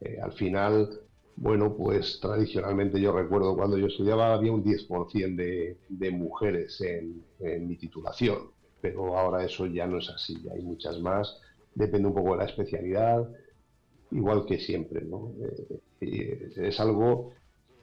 Eh, 0.00 0.18
al 0.20 0.32
final 0.32 0.88
bueno, 1.36 1.76
pues 1.76 2.20
tradicionalmente 2.20 3.00
yo 3.00 3.12
recuerdo 3.12 3.56
cuando 3.56 3.76
yo 3.76 3.86
estudiaba 3.86 4.32
había 4.32 4.52
un 4.52 4.62
10% 4.62 5.34
de, 5.36 5.78
de 5.88 6.10
mujeres 6.10 6.80
en, 6.80 7.24
mi 7.66 7.76
titulación, 7.76 8.50
pero 8.80 9.18
ahora 9.18 9.44
eso 9.44 9.66
ya 9.66 9.86
no 9.86 9.98
es 9.98 10.08
así, 10.08 10.36
hay 10.52 10.62
muchas 10.62 11.00
más, 11.00 11.40
depende 11.74 12.08
un 12.08 12.14
poco 12.14 12.32
de 12.32 12.38
la 12.38 12.44
especialidad, 12.44 13.28
igual 14.12 14.46
que 14.46 14.58
siempre, 14.58 15.04
¿no? 15.04 15.32
Eh, 16.00 16.52
es 16.56 16.80
algo 16.80 17.32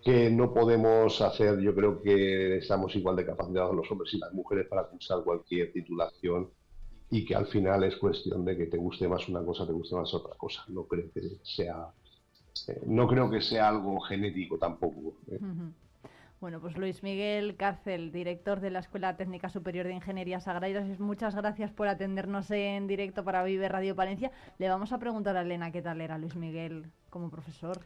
que 0.03 0.29
no 0.29 0.53
podemos 0.53 1.21
hacer, 1.21 1.59
yo 1.59 1.75
creo 1.75 2.01
que 2.01 2.57
estamos 2.57 2.95
igual 2.95 3.15
de 3.15 3.25
capacitados 3.25 3.75
los 3.75 3.89
hombres 3.91 4.13
y 4.13 4.17
las 4.17 4.33
mujeres 4.33 4.67
para 4.67 4.85
cursar 4.85 5.23
cualquier 5.23 5.71
titulación 5.71 6.49
y 7.09 7.25
que 7.25 7.35
al 7.35 7.47
final 7.47 7.83
es 7.83 7.95
cuestión 7.97 8.45
de 8.45 8.57
que 8.57 8.65
te 8.67 8.77
guste 8.77 9.07
más 9.07 9.27
una 9.27 9.43
cosa, 9.43 9.67
te 9.67 9.73
guste 9.73 9.95
más 9.95 10.13
otra 10.13 10.35
cosa. 10.35 10.63
No 10.69 10.85
creo 10.85 11.11
que 11.13 11.21
sea 11.43 11.91
eh, 12.67 12.81
no 12.85 13.07
creo 13.07 13.29
que 13.29 13.41
sea 13.41 13.69
algo 13.69 13.99
genético 14.01 14.57
tampoco. 14.57 15.15
¿eh? 15.31 15.39
Bueno, 16.39 16.59
pues 16.59 16.75
Luis 16.77 17.03
Miguel 17.03 17.55
Cárcel, 17.55 18.11
director 18.11 18.59
de 18.59 18.71
la 18.71 18.79
Escuela 18.79 19.15
Técnica 19.15 19.49
Superior 19.49 19.85
de 19.85 19.93
Ingeniería 19.93 20.39
Sagrairas, 20.39 20.99
muchas 20.99 21.35
gracias 21.35 21.71
por 21.71 21.87
atendernos 21.87 22.49
en 22.49 22.87
directo 22.87 23.23
para 23.23 23.43
Vive 23.43 23.69
Radio 23.69 23.95
Palencia. 23.95 24.31
Le 24.57 24.67
vamos 24.67 24.91
a 24.91 24.97
preguntar 24.97 25.37
a 25.37 25.41
Elena 25.41 25.71
qué 25.71 25.81
tal 25.81 26.01
era 26.01 26.17
Luis 26.17 26.35
Miguel 26.35 26.91
como 27.09 27.29
profesor. 27.29 27.79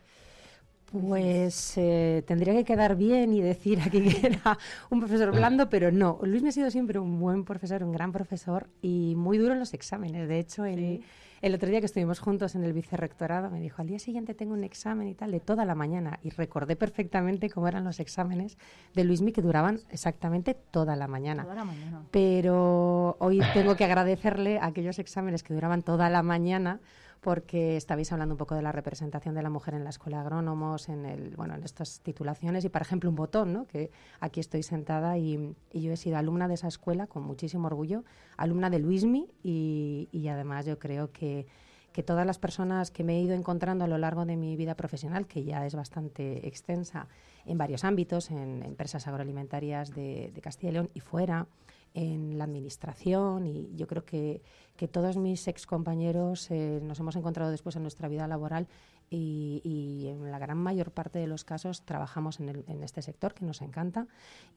Pues 1.01 1.73
eh, 1.77 2.23
tendría 2.25 2.53
que 2.53 2.63
quedar 2.63 2.95
bien 2.95 3.33
y 3.33 3.41
decir 3.41 3.81
aquí 3.81 4.01
que 4.01 4.27
era 4.27 4.57
un 4.89 4.99
profesor 4.99 5.31
blando, 5.31 5.69
pero 5.69 5.91
no. 5.91 6.19
Luis 6.23 6.41
me 6.41 6.49
ha 6.49 6.51
sido 6.53 6.71
siempre 6.71 6.99
un 6.99 7.19
buen 7.19 7.43
profesor, 7.43 7.83
un 7.83 7.91
gran 7.91 8.11
profesor 8.11 8.69
y 8.81 9.13
muy 9.17 9.37
duro 9.37 9.53
en 9.53 9.59
los 9.59 9.73
exámenes. 9.73 10.29
De 10.29 10.39
hecho, 10.39 10.63
el, 10.63 11.03
el 11.41 11.53
otro 11.53 11.69
día 11.69 11.79
que 11.79 11.85
estuvimos 11.85 12.19
juntos 12.19 12.55
en 12.55 12.63
el 12.63 12.71
vicerrectorado 12.71 13.49
me 13.49 13.59
dijo, 13.59 13.81
al 13.81 13.87
día 13.87 13.99
siguiente 13.99 14.33
tengo 14.33 14.53
un 14.53 14.63
examen 14.63 15.09
y 15.09 15.15
tal, 15.15 15.31
de 15.31 15.41
toda 15.41 15.65
la 15.65 15.75
mañana. 15.75 16.19
Y 16.23 16.29
recordé 16.29 16.77
perfectamente 16.77 17.49
cómo 17.49 17.67
eran 17.67 17.83
los 17.83 17.99
exámenes 17.99 18.57
de 18.93 19.03
Luismi 19.03 19.33
que 19.33 19.41
duraban 19.41 19.81
exactamente 19.89 20.53
toda 20.53 20.95
la 20.95 21.07
mañana. 21.07 21.43
Toda 21.43 21.55
la 21.55 21.65
mañana. 21.65 22.03
Pero 22.11 23.17
hoy 23.19 23.41
tengo 23.53 23.75
que 23.75 23.83
agradecerle 23.83 24.59
a 24.59 24.67
aquellos 24.67 24.97
exámenes 24.97 25.43
que 25.43 25.53
duraban 25.53 25.81
toda 25.81 26.09
la 26.09 26.23
mañana 26.23 26.79
porque 27.26 27.76
estabais 27.76 28.11
hablando 28.11 28.36
un 28.36 28.38
poco 28.38 28.53
de 28.53 28.61
la 28.61 28.71
representación 28.71 29.34
de 29.34 29.41
la 29.41 29.49
mujer 29.49 29.73
en 29.73 29.84
la 29.84 29.89
escuela 29.89 30.17
de 30.17 30.21
agrónomos, 30.21 30.89
en 30.89 31.07
el, 31.07 31.36
bueno, 31.36 31.55
en 31.55 31.63
estas 31.63 32.01
titulaciones 32.01 32.63
y 32.65 32.69
por 32.69 32.84
ejemplo 32.84 33.09
un 33.09 33.15
botón, 33.15 33.51
¿no? 33.51 33.65
Que 33.65 33.89
aquí 34.19 34.39
estoy 34.39 34.61
sentada 34.61 35.17
y, 35.17 35.55
yo 35.73 35.91
he 35.91 35.97
sido 35.97 36.17
alumna 36.17 36.47
de 36.47 36.53
esa 36.53 36.67
escuela 36.67 37.07
con 37.07 37.23
muchísimo 37.23 37.65
orgullo, 37.65 38.03
alumna 38.38 38.69
de 38.69 38.78
Luismi 38.78 39.28
y, 39.41 40.28
además 40.30 40.67
yo 40.67 40.78
creo 40.78 41.11
que 41.11 41.47
que 41.93 42.03
todas 42.03 42.28
las 42.28 42.38
personas 42.39 42.91
que 42.91 43.05
me 43.05 43.15
he 43.15 43.21
ido 43.21 43.34
encontrando 43.34 43.86
a 43.86 43.88
lo 43.88 43.97
largo 43.97 44.26
de 44.26 44.36
mi 44.36 44.57
vida 44.57 44.76
profesional, 44.76 45.28
que 45.28 45.45
ya 45.45 45.65
es 45.65 45.76
bastante 45.76 46.45
extensa 46.45 47.07
en 47.45 47.57
varios 47.57 47.86
ámbitos, 47.86 48.32
en 48.32 48.63
empresas 48.63 49.07
agroalimentarias 49.07 49.95
de, 49.95 50.30
de 50.36 50.41
Castilla 50.41 50.71
y 50.71 50.73
León 50.73 50.89
y 50.93 50.99
fuera, 50.99 51.47
en 51.95 52.38
la 52.38 52.43
administración 52.43 53.47
y 53.47 53.73
yo 53.73 53.88
creo 53.88 54.03
que, 54.05 54.41
que 54.76 54.88
todos 54.88 55.17
mis 55.17 55.47
ex 55.47 55.65
compañeros 55.65 56.49
eh, 56.51 56.80
nos 56.84 56.99
hemos 56.99 57.15
encontrado 57.15 57.51
después 57.51 57.76
en 57.76 57.84
nuestra 57.84 58.07
vida 58.07 58.28
laboral 58.28 58.67
y, 59.09 60.07
en 60.07 60.32
la 60.32 60.39
gran 60.39 60.57
mayor 60.57 60.91
parte 60.91 61.19
de 61.19 61.28
los 61.28 61.43
casos 61.43 61.84
trabajamos 61.84 62.39
en, 62.39 62.65
este 62.84 63.01
sector 63.01 63.34
que 63.34 63.45
nos 63.45 63.61
encanta 63.61 64.07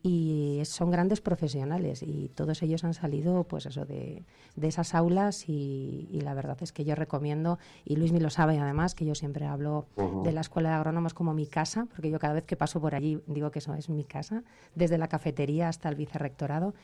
y 0.02 0.62
son 0.64 0.90
grandes 0.90 1.20
profesionales 1.20 2.02
y 2.02 2.30
todos 2.34 2.62
ellos 2.62 2.84
han 2.84 2.94
salido 2.94 3.44
pues 3.44 3.66
eso 3.66 3.84
de, 3.84 4.24
esas 4.60 4.94
aulas 4.94 5.48
y, 5.48 6.20
la 6.22 6.34
verdad 6.34 6.56
es 6.60 6.72
que 6.72 6.84
yo 6.84 6.94
recomiendo 6.94 7.58
y 7.84 7.96
Luis 7.96 8.12
me 8.12 8.20
lo 8.20 8.30
sabe 8.30 8.58
además 8.58 8.94
que 8.94 9.04
yo 9.04 9.14
siempre 9.14 9.46
hablo 9.46 9.86
de 10.24 10.32
la 10.32 10.40
escuela 10.40 10.70
de 10.70 10.74
agrónomos 10.76 11.14
como 11.14 11.34
mi 11.34 11.46
casa 11.46 11.86
porque 11.90 12.10
yo 12.10 12.18
cada 12.18 12.34
vez 12.34 12.44
que 12.44 12.56
paso 12.56 12.80
por 12.80 12.94
allí 12.94 13.20
digo 13.26 13.50
que 13.50 13.58
eso 13.60 13.74
es 13.74 13.88
mi 13.88 14.04
casa 14.04 14.42
desde 14.74 14.98
la 14.98 15.08
cafetería 15.08 15.68
hasta 15.68 15.88
el 15.88 15.94
vicerrectorado 15.94 16.74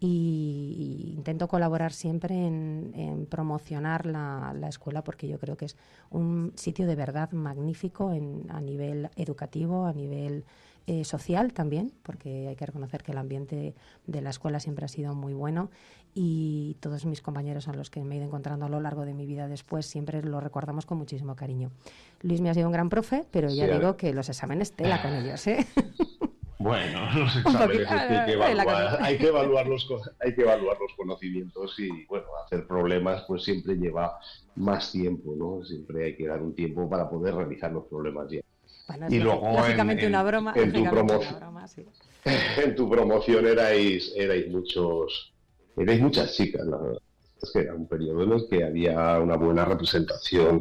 y, 0.00 1.14
intento 1.16 1.48
colaborar 1.48 1.92
siempre 1.92 2.46
en, 2.46 2.83
promocionar 3.28 4.06
la, 4.06 4.68
escuela 4.68 5.04
porque 5.04 5.28
yo 5.28 5.38
creo 5.38 5.56
que 5.56 5.66
es 5.66 5.76
un 6.10 6.52
sitio 6.56 6.86
de 6.86 6.94
verdad 6.94 7.30
magnífico 7.32 8.08
a 8.48 8.60
nivel 8.60 9.10
educativo, 9.16 9.86
a 9.86 9.92
nivel 9.92 10.44
eh, 10.86 11.04
social 11.04 11.54
también, 11.54 11.92
porque 12.02 12.48
hay 12.48 12.56
que 12.56 12.66
reconocer 12.66 13.02
que 13.02 13.12
el 13.12 13.18
ambiente 13.18 13.74
de 14.06 14.20
la 14.20 14.28
escuela 14.28 14.60
siempre 14.60 14.84
ha 14.84 14.88
sido 14.88 15.14
muy 15.14 15.32
bueno 15.32 15.70
y 16.12 16.76
todos 16.80 17.06
mis 17.06 17.22
compañeros 17.22 17.68
a 17.68 17.72
los 17.72 17.88
que 17.88 18.04
me 18.04 18.14
he 18.14 18.18
ido 18.18 18.26
encontrando 18.26 18.66
a 18.66 18.68
lo 18.68 18.80
largo 18.80 19.06
de 19.06 19.14
mi 19.14 19.24
vida 19.24 19.48
después 19.48 19.86
siempre 19.86 20.22
lo 20.22 20.40
recordamos 20.40 20.84
con 20.84 20.98
muchísimo 20.98 21.36
cariño. 21.36 21.70
Luis 22.20 22.42
me 22.42 22.50
ha 22.50 22.54
sido 22.54 22.66
un 22.66 22.72
gran 22.72 22.90
profe, 22.90 23.24
pero 23.30 23.48
ya 23.48 23.66
digo 23.66 23.96
que 23.96 24.12
los 24.12 24.28
exámenes 24.28 24.72
tela 24.72 25.00
con 25.00 25.14
ellos, 25.14 25.46
¿eh? 25.46 25.66
Bueno, 26.58 27.08
los 27.14 27.36
exámenes 27.36 27.90
hay, 27.90 28.26
que 28.26 28.32
evaluar, 28.32 28.98
hay, 29.02 29.18
que 29.18 29.26
evaluar 29.26 29.66
los, 29.66 29.88
hay 30.20 30.34
que 30.34 30.42
evaluar 30.42 30.76
los 30.80 30.92
conocimientos 30.96 31.78
y, 31.78 32.04
bueno, 32.06 32.26
hacer 32.44 32.66
problemas 32.66 33.24
pues 33.26 33.44
siempre 33.44 33.74
lleva 33.74 34.18
más 34.56 34.92
tiempo, 34.92 35.34
¿no? 35.36 35.64
Siempre 35.64 36.04
hay 36.04 36.16
que 36.16 36.28
dar 36.28 36.42
un 36.42 36.54
tiempo 36.54 36.88
para 36.88 37.08
poder 37.08 37.34
realizar 37.34 37.72
los 37.72 37.84
problemas 37.86 38.30
ya. 38.30 38.40
y 39.08 39.18
luego 39.18 39.40
una 39.40 40.22
broma, 40.22 40.52
en, 40.56 40.72
tu 40.72 40.84
en 42.62 42.74
tu 42.76 42.88
promoción 42.88 43.46
erais, 43.46 44.12
erais 44.16 44.48
muchos, 44.48 45.34
erais 45.76 46.00
muchas 46.00 46.34
chicas, 46.34 46.64
la 46.66 46.78
verdad. 46.78 47.02
Es 47.42 47.50
que 47.52 47.60
era 47.60 47.74
un 47.74 47.86
periodo 47.86 48.22
en 48.22 48.32
el 48.32 48.48
que 48.48 48.64
había 48.64 49.18
una 49.18 49.36
buena 49.36 49.64
representación 49.64 50.60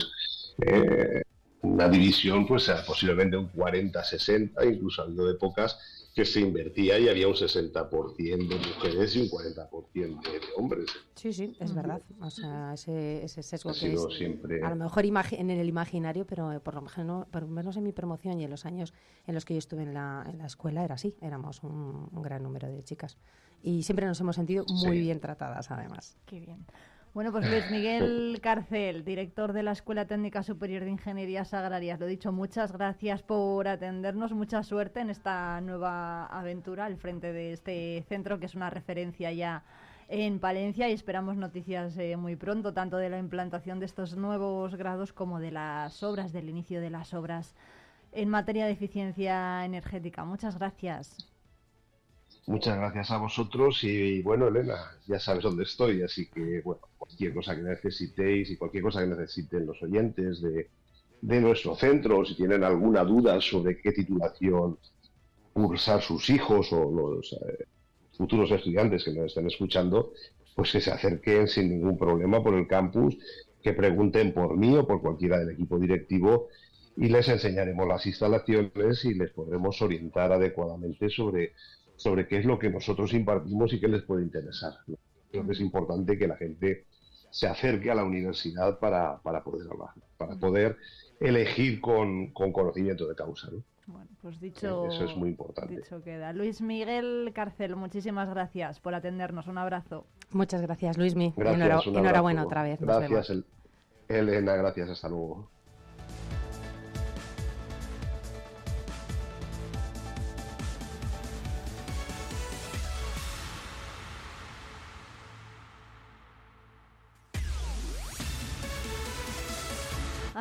eh, 0.65 1.21
una 1.63 1.89
división, 1.89 2.45
pues 2.45 2.69
posiblemente 2.85 3.37
un 3.37 3.51
40-60, 3.51 4.73
incluso 4.73 5.01
habiendo 5.01 5.25
de 5.25 5.33
épocas 5.33 5.79
que 6.13 6.25
se 6.25 6.41
invertía 6.41 6.99
y 6.99 7.09
había 7.09 7.27
un 7.27 7.33
60% 7.33 8.47
de 8.47 8.55
mujeres 8.55 9.15
y 9.15 9.21
un 9.21 9.29
40% 9.29 10.21
de, 10.21 10.39
hombres. 10.57 10.85
Sí, 11.15 11.33
sí, 11.33 11.55
es 11.59 11.73
verdad. 11.73 12.03
O 12.21 12.29
sea, 12.29 12.73
ese, 12.75 13.23
ese 13.23 13.41
sesgo 13.41 13.71
ha 13.71 13.73
que 13.73 13.93
es, 13.93 14.05
siempre... 14.15 14.61
a 14.61 14.69
lo 14.69 14.75
mejor 14.75 15.05
en 15.05 15.49
el 15.49 15.67
imaginario, 15.67 16.27
pero 16.27 16.51
eh, 16.51 16.59
por 16.59 16.75
lo, 16.75 16.81
menos, 16.81 17.27
por 17.29 17.41
lo 17.41 17.47
menos 17.47 17.77
en 17.77 17.83
mi 17.83 17.93
promoción 17.93 18.39
y 18.39 18.43
en 18.43 18.51
los 18.51 18.65
años 18.65 18.93
en 19.25 19.33
los 19.33 19.43
que 19.43 19.55
yo 19.55 19.57
estuve 19.57 19.83
en 19.83 19.95
la, 19.95 20.23
en 20.29 20.37
la 20.37 20.45
escuela 20.45 20.83
era 20.83 20.95
así, 20.95 21.15
éramos 21.19 21.63
un, 21.63 22.09
gran 22.21 22.43
número 22.43 22.67
de 22.67 22.83
chicas. 22.83 23.17
Y 23.63 23.81
siempre 23.81 24.05
nos 24.05 24.19
hemos 24.19 24.35
sentido 24.35 24.65
muy 24.83 24.99
bien 24.99 25.19
tratadas, 25.19 25.71
además. 25.71 26.17
Qué 26.25 26.39
bien. 26.39 26.65
Bueno, 27.13 27.31
pues 27.31 27.47
Luis 27.47 27.69
Miguel 27.69 28.39
Carcel, 28.41 29.05
director 29.05 29.53
de 29.53 29.61
la 29.61 29.73
Escuela 29.73 30.07
Técnica 30.07 30.41
Superior 30.41 30.83
de 30.83 30.89
Ingenierías 30.89 31.53
Agrarias. 31.53 31.99
Lo 31.99 32.07
dicho, 32.07 32.31
muchas 32.31 32.71
gracias 32.71 33.21
por 33.21 33.67
atendernos, 33.67 34.31
mucha 34.31 34.63
suerte 34.63 35.01
en 35.01 35.11
esta 35.11 35.61
nueva 35.61 36.25
aventura 36.25 36.85
al 36.85 36.97
frente 36.97 37.31
de 37.31 37.53
este 37.53 38.03
centro, 38.09 38.39
que 38.39 38.47
es 38.47 38.55
una 38.55 38.71
referencia 38.71 39.31
ya 39.31 39.63
en 40.07 40.39
Palencia 40.39 40.89
y 40.89 40.93
esperamos 40.93 41.37
noticias 41.37 41.95
eh, 41.99 42.17
muy 42.17 42.35
pronto, 42.35 42.73
tanto 42.73 42.97
de 42.97 43.11
la 43.11 43.19
implantación 43.19 43.79
de 43.79 43.85
estos 43.85 44.15
nuevos 44.15 44.73
grados 44.75 45.13
como 45.13 45.39
de 45.39 45.51
las 45.51 46.01
obras, 46.01 46.33
del 46.33 46.49
inicio 46.49 46.81
de 46.81 46.89
las 46.89 47.13
obras 47.13 47.53
en 48.11 48.27
materia 48.27 48.65
de 48.65 48.71
eficiencia 48.71 49.63
energética. 49.63 50.25
Muchas 50.25 50.57
gracias. 50.57 51.31
Muchas 52.45 52.75
gracias 52.75 53.11
a 53.11 53.17
vosotros 53.17 53.83
y, 53.83 54.21
bueno, 54.21 54.47
Elena, 54.47 54.97
ya 55.07 55.17
sabes 55.17 55.43
dónde 55.43 55.63
estoy, 55.63 56.01
así 56.01 56.27
que 56.27 56.61
bueno, 56.61 56.81
cualquier 57.05 57.33
cosa 57.33 57.55
que 57.55 57.61
necesitéis 57.61 58.49
y 58.49 58.57
cualquier 58.57 58.83
cosa 58.83 59.01
que 59.01 59.07
necesiten 59.07 59.65
los 59.65 59.81
oyentes 59.81 60.41
de, 60.41 60.69
nuestro 61.41 61.75
centro, 61.75 62.25
si 62.25 62.35
tienen 62.35 62.63
alguna 62.63 63.03
duda 63.03 63.39
sobre 63.39 63.79
qué 63.81 63.91
titulación 63.91 64.77
cursar 65.53 66.01
sus 66.01 66.29
hijos 66.29 66.73
o 66.73 66.91
los 66.91 67.33
eh, 67.33 67.65
futuros 68.17 68.51
estudiantes 68.51 69.03
que 69.03 69.13
nos 69.13 69.27
estén 69.27 69.47
escuchando, 69.47 70.13
pues 70.55 70.71
que 70.71 70.81
se 70.81 70.91
acerquen 70.91 71.47
sin 71.47 71.69
ningún 71.69 71.97
problema 71.97 72.43
por 72.43 72.55
el 72.55 72.67
campus, 72.67 73.17
que 73.61 73.73
pregunten 73.73 74.33
por 74.33 74.57
mí 74.57 74.75
o 74.75 74.85
por 74.85 75.01
cualquiera 75.01 75.39
del 75.39 75.51
equipo 75.51 75.79
directivo 75.79 76.49
y 76.97 77.07
les 77.07 77.27
enseñaremos 77.29 77.87
las 77.87 78.05
instalaciones 78.05 79.05
y 79.05 79.13
les 79.13 79.31
podremos 79.31 79.81
orientar 79.81 80.31
adecuadamente 80.31 81.09
sobre 81.09 81.53
sobre 81.95 82.27
qué 82.27 82.39
es 82.39 82.45
lo 82.45 82.59
que 82.59 82.69
nosotros 82.69 83.13
impartimos 83.13 83.71
y 83.73 83.79
qué 83.79 83.87
les 83.87 84.03
puede 84.03 84.23
interesar. 84.23 84.73
Creo 85.33 85.47
que 85.47 85.53
es 85.53 85.61
importante 85.61 86.15
que 86.15 86.27
la 86.27 86.37
gente 86.37 86.85
se 87.31 87.47
acerque 87.47 87.89
a 87.89 87.95
la 87.95 88.03
universidad 88.03 88.77
para, 88.77 89.17
poder 89.43 89.67
hablar, 89.71 89.89
para 90.15 90.35
poder 90.35 90.77
elegir 91.19 91.81
con, 91.81 92.27
conocimiento 92.33 93.07
de 93.07 93.15
causa. 93.15 93.49
Bueno, 93.87 94.07
pues 94.21 94.39
dicho, 94.39 94.85
Eso 94.85 95.05
es 95.05 95.17
muy 95.17 95.29
importante. 95.29 95.77
Dicho 95.77 96.03
queda. 96.03 96.33
Luis 96.33 96.61
Miguel 96.61 97.31
Carcel, 97.33 97.75
muchísimas 97.75 98.29
gracias 98.29 98.79
por 98.79 98.93
atendernos. 98.93 99.47
Un 99.47 99.57
abrazo. 99.57 100.05
Muchas 100.29 100.61
gracias, 100.61 100.99
Luismi. 100.99 101.33
Gracias, 101.35 101.87
enhorabuena 101.87 102.45
otra 102.45 102.61
vez. 102.61 102.79
Gracias, 102.79 103.33
Elena. 104.07 104.55
Gracias. 104.55 104.91
Hasta 104.91 105.09
luego. 105.09 105.49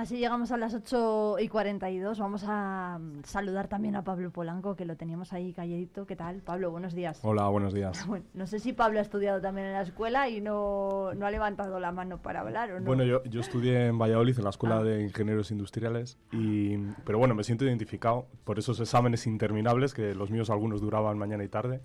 Así 0.03 0.19
llegamos 0.19 0.51
a 0.51 0.57
las 0.57 0.75
8 0.75 1.37
y 1.39 1.47
42. 1.47 2.19
Vamos 2.19 2.43
a 2.45 2.99
mm, 3.01 3.23
saludar 3.23 3.69
también 3.69 3.95
a 3.95 4.03
Pablo 4.03 4.33
Polanco, 4.33 4.75
que 4.75 4.85
lo 4.85 4.97
teníamos 4.97 5.33
ahí 5.33 5.53
calladito. 5.53 6.07
¿Qué 6.07 6.17
tal? 6.17 6.41
Pablo, 6.41 6.73
buenos 6.73 6.93
días. 6.93 7.21
Hola, 7.23 7.47
buenos 7.47 7.73
días. 7.73 8.05
no 8.35 8.47
sé 8.49 8.59
si 8.59 8.73
Pablo 8.73 8.99
ha 8.99 9.03
estudiado 9.03 9.41
también 9.41 9.69
en 9.69 9.75
la 9.75 9.83
escuela 9.83 10.29
y 10.29 10.41
no, 10.41 11.15
no 11.15 11.25
ha 11.25 11.31
levantado 11.31 11.79
la 11.79 11.93
mano 11.93 12.21
para 12.21 12.41
hablar, 12.41 12.73
¿o 12.73 12.81
no? 12.81 12.87
Bueno, 12.87 13.05
yo, 13.05 13.23
yo 13.27 13.41
estudié 13.41 13.87
en 13.87 13.97
Valladolid, 13.97 14.37
en 14.37 14.43
la 14.43 14.51
Escuela 14.51 14.79
ah. 14.79 14.83
de 14.83 15.05
Ingenieros 15.05 15.53
Industriales, 15.53 16.19
y, 16.33 16.79
pero 17.05 17.19
bueno, 17.19 17.37
me 17.37 17.45
siento 17.45 17.65
identificado 17.65 18.27
por 18.43 18.59
esos 18.59 18.81
exámenes 18.81 19.29
interminables, 19.29 19.95
que 19.95 20.17
los 20.17 20.33
míos 20.33 20.51
algunos 20.51 20.81
duraban 20.81 21.17
mañana 21.17 21.45
y 21.45 21.49
tarde. 21.49 21.81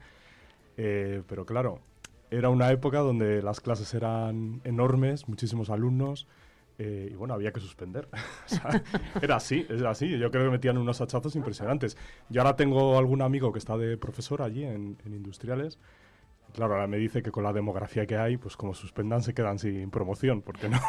Eh, 0.75 1.21
pero 1.27 1.45
claro, 1.45 1.81
era 2.31 2.49
una 2.49 2.71
época 2.71 2.97
donde 2.97 3.43
las 3.43 3.61
clases 3.61 3.93
eran 3.93 4.59
enormes, 4.63 5.29
muchísimos 5.29 5.69
alumnos, 5.69 6.27
eh, 6.79 7.09
y 7.11 7.15
bueno, 7.15 7.33
había 7.33 7.51
que 7.51 7.59
suspender. 7.59 8.07
era 9.21 9.37
así, 9.37 9.65
es 9.69 9.81
así. 9.81 10.17
Yo 10.17 10.29
creo 10.29 10.45
que 10.45 10.51
metían 10.51 10.77
unos 10.77 11.01
hachazos 11.01 11.35
impresionantes. 11.35 11.97
Yo 12.29 12.41
ahora 12.41 12.55
tengo 12.55 12.97
algún 12.97 13.21
amigo 13.21 13.51
que 13.51 13.59
está 13.59 13.77
de 13.77 13.97
profesor 13.97 14.41
allí 14.41 14.63
en, 14.63 14.97
Industriales. 15.05 15.79
Claro, 16.53 16.75
ahora 16.75 16.87
me 16.87 16.97
dice 16.97 17.21
que 17.21 17.31
con 17.31 17.43
la 17.43 17.51
demografía 17.51 18.05
que 18.05 18.15
hay, 18.15 18.37
pues 18.37 18.55
como 18.55 18.73
suspendan 18.73 19.21
se 19.21 19.33
quedan 19.33 19.59
sin 19.59 19.89
promoción, 19.89 20.41
porque 20.41 20.69
no, 20.69 20.79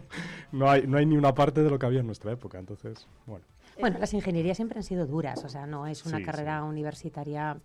no, 0.52 0.70
hay, 0.70 0.86
no 0.86 0.98
hay 0.98 1.06
ni 1.06 1.16
una 1.16 1.34
parte 1.34 1.62
de 1.62 1.70
lo 1.70 1.78
que 1.78 1.86
había 1.86 2.00
en 2.00 2.06
nuestra 2.06 2.32
época. 2.32 2.58
Entonces, 2.58 3.08
bueno. 3.24 3.44
Bueno, 3.80 3.98
las 3.98 4.12
ingenierías 4.14 4.56
siempre 4.56 4.78
han 4.78 4.84
sido 4.84 5.06
duras, 5.06 5.44
o 5.44 5.48
sea, 5.48 5.66
no 5.66 5.86
es 5.86 6.04
una 6.06 6.22
carrera 6.22 6.64
universitaria 6.64 7.58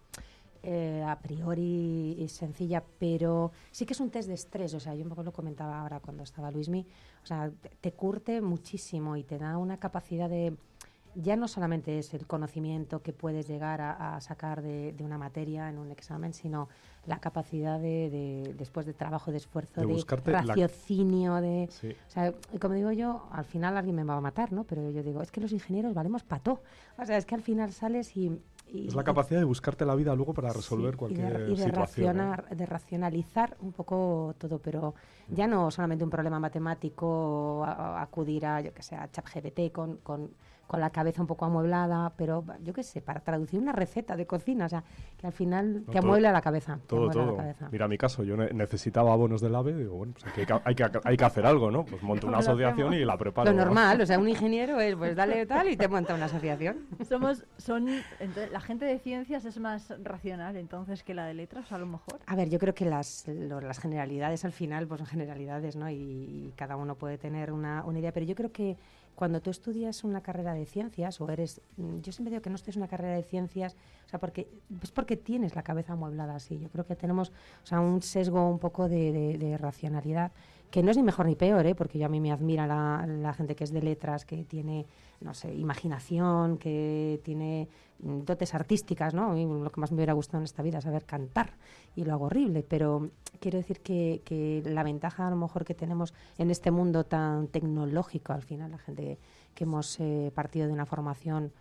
eh, 0.64 1.04
a 1.08 1.18
priori 1.20 2.24
sencilla, 2.30 2.84
pero 3.00 3.52
sí 3.72 3.86
que 3.86 3.94
es 3.94 4.00
un 4.00 4.12
test 4.12 4.28
de 4.28 4.36
estrés. 4.36 4.74
O 4.76 4.80
sea, 4.80 4.94
yo 4.94 5.04
un 5.04 5.10
poco 5.10 5.24
lo 5.24 5.34
comentaba 5.34 5.80
ahora 5.80 6.00
cuando 6.00 6.22
estaba 6.22 6.52
Luismi. 6.52 6.86
O 7.24 7.26
sea, 7.26 7.52
te, 7.82 7.92
curte 7.94 8.42
muchísimo 8.42 9.16
y 9.18 9.24
te 9.24 9.40
da 9.40 9.58
una 9.58 9.78
capacidad 9.78 10.30
de. 10.30 10.56
Ya 11.16 11.36
no 11.36 11.48
solamente 11.48 11.98
es 11.98 12.14
el 12.14 12.26
conocimiento 12.26 13.02
que 13.02 13.12
puedes 13.12 13.48
llegar 13.48 13.82
a, 13.82 14.22
sacar 14.22 14.62
de, 14.62 14.96
una 15.02 15.18
materia 15.18 15.68
en 15.68 15.78
un 15.78 15.92
examen, 15.92 16.32
sino 16.34 16.70
la 17.06 17.20
capacidad 17.20 17.82
de, 17.82 18.54
después 18.58 18.86
de 18.86 18.94
trabajo, 18.94 19.30
de 19.30 19.38
esfuerzo, 19.38 19.82
de, 19.82 20.06
raciocinio, 20.24 21.36
de... 21.42 21.68
O 22.08 22.10
sea, 22.10 22.34
como 22.62 22.76
digo 22.76 22.94
yo, 22.94 23.28
al 23.34 23.44
final 23.44 23.76
alguien 23.76 23.98
me 23.98 24.06
va 24.06 24.16
a 24.16 24.22
matar, 24.22 24.54
¿no? 24.54 24.64
Pero 24.64 24.90
yo 24.90 25.04
digo, 25.04 25.22
es 25.22 25.32
que 25.32 25.42
los 25.42 25.52
ingenieros 25.52 25.94
valemos 25.94 26.24
pato. 26.24 26.62
O 26.98 27.06
sea, 27.06 27.18
es 27.18 27.26
que 27.26 27.36
al 27.36 27.42
final 27.42 27.74
sales 27.74 28.16
y 28.16 28.40
es 28.74 28.96
la 28.96 29.04
capacidad 29.04 29.40
de 29.40 29.46
buscarte 29.46 29.86
la 29.86 29.96
vida 29.96 30.16
luego 30.16 30.34
para 30.34 30.52
resolver 30.54 30.96
cualquier 30.96 31.50
y 31.50 31.56
de, 31.56 31.64
situación. 31.64 32.18
de 32.50 32.66
racionalizar 32.66 33.58
un 33.62 33.72
poco 33.74 34.36
todo, 34.38 34.60
pero 34.60 34.96
ya 35.30 35.48
no 35.48 35.72
solamente 35.72 36.04
un 36.04 36.10
problema 36.10 36.40
matemático, 36.40 37.66
acudir 37.66 38.46
a, 38.46 38.62
yo 38.62 38.74
que 38.74 38.84
sé, 38.84 38.96
a 38.96 39.10
ChatGPT 39.12 39.72
con, 39.72 39.98
con 39.98 40.32
con 40.72 40.80
la 40.80 40.90
cabeza 40.90 41.20
un 41.20 41.28
poco 41.28 41.44
amueblada, 41.44 42.14
pero 42.16 42.46
yo 42.64 42.72
qué 42.72 42.82
sé, 42.82 43.02
para 43.02 43.20
traducir 43.20 43.60
una 43.60 43.74
receta 43.74 44.16
de 44.16 44.26
cocina, 44.26 44.68
o 44.68 44.70
sea, 44.70 44.86
que 45.18 45.28
al 45.28 45.34
final 45.34 45.84
te 45.92 45.98
amuebla 45.98 46.32
la 46.32 46.42
cabeza. 46.42 46.80
Todo, 46.88 47.10
todo. 47.10 47.38
Mira, 47.74 47.90
mi 47.90 47.98
caso, 47.98 48.24
yo 48.24 48.38
necesitaba 48.38 49.12
abonos 49.12 49.42
del 49.42 49.54
AVE, 49.54 49.76
digo, 49.76 49.96
bueno, 49.96 50.14
pues 50.14 50.26
hay 50.28 50.46
que, 50.46 50.62
hay 50.64 50.76
que, 50.76 51.00
hay 51.04 51.18
que 51.18 51.26
hacer 51.26 51.46
algo, 51.46 51.72
¿no? 51.72 51.84
Pues 51.84 52.02
monto 52.02 52.28
una 52.28 52.38
asociación 52.38 52.94
y 52.94 53.04
la 53.04 53.18
preparo. 53.18 53.52
Lo 53.52 53.58
normal, 53.58 54.00
o 54.00 54.06
sea, 54.06 54.18
un 54.18 54.30
ingeniero 54.30 54.80
es, 54.80 54.96
pues 54.96 55.14
dale 55.14 55.46
tal 55.46 55.68
y 55.68 55.76
te 55.76 55.90
monta 55.90 56.16
una 56.16 56.28
asociación. 56.28 56.88
Somos, 57.06 57.44
son, 57.58 57.90
la 58.50 58.62
gente 58.62 58.86
de 58.86 58.98
ciencias 58.98 59.44
es 59.44 59.60
más 59.60 59.94
racional 60.02 60.56
entonces 60.56 61.04
que 61.04 61.14
la 61.14 61.26
de 61.26 61.34
letras, 61.34 61.70
a 61.74 61.80
lo 61.80 61.86
mejor. 61.86 62.22
A 62.28 62.36
ver, 62.38 62.50
yo 62.50 62.60
creo 62.60 62.74
que 62.74 62.86
las, 62.86 63.28
las 63.28 63.78
generalidades 63.78 64.46
al 64.46 64.54
final, 64.54 64.88
pues 64.88 65.00
son 65.00 65.08
generalidades, 65.08 65.76
¿no? 65.76 65.90
Y, 65.90 66.54
cada 66.56 66.78
uno 66.78 66.96
puede 66.96 67.18
tener 67.18 67.52
una, 67.52 67.84
una 67.84 68.00
idea, 68.00 68.14
pero 68.14 68.26
yo 68.26 68.36
creo 68.36 68.54
que 68.54 68.78
cuando 69.22 69.40
tú 69.40 69.52
estudias 69.52 70.04
una 70.04 70.22
carrera 70.22 70.56
de 70.56 70.66
ciencias 70.66 71.22
o 71.22 71.30
eres, 71.30 71.62
mm, 71.78 72.00
yo 72.00 72.12
siempre 72.12 72.32
digo 72.32 72.42
que 72.42 72.50
no 72.50 72.56
estudias 72.56 72.78
una 72.78 72.88
carrera 72.88 73.16
de 73.16 73.22
ciencias, 73.22 73.76
o 74.08 74.10
sea, 74.10 74.20
porque 74.20 74.48
es 74.82 74.90
porque 74.90 75.16
tienes 75.16 75.56
la 75.56 75.62
cabeza 75.62 75.94
amueblada 75.94 76.34
así. 76.38 76.58
Yo 76.58 76.70
creo 76.70 76.88
que 76.88 76.96
tenemos, 76.96 77.30
o 77.64 77.68
sea, 77.68 77.82
un 77.82 78.02
sesgo 78.02 78.50
un 78.50 78.58
poco 78.58 78.90
de, 78.90 79.38
de 79.38 79.58
racionalidad 79.60 80.32
que 80.72 80.82
no 80.82 80.90
es 80.90 80.98
ni 80.98 81.04
mejor 81.04 81.26
ni 81.26 81.36
peor, 81.36 81.66
¿eh? 81.66 81.76
porque 81.76 82.00
yo 82.00 82.06
a 82.06 82.10
mí 82.10 82.20
me 82.22 82.32
admira 82.32 82.66
la, 82.66 83.34
gente 83.34 83.56
que 83.56 83.66
es 83.66 83.72
de 83.72 83.82
letras, 83.82 84.26
que 84.26 84.46
tiene, 84.46 84.88
no 85.20 85.34
sé, 85.34 85.54
imaginación, 85.54 86.58
que 86.58 87.20
tiene 87.24 87.68
dotes 88.00 88.56
artísticas, 88.56 89.14
¿no? 89.14 89.34
lo 89.36 89.70
que 89.70 89.80
más 89.82 89.92
me 89.92 89.98
hubiera 89.98 90.14
gustado 90.14 90.40
en 90.40 90.46
esta 90.46 90.64
vida 90.64 90.78
es 90.78 90.86
saber 90.86 91.06
cantar, 91.06 91.52
y 91.96 92.06
lo 92.06 92.14
hago 92.14 92.26
horrible, 92.26 92.64
pero 92.64 93.10
quiero 93.40 93.58
decir 93.58 93.82
que, 93.82 94.64
la 94.66 94.84
ventaja 94.84 95.28
a 95.28 95.30
lo 95.30 95.36
mejor 95.36 95.66
que 95.66 95.76
tenemos 95.76 96.14
en 96.38 96.50
este 96.50 96.72
mundo 96.72 97.04
tan 97.04 97.48
tecnológico, 97.48 98.32
al 98.32 98.42
final, 98.42 98.72
la 98.72 98.78
gente 98.78 99.20
que 99.54 99.66
hemos 99.66 100.00
eh, 100.00 100.32
partido 100.34 100.68
de 100.68 100.74
una 100.74 100.86
formación 100.86 101.52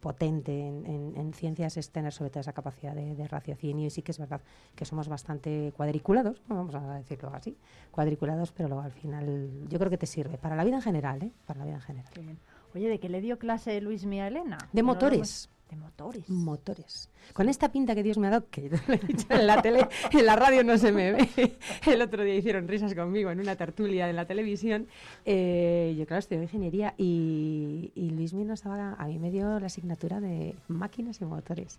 potente 0.00 0.66
en, 0.66 1.32
ciencias 1.34 1.76
es 1.76 1.90
tener 1.90 2.12
sobre 2.12 2.30
todo 2.30 2.40
esa 2.40 2.52
capacidad 2.52 2.94
de, 2.94 3.28
raciocinio 3.28 3.86
y 3.86 3.90
sí 3.90 4.02
que 4.02 4.12
es 4.12 4.18
verdad 4.18 4.40
que 4.74 4.84
somos 4.84 5.08
bastante 5.08 5.72
cuadriculados, 5.76 6.42
vamos 6.48 6.74
a 6.74 6.94
decirlo 6.94 7.30
así, 7.34 7.56
cuadriculados, 7.90 8.52
pero 8.52 8.68
luego 8.68 8.82
al 8.82 8.92
final 8.92 9.50
yo 9.68 9.78
creo 9.78 9.90
que 9.90 9.98
te 9.98 10.06
sirve 10.06 10.38
para 10.38 10.56
la 10.56 10.64
vida 10.64 10.76
en 10.76 10.82
general, 10.82 11.22
¿eh? 11.22 11.30
Para 11.46 11.60
la 11.60 11.64
vida 11.66 11.74
en 11.76 11.82
general. 11.82 12.38
Oye, 12.74 12.88
¿de 12.88 12.98
qué 12.98 13.08
le 13.08 13.20
dio 13.20 13.38
clase 13.38 13.80
Luis 13.80 14.06
Mía 14.06 14.26
Elena? 14.26 14.58
De 14.72 14.82
motores. 14.82 15.48
De 15.70 15.76
motores. 15.76 16.28
Motores. 16.28 17.08
Con 17.32 17.48
esta 17.48 17.70
pinta 17.70 17.94
que 17.94 18.02
Dios 18.02 18.18
me 18.18 18.26
ha 18.26 18.30
dado, 18.30 18.48
que 18.50 18.66
he 18.88 19.06
dicho 19.06 19.26
en 19.30 19.46
la 19.46 19.62
tele, 19.62 19.86
en 20.10 20.26
la 20.26 20.34
radio 20.34 20.64
no 20.64 20.76
se 20.78 20.90
me 20.90 21.12
ve. 21.12 21.56
El 21.86 22.02
otro 22.02 22.24
día 22.24 22.34
hicieron 22.34 22.66
risas 22.66 22.92
conmigo 22.92 23.30
en 23.30 23.38
una 23.38 23.54
tertulia 23.54 24.10
en 24.10 24.16
la 24.16 24.26
televisión. 24.26 24.88
Eh, 25.24 25.94
yo, 25.96 26.06
claro, 26.06 26.18
estudié 26.18 26.42
ingeniería 26.42 26.94
y, 26.98 27.92
y 27.94 28.10
Luis 28.10 28.34
nos 28.34 28.64
daba, 28.64 28.94
a 28.94 29.06
mí 29.06 29.20
me 29.20 29.30
dio 29.30 29.60
la 29.60 29.66
asignatura 29.66 30.20
de 30.20 30.56
máquinas 30.66 31.20
y 31.20 31.24
motores. 31.24 31.78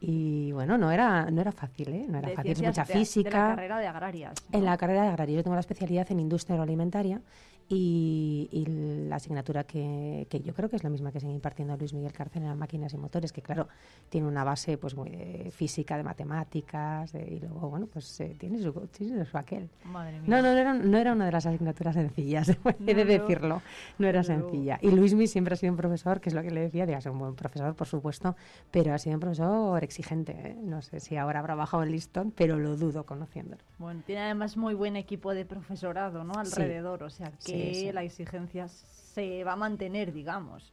Y 0.00 0.50
bueno, 0.50 0.76
no 0.76 0.90
era, 0.90 1.30
no 1.30 1.40
era 1.40 1.52
fácil, 1.52 1.88
¿eh? 1.90 2.06
No 2.08 2.18
era 2.18 2.30
fácil, 2.30 2.50
es 2.50 2.62
mucha 2.62 2.84
física. 2.84 3.28
En 3.28 3.34
la 3.34 3.54
carrera 3.54 3.78
de 3.78 3.86
agrarias. 3.86 4.34
En 4.50 4.64
la 4.64 4.76
carrera 4.76 5.02
de 5.02 5.08
agrarias. 5.08 5.36
Yo 5.36 5.42
tengo 5.44 5.54
la 5.54 5.60
especialidad 5.60 6.10
en 6.10 6.18
industria 6.18 6.54
agroalimentaria 6.54 7.20
y, 7.72 8.66
la 9.08 9.16
asignatura 9.16 9.64
que, 9.64 10.26
que, 10.28 10.40
yo 10.40 10.54
creo 10.54 10.68
que 10.68 10.76
es 10.76 10.82
la 10.82 10.90
misma 10.90 11.12
que 11.12 11.20
sigue 11.20 11.32
impartiendo 11.32 11.76
Luis 11.76 11.92
Miguel 11.92 12.12
Cárcel 12.12 12.42
en 12.42 12.58
máquinas 12.58 12.92
y 12.94 12.96
motores, 12.96 13.32
que 13.32 13.42
claro, 13.42 13.68
tiene 14.08 14.26
una 14.26 14.42
base 14.42 14.76
pues 14.76 14.96
muy 14.96 15.10
de 15.10 15.50
física, 15.52 15.96
de 15.96 16.02
matemáticas, 16.02 17.14
y 17.14 17.38
luego, 17.38 17.70
bueno, 17.70 17.86
pues 17.86 18.20
eh, 18.20 18.34
tiene, 18.38 18.60
su, 18.60 18.72
tiene 18.88 19.24
su 19.24 19.38
aquel. 19.38 19.68
Madre 19.84 20.20
mía. 20.20 20.22
No, 20.26 20.42
no, 20.42 20.52
no 20.52 20.58
era, 20.58 20.74
no 20.74 20.98
era 20.98 21.12
una 21.12 21.26
de 21.26 21.32
las 21.32 21.46
asignaturas 21.46 21.94
sencillas, 21.94 22.48
he 22.86 22.94
de 22.94 23.04
decirlo, 23.04 23.62
no 23.98 24.06
era 24.08 24.24
sencilla. 24.24 24.78
Y 24.82 24.90
Luis 24.90 25.14
Miguel 25.14 25.28
siempre 25.28 25.54
ha 25.54 25.56
sido 25.56 25.72
un 25.72 25.76
profesor, 25.76 26.20
que 26.20 26.28
es 26.28 26.34
lo 26.34 26.42
que 26.42 26.50
le 26.50 26.62
decía, 26.62 26.86
de 26.86 27.00
ser 27.00 27.12
un 27.12 27.20
buen 27.20 27.34
profesor, 27.36 27.74
por 27.74 27.86
supuesto, 27.86 28.34
pero 28.72 28.94
ha 28.94 28.98
sido 28.98 29.14
un 29.14 29.20
profesor 29.20 29.82
exigente. 29.84 30.32
¿eh? 30.32 30.56
No 30.60 30.82
sé 30.82 30.98
si 30.98 31.16
ahora 31.16 31.38
habrá 31.38 31.54
bajado 31.54 31.84
el 31.84 31.92
listón, 31.92 32.32
pero 32.32 32.58
lo 32.58 32.76
dudo 32.76 33.04
conociéndolo. 33.04 33.62
Bueno, 33.78 34.02
tiene 34.04 34.22
además 34.22 34.56
muy 34.56 34.74
buen 34.74 34.96
equipo 34.96 35.34
de 35.34 35.44
profesorado, 35.44 36.24
¿no? 36.24 36.34
Alrededor, 36.34 37.04
o 37.04 37.10
sea 37.10 37.30
que 37.44 37.59
la 37.92 38.02
exigencia 38.02 38.68
se 38.68 39.44
va 39.44 39.52
a 39.52 39.56
mantener, 39.56 40.12
digamos. 40.12 40.72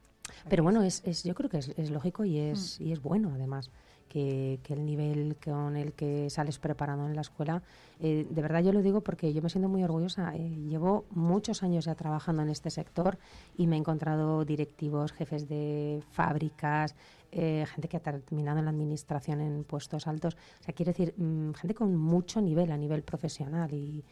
Pero 0.49 0.63
bueno, 0.63 0.81
es, 0.83 1.01
es, 1.05 1.23
yo 1.23 1.33
creo 1.35 1.49
que 1.49 1.57
es, 1.57 1.89
lógico 1.89 2.25
y 2.25 2.37
es, 2.37 2.79
mm. 2.79 2.83
y 2.83 2.91
es 2.91 3.01
bueno 3.01 3.31
además. 3.33 3.71
Que, 4.09 4.59
el 4.69 4.85
nivel 4.85 5.35
con 5.43 5.75
el 5.75 5.93
que 5.93 6.29
sales 6.29 6.57
preparado 6.59 7.05
en 7.05 7.13
la 7.13 7.21
escuela, 7.21 7.61
eh, 7.99 8.25
de 8.27 8.41
verdad 8.41 8.63
yo 8.63 8.71
lo 8.71 8.81
digo 8.81 9.01
porque 9.01 9.31
yo 9.33 9.41
me 9.41 9.49
siento 9.49 9.69
muy 9.69 9.83
orgullosa. 9.83 10.33
Eh, 10.35 10.49
llevo 10.69 11.05
muchos 11.11 11.61
años 11.61 11.85
ya 11.85 11.93
trabajando 11.93 12.41
en 12.41 12.49
este 12.49 12.69
sector 12.69 13.17
y 13.57 13.67
me 13.67 13.75
he 13.75 13.79
encontrado 13.79 14.43
directivos, 14.45 15.11
jefes 15.11 15.47
de 15.47 16.01
fábricas, 16.09 16.95
eh, 17.31 17.65
gente 17.67 17.89
que 17.89 17.97
ha 17.97 17.99
terminado 17.99 18.59
en 18.59 18.65
la 18.65 18.71
administración 18.71 19.41
en 19.41 19.65
puestos 19.65 20.07
altos. 20.07 20.35
O 20.61 20.63
sea, 20.63 20.73
quiere 20.73 20.93
decir, 20.93 21.13
mm, 21.17 21.51
gente 21.53 21.75
con 21.75 21.95
mucho 21.95 22.41
nivel 22.41 22.71
a 22.71 22.77
nivel 22.77 23.03
profesional 23.03 23.73
y, 23.73 24.03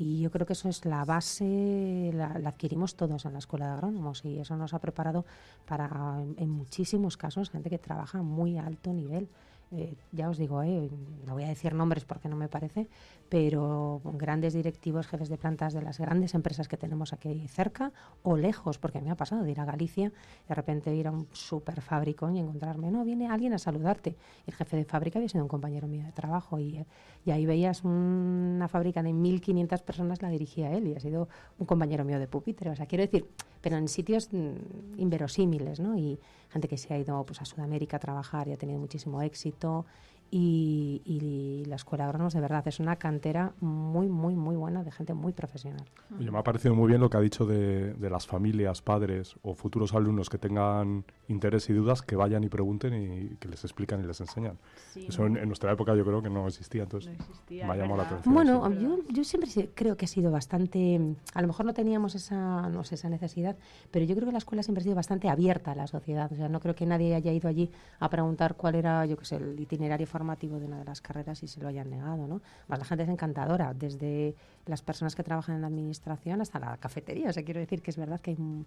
y 0.00 0.20
yo 0.20 0.30
creo 0.30 0.46
que 0.46 0.52
eso 0.52 0.68
es 0.68 0.84
la 0.84 1.04
base, 1.04 2.12
la, 2.14 2.26
adquirimos 2.46 2.94
todos 2.94 3.24
en 3.24 3.32
la 3.32 3.40
Escuela 3.40 3.66
de 3.66 3.72
Agrónomos 3.72 4.24
y 4.24 4.38
eso 4.38 4.56
nos 4.56 4.72
ha 4.72 4.78
preparado 4.78 5.26
para, 5.66 6.22
en 6.36 6.50
muchísimos 6.50 7.16
casos, 7.16 7.50
gente 7.50 7.68
que 7.68 7.80
trabaja 7.80 8.20
a 8.20 8.22
muy 8.22 8.58
alto 8.58 8.92
nivel. 8.92 9.28
Eh, 9.70 9.94
ya 10.12 10.30
os 10.30 10.38
digo, 10.38 10.62
eh, 10.62 10.88
no 11.26 11.34
voy 11.34 11.44
a 11.44 11.48
decir 11.48 11.74
nombres 11.74 12.04
porque 12.06 12.28
no 12.28 12.36
me 12.36 12.48
parece, 12.48 12.88
pero 13.28 14.00
grandes 14.14 14.54
directivos, 14.54 15.06
jefes 15.06 15.28
de 15.28 15.36
plantas 15.36 15.74
de 15.74 15.82
las 15.82 15.98
grandes 15.98 16.34
empresas 16.34 16.68
que 16.68 16.78
tenemos 16.78 17.12
aquí 17.12 17.46
cerca 17.48 17.92
o 18.22 18.36
lejos, 18.36 18.78
porque 18.78 19.02
me 19.02 19.10
ha 19.10 19.16
pasado 19.16 19.42
de 19.42 19.50
ir 19.50 19.60
a 19.60 19.66
Galicia, 19.66 20.10
de 20.48 20.54
repente 20.54 20.94
ir 20.94 21.06
a 21.06 21.10
un 21.10 21.28
super 21.32 21.82
fábrico 21.82 22.30
y 22.30 22.38
encontrarme, 22.38 22.90
no, 22.90 23.04
viene 23.04 23.28
alguien 23.28 23.52
a 23.52 23.58
saludarte. 23.58 24.16
El 24.46 24.54
jefe 24.54 24.76
de 24.78 24.84
fábrica 24.84 25.18
había 25.18 25.28
sido 25.28 25.44
un 25.44 25.48
compañero 25.48 25.86
mío 25.86 26.04
de 26.04 26.12
trabajo 26.12 26.58
y, 26.58 26.84
y 27.26 27.30
ahí 27.30 27.44
veías 27.44 27.84
una 27.84 28.68
fábrica 28.68 29.02
de 29.02 29.10
1.500 29.10 29.82
personas, 29.82 30.22
la 30.22 30.30
dirigía 30.30 30.72
él 30.72 30.86
y 30.88 30.94
ha 30.94 31.00
sido 31.00 31.28
un 31.58 31.66
compañero 31.66 32.04
mío 32.06 32.18
de 32.18 32.26
pupitre. 32.26 32.70
O 32.70 32.76
sea, 32.76 32.86
quiero 32.86 33.02
decir, 33.02 33.26
pero 33.60 33.76
en 33.76 33.88
sitios 33.88 34.28
mm, 34.32 34.98
inverosímiles, 34.98 35.80
¿no? 35.80 35.96
Y 35.96 36.18
gente 36.50 36.68
que 36.68 36.78
se 36.78 36.92
ha 36.94 36.98
ido 36.98 37.24
pues, 37.24 37.40
a 37.40 37.44
Sudamérica 37.44 37.96
a 37.96 38.00
trabajar 38.00 38.48
y 38.48 38.52
ha 38.52 38.56
tenido 38.56 38.78
muchísimo 38.78 39.22
éxito. 39.22 39.86
Y, 40.30 41.02
y, 41.04 41.64
la 41.66 41.76
Escuela 41.76 42.04
de 42.04 42.08
Agrónomos 42.08 42.34
de 42.34 42.40
verdad 42.40 42.66
es 42.66 42.80
una 42.80 42.96
cantera 42.96 43.52
muy, 43.60 44.08
muy, 44.08 44.34
muy 44.34 44.56
buena 44.56 44.84
de 44.84 44.90
gente 44.90 45.14
muy 45.14 45.32
profesional. 45.32 45.84
Oye, 46.18 46.30
me 46.30 46.38
ha 46.38 46.42
parecido 46.42 46.74
muy 46.74 46.88
bien 46.88 47.00
lo 47.00 47.08
que 47.08 47.16
ha 47.16 47.20
dicho 47.20 47.46
de, 47.46 47.94
de, 47.94 48.10
las 48.10 48.26
familias, 48.26 48.82
padres 48.82 49.36
o 49.42 49.54
futuros 49.54 49.94
alumnos 49.94 50.28
que 50.28 50.38
tengan 50.38 51.04
interés 51.28 51.70
y 51.70 51.72
dudas, 51.72 52.02
que 52.02 52.16
vayan 52.16 52.44
y 52.44 52.48
pregunten 52.48 52.94
y 52.94 53.36
que 53.36 53.48
les 53.48 53.64
explican 53.64 54.02
y 54.02 54.06
les 54.06 54.20
enseñan. 54.20 54.58
Eso 54.96 55.26
en, 55.26 55.46
nuestra 55.46 55.72
época 55.72 55.94
yo 55.94 56.04
creo 56.04 56.22
que 56.22 56.30
no 56.30 56.46
existía, 56.46 56.82
entonces 56.82 57.16
me 57.50 57.62
ha 57.62 57.76
llamado 57.76 57.96
la 57.96 58.02
atención. 58.04 58.34
Bueno, 58.34 58.70
yo, 58.72 58.98
yo, 59.10 59.24
siempre 59.24 59.50
creo 59.74 59.96
que 59.96 60.04
ha 60.04 60.08
sido 60.08 60.30
bastante, 60.30 61.00
a 61.34 61.40
lo 61.42 61.48
mejor 61.48 61.66
no 61.66 61.74
teníamos 61.74 62.14
esa, 62.14 62.68
no 62.68 62.84
sé, 62.84 62.96
esa 62.96 63.08
necesidad, 63.08 63.56
pero 63.90 64.04
yo 64.04 64.14
creo 64.14 64.26
que 64.26 64.32
la 64.32 64.38
escuela 64.38 64.62
siempre 64.62 64.82
ha 64.82 64.84
sido 64.84 64.96
bastante 64.96 65.28
abierta 65.28 65.72
a 65.72 65.74
la 65.74 65.86
sociedad. 65.86 66.30
O 66.32 66.36
sea, 66.36 66.48
no 66.48 66.60
creo 66.60 66.74
que 66.74 66.86
nadie 66.86 67.14
haya 67.14 67.32
ido 67.32 67.48
allí 67.48 67.70
a 68.00 68.08
preguntar 68.08 68.56
cuál 68.56 68.74
era, 68.74 69.06
yo 69.06 69.16
qué 69.16 69.24
sé, 69.24 69.36
el 69.36 69.58
itinerario 69.58 70.06
formativo 70.18 70.58
de 70.58 70.66
una 70.66 70.78
de 70.78 70.84
las 70.84 71.00
carreras 71.00 71.44
y 71.44 71.46
se 71.46 71.60
lo 71.60 71.68
hayan 71.68 71.90
negado, 71.90 72.26
¿no? 72.26 72.40
Más 72.66 72.80
la 72.80 72.84
gente 72.84 73.04
es 73.04 73.08
encantadora, 73.08 73.72
desde 73.72 74.34
las 74.66 74.82
personas 74.82 75.14
que 75.14 75.22
trabajan 75.22 75.54
en 75.54 75.60
la 75.60 75.68
administración 75.68 76.40
hasta 76.40 76.58
la 76.58 76.76
cafetería. 76.76 77.28
O 77.28 77.32
sea, 77.32 77.44
quiero 77.44 77.60
decir 77.60 77.82
que 77.82 77.92
es 77.92 77.96
verdad 77.96 78.20
que 78.20 78.32
hay 78.32 78.36
un, 78.36 78.66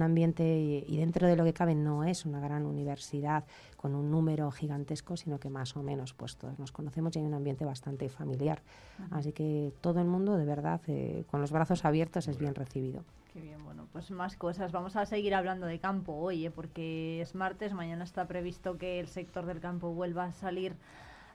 ambiente 0.00 0.44
y, 0.86 0.96
dentro 0.96 1.26
de 1.26 1.34
lo 1.34 1.44
que 1.44 1.52
cabe 1.52 1.74
no 1.74 2.04
es 2.04 2.24
una 2.24 2.38
gran 2.38 2.64
universidad 2.64 3.44
con 3.76 3.96
un 3.96 4.10
número 4.12 4.50
gigantesco, 4.52 5.16
sino 5.16 5.38
que 5.40 5.50
más 5.50 5.76
o 5.76 5.82
menos 5.82 6.14
pues 6.14 6.36
todos 6.36 6.58
nos 6.58 6.70
conocemos 6.70 7.14
y 7.16 7.18
hay 7.18 7.24
un 7.26 7.34
ambiente 7.34 7.64
bastante 7.64 8.08
familiar. 8.08 8.62
Así 9.10 9.32
que 9.32 9.74
todo 9.80 10.00
el 10.00 10.06
mundo 10.06 10.36
de 10.36 10.44
verdad 10.44 10.80
eh, 10.86 11.24
con 11.30 11.40
los 11.40 11.50
brazos 11.50 11.84
abiertos 11.84 12.28
es 12.28 12.38
bien 12.38 12.54
recibido. 12.54 13.02
Qué 13.32 13.40
bien, 13.40 13.64
bueno, 13.64 13.88
pues 13.92 14.10
más 14.10 14.36
cosas. 14.36 14.72
Vamos 14.72 14.94
a 14.94 15.06
seguir 15.06 15.34
hablando 15.34 15.66
de 15.66 15.78
campo 15.78 16.12
hoy, 16.12 16.44
¿eh? 16.44 16.50
porque 16.50 17.22
es 17.22 17.34
martes, 17.34 17.72
mañana 17.72 18.04
está 18.04 18.26
previsto 18.26 18.76
que 18.76 19.00
el 19.00 19.08
sector 19.08 19.46
del 19.46 19.58
campo 19.58 19.94
vuelva 19.94 20.24
a 20.24 20.32
salir 20.32 20.76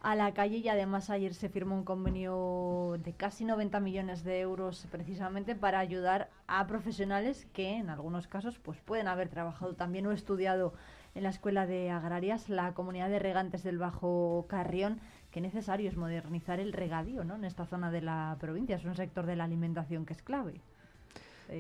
a 0.04 0.14
la 0.14 0.32
calle 0.36 0.58
y 0.58 0.70
además 0.70 1.10
ayer 1.10 1.34
se 1.34 1.50
firmó 1.50 1.74
un 1.74 1.84
convenio 1.84 3.00
de 3.04 3.14
casi 3.14 3.46
90 3.46 3.80
millones 3.80 4.24
de 4.24 4.42
euros 4.42 4.86
precisamente 4.92 5.56
para 5.56 5.80
ayudar 5.80 6.30
a 6.46 6.68
profesionales 6.68 7.48
que 7.52 7.78
en 7.78 7.90
algunos 7.90 8.28
casos 8.28 8.60
pues 8.60 8.80
pueden 8.80 9.08
haber 9.08 9.30
trabajado 9.30 9.74
también 9.74 10.06
o 10.06 10.12
estudiado 10.12 10.76
en 11.16 11.24
la 11.24 11.30
Escuela 11.30 11.66
de 11.66 11.90
Agrarias, 11.90 12.48
la 12.48 12.76
comunidad 12.76 13.10
de 13.10 13.18
regantes 13.18 13.64
del 13.64 13.80
Bajo 13.80 14.46
Carrión, 14.48 15.00
que 15.32 15.42
necesario 15.42 15.90
es 15.90 15.98
modernizar 15.98 16.60
el 16.60 16.74
regadío 16.74 17.24
¿no? 17.24 17.38
en 17.38 17.46
esta 17.46 17.66
zona 17.66 17.90
de 17.90 18.02
la 18.02 18.38
provincia. 18.40 18.76
Es 18.76 18.86
un 18.86 18.96
sector 18.96 19.26
de 19.26 19.36
la 19.36 19.46
alimentación 19.46 20.06
que 20.06 20.14
es 20.14 20.22
clave. 20.22 20.62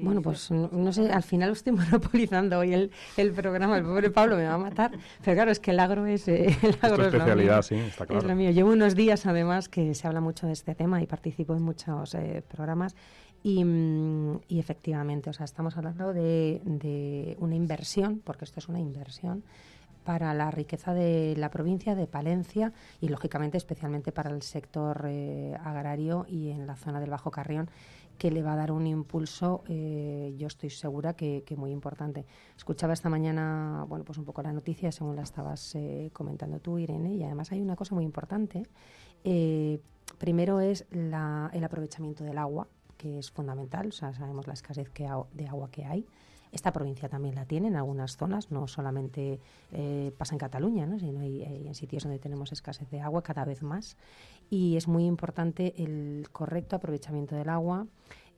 Bueno, 0.01 0.21
pues 0.21 0.51
no, 0.51 0.91
sé, 0.91 1.09
al 1.09 1.23
final 1.23 1.49
lo 1.49 1.53
estoy 1.53 1.73
monopolizando 1.73 2.59
hoy 2.59 2.73
el, 2.73 2.91
el, 3.15 3.31
programa, 3.31 3.77
el 3.77 3.83
pobre 3.83 4.09
Pablo 4.09 4.35
me 4.35 4.45
va 4.45 4.55
a 4.55 4.57
matar, 4.57 4.91
pero 5.23 5.35
claro, 5.35 5.51
es 5.51 5.59
que 5.59 5.71
el 5.71 5.79
agro 5.79 6.05
es, 6.05 6.27
eh, 6.27 6.55
el 6.61 6.77
agro 6.81 7.07
es, 7.07 7.13
especialidad, 7.13 7.61
sí, 7.61 7.75
está 7.75 8.05
claro. 8.05 8.21
Es 8.21 8.27
lo 8.27 8.35
mío. 8.35 8.51
Llevo 8.51 8.71
unos 8.71 8.95
días 8.95 9.25
además 9.25 9.69
que 9.69 9.93
se 9.95 10.07
habla 10.07 10.21
mucho 10.21 10.47
de 10.47 10.53
este 10.53 10.75
tema 10.75 11.01
y 11.01 11.07
participo 11.07 11.55
en 11.55 11.61
muchos 11.61 12.15
eh, 12.15 12.43
programas 12.47 12.95
y, 13.43 13.63
mm, 13.63 14.41
y, 14.47 14.59
efectivamente, 14.59 15.29
o 15.29 15.33
sea, 15.33 15.45
estamos 15.45 15.77
hablando 15.77 16.13
de, 16.13 16.61
de 16.65 17.38
una 17.39 17.55
inversión, 17.55 18.21
porque 18.23 18.45
esto 18.45 18.59
es 18.59 18.67
una 18.67 18.79
inversión, 18.79 19.43
para 20.08 20.34
la 20.34 20.51
riqueza 20.51 20.93
de 20.93 21.34
la 21.36 21.51
provincia 21.51 21.93
de 21.93 22.08
Palencia 22.08 22.72
y, 23.01 23.10
lógicamente, 23.10 23.58
especialmente 23.58 24.14
para 24.14 24.30
el 24.30 24.41
sector 24.41 25.03
eh, 25.03 25.53
agrario 25.62 26.26
y 26.30 26.51
en 26.51 26.66
la 26.66 26.78
zona 26.78 27.01
del 27.01 27.10
Bajo 27.10 27.30
Carrión, 27.30 27.70
que 28.18 28.32
le 28.32 28.41
va 28.41 28.53
a 28.53 28.55
dar 28.55 28.72
un 28.72 28.88
impulso, 28.88 29.66
eh, 29.68 30.34
yo 30.38 30.47
estoy 30.47 30.70
segura 30.70 31.14
que, 31.14 31.43
muy 31.58 31.72
importante. 31.72 32.26
Escuchaba 32.55 32.93
esta 32.93 33.10
mañana, 33.10 33.84
bueno, 33.89 34.05
pues 34.05 34.18
un 34.18 34.24
poco 34.24 34.41
la 34.41 34.53
noticia, 34.53 34.93
según 34.93 35.18
la 35.18 35.24
estabas 35.24 35.76
eh, 35.76 36.10
comentando 36.14 36.62
tú, 36.62 36.80
Irene, 36.80 37.14
y 37.14 37.24
además 37.24 37.51
hay 37.51 37.60
una 37.60 37.76
cosa 37.76 37.93
muy 37.93 38.05
importante. 38.05 38.64
Eh, 39.26 39.82
primero 40.20 40.62
es 40.62 40.86
el 40.89 41.14
aprovechamiento 41.66 42.24
del 42.24 42.38
agua, 42.38 42.70
que 42.95 43.20
es 43.20 43.30
fundamental, 43.30 43.88
o 43.88 43.91
sea, 43.91 44.14
sabemos 44.14 44.47
la 44.47 44.53
escasez 44.53 44.89
que 44.89 45.05
de 45.34 45.47
agua 45.49 45.70
que 45.70 45.84
hay. 45.84 46.05
Esta 46.58 46.74
provincia 46.74 47.08
también 47.08 47.36
la 47.36 47.45
tiene 47.45 47.68
en 47.68 47.76
algunas 47.76 48.18
zonas, 48.18 48.49
no 48.49 48.68
solamente 48.68 49.39
eh, 49.72 50.12
pasa 50.18 50.34
en 50.34 50.39
Cataluña, 50.39 50.88
¿no? 50.88 50.97
sino 50.97 51.20
hay, 51.20 51.43
en 51.43 51.76
sitios 51.76 52.01
donde 52.01 52.18
tenemos 52.18 52.51
escasez 52.51 52.89
de 52.89 52.99
agua 52.99 53.22
cada 53.22 53.45
vez 53.45 53.62
más. 53.62 53.95
Y 54.49 54.76
es 54.76 54.88
muy 54.88 55.05
importante 55.05 55.76
el 55.78 56.28
correcto 56.32 56.76
aprovechamiento 56.76 57.36
del 57.36 57.49
agua. 57.49 57.86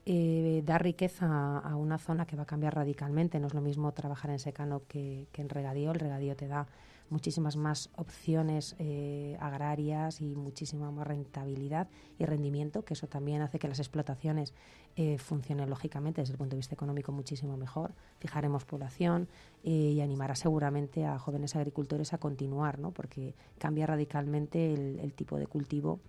Eh, 0.05 0.63
dar 0.65 0.83
riqueza 0.83 1.59
a 1.59 1.77
una 1.77 1.97
zona 1.97 2.25
que 2.25 2.35
va 2.35 2.43
a 2.43 2.45
cambiar 2.45 2.75
radicalmente. 2.75 3.39
No 3.39 3.47
es 3.47 3.53
lo 3.53 3.61
mismo 3.61 3.89
trabajar 3.93 4.31
en 4.31 4.39
secano 4.39 4.81
que, 4.89 5.27
que 5.31 5.41
en 5.41 5.47
regadío. 5.47 5.91
El 5.91 5.99
regadío 6.01 6.35
te 6.35 6.49
da 6.49 6.67
muchísimas 7.09 7.55
más 7.55 7.89
opciones 7.95 8.75
eh, 8.79 9.37
agrarias 9.39 10.21
y 10.21 10.35
muchísima 10.35 10.91
más 10.91 11.07
rentabilidad 11.07 11.87
y 12.17 12.25
rendimiento, 12.25 12.83
que 12.83 12.93
eso 12.93 13.07
también 13.07 13.41
hace 13.41 13.59
que 13.59 13.67
las 13.67 13.79
explotaciones 13.79 14.53
eh, 14.95 15.17
funcionen 15.17 15.69
lógicamente 15.69 16.21
desde 16.21 16.33
el 16.33 16.37
punto 16.37 16.55
de 16.55 16.59
vista 16.59 16.73
económico 16.73 17.11
muchísimo 17.11 17.57
mejor. 17.57 17.93
Fijaremos 18.19 18.65
población 18.65 19.27
eh, 19.63 19.69
y 19.69 20.01
animará 20.01 20.35
seguramente 20.35 21.05
a 21.05 21.19
jóvenes 21.19 21.55
agricultores 21.55 22.13
a 22.13 22.17
continuar, 22.17 22.79
¿no? 22.79 22.91
porque 22.91 23.35
cambia 23.57 23.85
radicalmente 23.87 24.73
el 24.73 25.13
tipo 25.13 25.37
de 25.37 25.47
cultivo 25.47 25.99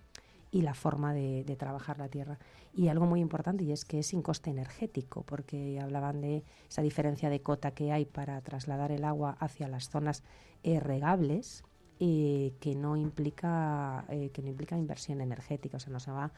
y 0.51 0.61
la 0.61 0.73
forma 0.73 1.13
de, 1.13 1.55
trabajar 1.57 1.97
la 1.97 2.09
tierra. 2.09 2.37
Y 2.73 2.89
algo 2.89 3.05
muy 3.05 3.21
importante 3.21 3.63
y 3.63 3.71
es 3.71 3.85
que 3.85 3.99
es 3.99 4.07
sin 4.07 4.21
coste 4.21 4.49
energético, 4.49 5.23
porque 5.23 5.79
hablaban 5.79 6.21
de 6.21 6.43
esa 6.69 6.81
diferencia 6.81 7.29
de 7.29 7.41
cota 7.41 7.71
que 7.71 7.91
hay 7.91 8.05
para 8.05 8.39
trasladar 8.41 8.91
el 8.91 9.05
agua 9.05 9.37
hacia 9.39 9.67
las 9.67 9.89
zonas 9.89 10.23
eh, 10.63 10.79
regables, 10.79 11.63
eh, 11.99 12.53
que 12.59 12.75
no 12.75 12.97
implica 12.97 14.05
eh, 14.09 14.29
que 14.31 14.41
no 14.41 14.49
implica 14.49 14.77
inversión 14.77 15.21
energética, 15.21 15.77
o 15.77 15.79
sea, 15.79 15.93
no 15.93 15.99
se 15.99 16.11
va 16.11 16.31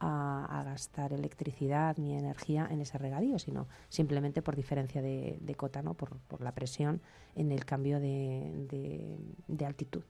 a, 0.00 0.62
gastar 0.64 1.12
electricidad 1.12 1.96
ni 1.98 2.16
energía 2.16 2.66
en 2.70 2.80
ese 2.80 2.96
regadío, 2.96 3.38
sino 3.38 3.66
simplemente 3.88 4.40
por 4.40 4.56
diferencia 4.56 5.02
de, 5.02 5.54
cota, 5.56 5.82
¿no? 5.82 5.94
por, 5.94 6.18
la 6.40 6.54
presión 6.54 7.02
en 7.34 7.52
el 7.52 7.66
cambio 7.66 8.00
de, 8.00 9.18
de 9.48 9.66
altitud 9.66 10.02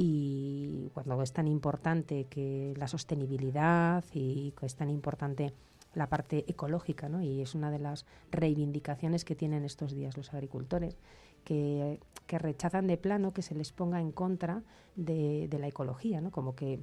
y 0.00 0.90
cuando 0.94 1.20
es 1.22 1.32
tan 1.32 1.48
importante 1.48 2.26
que 2.30 2.72
la 2.76 2.86
sostenibilidad 2.86 4.04
y 4.14 4.54
es 4.62 4.76
tan 4.76 4.90
importante 4.90 5.52
la 5.94 6.08
parte 6.08 6.44
ecológica, 6.46 7.08
¿no? 7.08 7.20
Y 7.20 7.40
es 7.40 7.56
una 7.56 7.72
de 7.72 7.80
las 7.80 8.06
reivindicaciones 8.30 9.24
que 9.24 9.34
tienen 9.34 9.64
estos 9.64 9.92
días 9.92 10.16
los 10.16 10.32
agricultores, 10.32 10.96
que, 11.48 12.38
rechazan 12.38 12.86
de 12.86 12.98
plano 12.98 13.32
que 13.32 13.42
se 13.42 13.54
les 13.54 13.72
ponga 13.72 14.00
en 14.00 14.12
contra 14.12 14.62
de, 14.96 15.48
de 15.48 15.58
la 15.58 15.68
ecología, 15.68 16.20
¿no? 16.20 16.30
Como 16.30 16.54
que 16.54 16.80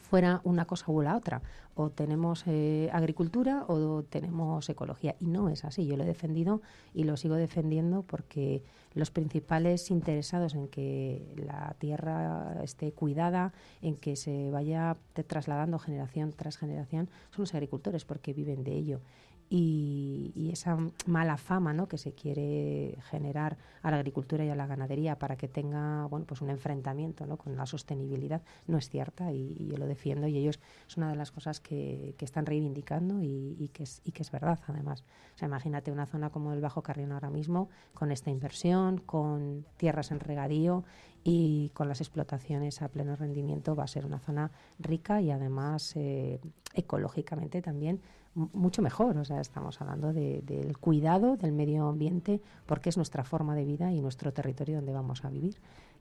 fuera 0.00 0.40
una 0.44 0.66
cosa 0.66 0.90
u 0.92 1.02
la 1.02 1.16
otra. 1.16 1.42
O 1.74 1.90
tenemos 1.90 2.44
eh, 2.46 2.88
agricultura 2.92 3.64
o 3.68 4.02
tenemos 4.02 4.68
ecología. 4.68 5.16
Y 5.20 5.26
no 5.26 5.48
es 5.48 5.64
así. 5.64 5.86
Yo 5.86 5.96
lo 5.96 6.04
he 6.04 6.06
defendido 6.06 6.62
y 6.94 7.04
lo 7.04 7.16
sigo 7.16 7.34
defendiendo 7.34 8.02
porque 8.02 8.62
los 8.94 9.10
principales 9.10 9.90
interesados 9.90 10.54
en 10.54 10.68
que 10.68 11.34
la 11.36 11.74
tierra 11.78 12.62
esté 12.62 12.92
cuidada, 12.92 13.52
en 13.82 13.96
que 13.96 14.16
se 14.16 14.50
vaya 14.50 14.96
trasladando 15.26 15.78
generación 15.78 16.32
tras 16.32 16.56
generación, 16.56 17.08
son 17.30 17.42
los 17.42 17.54
agricultores 17.54 18.04
porque 18.04 18.32
viven 18.32 18.64
de 18.64 18.72
ello 18.72 19.00
y, 19.48 20.50
esa 20.52 20.78
mala 21.06 21.36
fama 21.36 21.74
¿no? 21.74 21.86
que 21.86 21.98
se 21.98 22.12
quiere 22.12 22.96
generar 23.10 23.58
a 23.82 23.90
la 23.90 23.98
agricultura 23.98 24.44
y 24.44 24.48
a 24.48 24.54
la 24.54 24.66
ganadería 24.66 25.18
para 25.18 25.36
que 25.36 25.48
tenga 25.48 26.06
bueno, 26.06 26.24
pues 26.24 26.40
un 26.40 26.48
enfrentamiento 26.48 27.26
¿no? 27.26 27.36
con 27.36 27.56
la 27.56 27.66
sostenibilidad 27.66 28.40
no 28.66 28.78
es 28.78 28.88
cierta 28.88 29.32
y, 29.32 29.66
yo 29.68 29.76
lo 29.76 29.86
defiendo 29.86 30.28
y 30.28 30.38
ellos 30.38 30.58
es 30.88 30.96
una 30.96 31.10
de 31.10 31.16
las 31.16 31.30
cosas 31.30 31.60
que, 31.60 32.14
que 32.16 32.24
están 32.24 32.46
reivindicando 32.46 33.22
y, 33.22 33.70
que 33.74 33.82
es, 33.82 34.00
y 34.04 34.12
que 34.12 34.22
es 34.22 34.30
verdad 34.30 34.58
además. 34.66 35.04
Imagínate 35.42 35.92
una 35.92 36.06
zona 36.06 36.30
como 36.30 36.52
el 36.52 36.60
Bajo 36.60 36.82
Carrión 36.82 37.12
ahora 37.12 37.28
mismo 37.28 37.68
con 37.92 38.10
esta 38.12 38.30
inversión, 38.30 38.98
con 38.98 39.66
tierras 39.76 40.10
en 40.10 40.20
regadío 40.20 40.84
y 41.22 41.70
con 41.74 41.88
las 41.88 42.00
explotaciones 42.00 42.82
a 42.82 42.88
pleno 42.88 43.16
rendimiento 43.16 43.74
va 43.74 43.84
a 43.84 43.88
ser 43.88 44.06
una 44.06 44.20
zona 44.20 44.52
rica 44.78 45.20
y 45.20 45.30
además 45.32 45.92
eh, 45.96 46.40
ecológicamente 46.72 47.60
también 47.62 48.00
mucho 48.36 48.82
mejor. 48.82 49.16
O 49.16 49.24
sea, 49.24 49.40
estamos 49.40 49.80
hablando 49.80 50.12
del 50.12 50.78
cuidado 50.78 51.36
del 51.36 51.52
medio 51.52 51.88
ambiente 51.88 52.40
porque 52.66 52.90
es 52.90 52.96
nuestra 52.96 53.24
forma 53.24 53.56
de 53.56 53.64
vida 53.64 53.92
y 53.92 54.00
nuestro 54.00 54.32
territorio 54.32 54.76
donde 54.76 54.92
vamos 54.92 55.24
a 55.24 55.30
vivir. 55.30 55.56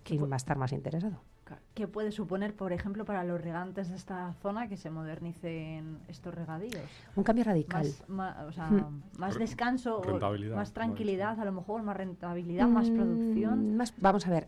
¿Quién 0.05 0.29
va 0.29 0.35
a 0.35 0.37
estar 0.37 0.55
más 0.55 0.71
interesado? 0.71 1.19
¿Qué 1.73 1.87
puede 1.87 2.11
suponer, 2.11 2.55
por 2.55 2.71
ejemplo, 2.73 3.05
para 3.05 3.23
los 3.23 3.41
regantes 3.41 3.89
de 3.89 3.95
esta 3.95 4.33
zona 4.41 4.67
que 4.67 4.77
se 4.77 4.91
modernicen 4.91 5.97
estos 6.07 6.33
regadíos? 6.33 6.81
Un 7.15 7.23
cambio 7.23 7.43
radical. 7.43 7.87
Más, 8.07 8.37
o 8.47 8.51
sea, 8.51 8.69
hmm. 8.69 9.01
más 9.17 9.37
descanso, 9.37 10.01
más 10.55 10.73
tranquilidad, 10.73 11.39
a 11.39 11.45
lo 11.45 11.51
mejor 11.51 11.81
más 11.81 11.97
rentabilidad, 11.97 12.67
más 12.67 12.89
mm, 12.89 12.95
producción. 12.95 13.77
Más, 13.77 13.93
vamos 13.97 14.27
a 14.27 14.29
ver, 14.29 14.47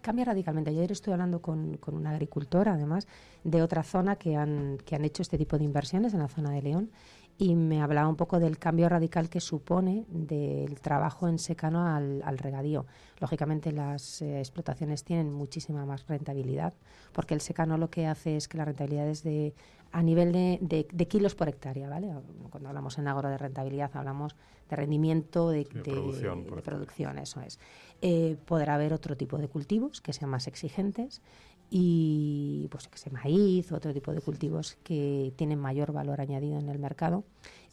cambia 0.00 0.24
radicalmente. 0.24 0.70
Ayer 0.70 0.90
estoy 0.92 1.12
hablando 1.12 1.42
con, 1.42 1.76
con 1.78 1.94
un 1.96 2.06
agricultor, 2.06 2.68
además, 2.68 3.08
de 3.42 3.60
otra 3.60 3.82
zona 3.82 4.16
que 4.16 4.36
han, 4.36 4.78
que 4.84 4.94
han 4.94 5.04
hecho 5.04 5.22
este 5.22 5.36
tipo 5.36 5.58
de 5.58 5.64
inversiones 5.64 6.14
en 6.14 6.20
la 6.20 6.28
zona 6.28 6.50
de 6.50 6.62
León 6.62 6.90
y 7.36 7.56
me 7.56 7.82
hablaba 7.82 8.08
un 8.08 8.16
poco 8.16 8.38
del 8.38 8.58
cambio 8.58 8.88
radical 8.88 9.28
que 9.28 9.40
supone 9.40 10.04
del 10.08 10.80
trabajo 10.80 11.28
en 11.28 11.38
secano 11.38 11.86
al, 11.86 12.38
regadío. 12.38 12.86
Lógicamente 13.20 13.72
las 13.72 14.22
eh, 14.22 14.38
explotaciones 14.38 15.04
tienen 15.04 15.32
muchísima 15.32 15.84
más 15.84 16.06
rentabilidad 16.06 16.74
porque 17.12 17.34
el 17.34 17.40
secano 17.40 17.76
lo 17.76 17.90
que 17.90 18.06
hace 18.06 18.36
es 18.36 18.46
que 18.46 18.58
la 18.58 18.64
rentabilidad 18.64 19.08
es 19.08 19.22
de 19.22 19.54
a 19.90 20.02
nivel 20.02 20.32
de, 20.32 20.58
de, 20.90 21.06
kilos 21.06 21.36
por 21.36 21.48
hectárea, 21.48 21.88
¿vale? 21.88 22.12
Cuando 22.50 22.68
hablamos 22.68 22.98
en 22.98 23.06
agro 23.06 23.28
de 23.28 23.38
rentabilidad 23.38 23.92
hablamos 23.94 24.34
de 24.68 24.74
rendimiento 24.74 25.50
de, 25.50 25.64
producción, 26.64 27.18
eso 27.18 27.40
es. 27.40 27.60
Eh, 28.02 28.36
podrá 28.44 28.74
haber 28.74 28.92
otro 28.92 29.16
tipo 29.16 29.38
de 29.38 29.46
cultivos 29.46 30.00
que 30.00 30.12
sean 30.12 30.30
más 30.30 30.48
exigentes 30.48 31.22
y 31.76 32.68
pues 32.70 32.86
que 32.86 32.98
sé, 32.98 33.10
maíz, 33.10 33.72
otro 33.72 33.92
tipo 33.92 34.12
de 34.12 34.20
cultivos 34.20 34.78
que 34.84 35.32
tienen 35.34 35.58
mayor 35.58 35.90
valor 35.90 36.20
añadido 36.20 36.56
en 36.56 36.68
el 36.68 36.78
mercado. 36.78 37.24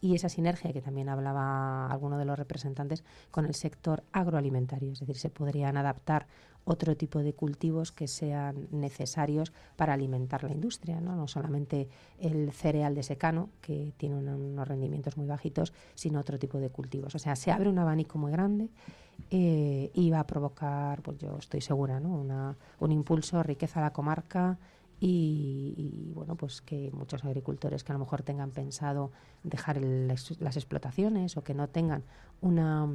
Y 0.02 0.16
esa 0.16 0.28
sinergia 0.28 0.74
que 0.74 0.82
también 0.82 1.08
hablaba 1.08 1.86
alguno 1.86 2.18
de 2.18 2.26
los 2.26 2.36
representantes 2.36 3.04
con 3.30 3.45
el 3.45 3.54
sector 3.54 4.04
agroalimentario, 4.12 4.91
es 4.91 5.02
decir, 5.02 5.18
se 5.18 5.30
podrían 5.30 5.78
adaptar 5.78 6.26
otro 6.66 6.95
tipo 6.95 7.20
de 7.20 7.34
cultivos 7.34 7.91
que 7.91 8.07
sean 8.07 8.68
necesarios 8.72 9.51
para 9.76 9.93
alimentar 9.93 10.43
la 10.43 10.51
industria, 10.51 11.01
no, 11.01 11.16
no 11.16 11.28
solamente 11.28 11.89
el 12.20 12.51
cereal 12.51 12.95
de 12.95 13.03
secano, 13.03 13.49
que 13.62 13.93
tiene 13.97 14.16
unos 14.16 14.68
rendimientos 14.68 15.18
muy 15.18 15.28
bajitos, 15.28 15.74
sino 15.95 16.20
otro 16.20 16.38
tipo 16.38 16.59
de 16.59 16.70
cultivos. 16.70 17.16
O 17.16 17.20
sea, 17.20 17.36
se 17.36 17.51
abre 17.51 17.70
un 17.70 17.80
abanico 17.80 18.18
muy 18.18 18.32
grande 18.32 18.70
eh, 19.30 19.91
y 19.93 20.09
va 20.09 20.20
a 20.20 20.28
provocar, 20.28 21.01
pues 21.01 21.18
yo 21.18 21.38
estoy 21.38 21.62
segura, 21.62 21.99
¿no? 21.99 22.09
Una, 22.09 22.55
un 22.80 22.91
impulso, 22.91 23.41
riqueza 23.43 23.80
a 23.80 23.84
la 23.84 23.93
comarca 23.93 24.57
y, 25.03 26.12
bueno, 26.14 26.36
pues 26.36 26.62
que 26.62 26.91
muchos 26.93 27.26
agricultores 27.26 27.84
que 27.84 27.91
a 27.91 27.93
lo 27.93 27.99
mejor 27.99 28.22
tengan 28.22 28.51
pensado 28.51 29.12
dejar 29.43 29.82
las 29.82 30.57
explotaciones 30.57 31.38
o 31.38 31.43
que 31.43 31.55
no 31.55 31.68
tengan 31.70 32.03
una, 32.39 32.88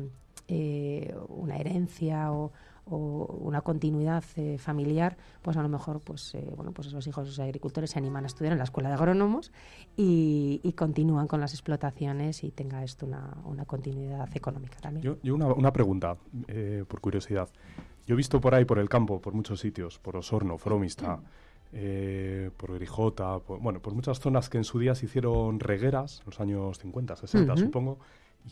eh, 0.47 1.17
una 1.29 1.57
herencia 1.57 2.33
o, 2.33 2.53
o 2.89 3.27
una 3.41 3.61
continuidad 3.63 4.25
eh, 4.37 4.59
familiar, 4.59 5.17
pues 5.43 5.57
a 5.57 5.63
lo 5.63 5.69
mejor 5.69 6.01
pues 6.01 6.35
eh, 6.35 6.53
bueno 6.55 6.73
pues 6.73 6.89
esos 6.89 7.07
hijos 7.07 7.25
de 7.25 7.31
esos 7.31 7.43
agricultores 7.43 7.91
se 7.91 7.99
animan 7.99 8.25
a 8.25 8.27
estudiar 8.29 8.53
en 8.53 8.59
la 8.59 8.65
escuela 8.65 8.89
de 8.89 8.95
agrónomos 8.95 9.53
y, 9.97 10.73
continúan 10.77 11.27
con 11.27 11.41
las 11.41 11.55
explotaciones 11.55 12.45
y 12.45 12.51
tenga 12.51 12.85
esto 12.85 13.07
una, 13.07 13.35
una 13.45 13.65
continuidad 13.65 14.29
económica 14.37 14.77
también. 14.79 15.19
Yo, 15.23 15.35
una, 15.35 15.47
una, 15.47 15.73
pregunta, 15.73 16.19
eh, 16.49 16.85
por 16.87 17.01
curiosidad. 17.01 17.49
Yo 18.07 18.15
he 18.15 18.17
visto 18.17 18.41
por 18.43 18.55
ahí, 18.55 18.67
por 18.67 18.79
el 18.79 18.91
campo, 18.91 19.21
por 19.23 19.33
muchos 19.33 19.61
sitios, 19.61 19.99
por 19.99 20.17
Osorno, 20.17 20.59
Fromista, 20.59 21.19
por 22.57 22.75
Grijota, 22.75 23.39
bueno, 23.39 23.81
por 23.81 23.95
muchas 23.95 24.21
zonas 24.21 24.51
que 24.51 24.59
en 24.59 24.65
su 24.65 24.79
día 24.79 24.95
se 24.95 25.07
hicieron 25.07 25.61
regueras, 25.61 26.21
en 26.21 26.27
los 26.27 26.41
años 26.41 26.79
50, 26.79 27.17
60, 27.17 27.57
supongo, 27.57 27.99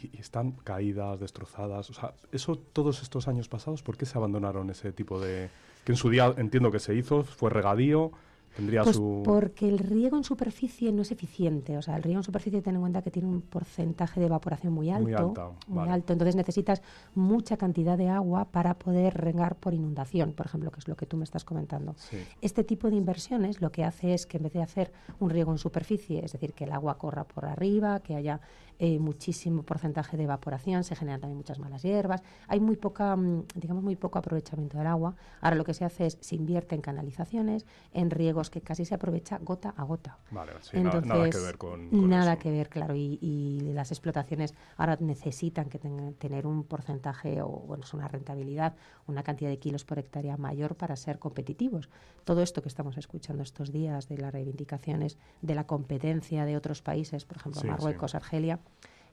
y, 0.02 0.18
están 0.18 0.52
caídas, 0.52 1.20
destrozadas. 1.20 1.90
O 1.90 1.94
sea, 1.94 2.14
eso 2.32 2.56
todos 2.56 3.02
estos 3.02 3.28
años 3.28 3.48
pasados, 3.48 3.82
¿por 3.82 3.96
qué 3.96 4.06
se 4.06 4.18
abandonaron 4.18 4.70
ese 4.70 4.92
tipo 4.92 5.20
de...? 5.20 5.50
Que 5.84 5.92
en 5.92 5.96
su 5.96 6.08
día 6.08 6.34
entiendo 6.36 6.70
que 6.70 6.78
se 6.78 6.94
hizo, 6.94 7.24
fue 7.24 7.50
regadío, 7.50 8.12
pues 8.56 9.00
porque 9.24 9.68
el 9.68 9.78
riego 9.78 10.16
en 10.16 10.24
superficie 10.24 10.92
no 10.92 11.02
es 11.02 11.10
eficiente. 11.10 11.76
O 11.76 11.82
sea, 11.82 11.96
el 11.96 12.02
riego 12.02 12.20
en 12.20 12.24
superficie, 12.24 12.62
ten 12.62 12.76
en 12.76 12.80
cuenta 12.80 13.02
que 13.02 13.10
tiene 13.10 13.28
un 13.28 13.40
porcentaje 13.42 14.20
de 14.20 14.26
evaporación 14.26 14.72
muy 14.72 14.90
alto. 14.90 15.56
Muy, 15.66 15.88
alto. 15.88 16.12
Entonces 16.12 16.36
necesitas 16.36 16.82
mucha 17.14 17.56
cantidad 17.56 17.98
de 17.98 18.08
agua 18.08 18.46
para 18.46 18.74
poder 18.74 19.14
regar 19.14 19.56
por 19.56 19.74
inundación, 19.74 20.32
por 20.32 20.46
ejemplo, 20.46 20.70
que 20.70 20.80
es 20.80 20.88
lo 20.88 20.96
que 20.96 21.06
tú 21.06 21.16
me 21.16 21.24
estás 21.24 21.44
comentando. 21.44 21.96
Este 22.40 22.62
tipo 22.62 22.90
de 22.90 22.96
inversiones 22.96 23.60
lo 23.60 23.72
que 23.72 23.84
hace 23.84 24.14
es 24.14 24.26
que 24.26 24.36
en 24.36 24.44
vez 24.44 24.52
de 24.52 24.62
hacer 24.62 24.92
un 25.18 25.30
riego 25.30 25.50
en 25.50 25.58
superficie, 25.58 26.24
es 26.24 26.32
decir, 26.32 26.52
que 26.52 26.64
el 26.64 26.72
agua 26.72 26.96
corra 26.96 27.24
por 27.24 27.46
arriba, 27.46 28.00
que 28.00 28.14
haya 28.14 28.40
eh, 28.78 28.98
muchísimo 28.98 29.62
porcentaje 29.62 30.16
de 30.16 30.24
evaporación, 30.24 30.84
se 30.84 30.94
generan 30.94 31.20
también 31.20 31.38
muchas 31.38 31.58
malas 31.58 31.82
hierbas, 31.82 32.22
hay 32.48 32.60
muy 32.60 32.76
poca, 32.76 33.16
mm, 33.16 33.46
digamos, 33.54 33.82
muy 33.82 33.96
poco 33.96 34.18
aprovechamiento 34.18 34.78
del 34.78 34.86
agua. 34.86 35.16
Ahora 35.40 35.56
lo 35.56 35.64
que 35.64 35.74
se 35.74 35.84
hace 35.84 36.06
es 36.06 36.18
se 36.20 36.36
invierte 36.36 36.74
en 36.74 36.80
canalizaciones, 36.80 37.66
en 37.92 38.10
riegos 38.10 38.34
bosque 38.34 38.60
casi 38.60 38.84
se 38.84 38.94
aprovecha 38.94 39.38
gota 39.38 39.72
a 39.76 39.84
gota. 39.84 40.18
Vale, 40.30 40.52
sí, 40.60 40.78
nada 40.78 41.30
que 41.30 41.38
ver 41.38 41.56
con, 41.56 42.08
Nada 42.08 42.36
que 42.36 42.50
ver, 42.50 42.68
claro, 42.68 42.94
y, 42.94 43.60
las 43.74 43.90
explotaciones 43.90 44.54
ahora 44.76 44.96
necesitan 45.00 45.68
que 45.68 45.78
tengan, 45.78 46.14
tener 46.14 46.46
un 46.46 46.64
porcentaje 46.64 47.40
o, 47.42 47.48
bueno, 47.48 47.84
es 47.84 47.94
una 47.94 48.08
rentabilidad, 48.08 48.74
una 49.06 49.22
cantidad 49.22 49.50
de 49.50 49.58
kilos 49.58 49.84
por 49.84 49.98
hectárea 49.98 50.36
mayor 50.36 50.76
para 50.76 50.96
ser 50.96 51.18
competitivos. 51.18 51.88
Todo 52.24 52.42
esto 52.42 52.62
que 52.62 52.68
estamos 52.68 52.96
escuchando 52.98 53.42
estos 53.42 53.72
días 53.72 54.08
de 54.08 54.18
las 54.18 54.32
reivindicaciones 54.32 55.18
de 55.42 55.54
la 55.54 55.66
competencia 55.66 56.44
de 56.44 56.56
otros 56.56 56.82
países, 56.82 57.24
por 57.24 57.38
ejemplo, 57.38 57.62
Marruecos, 57.64 58.14
Argelia, 58.14 58.60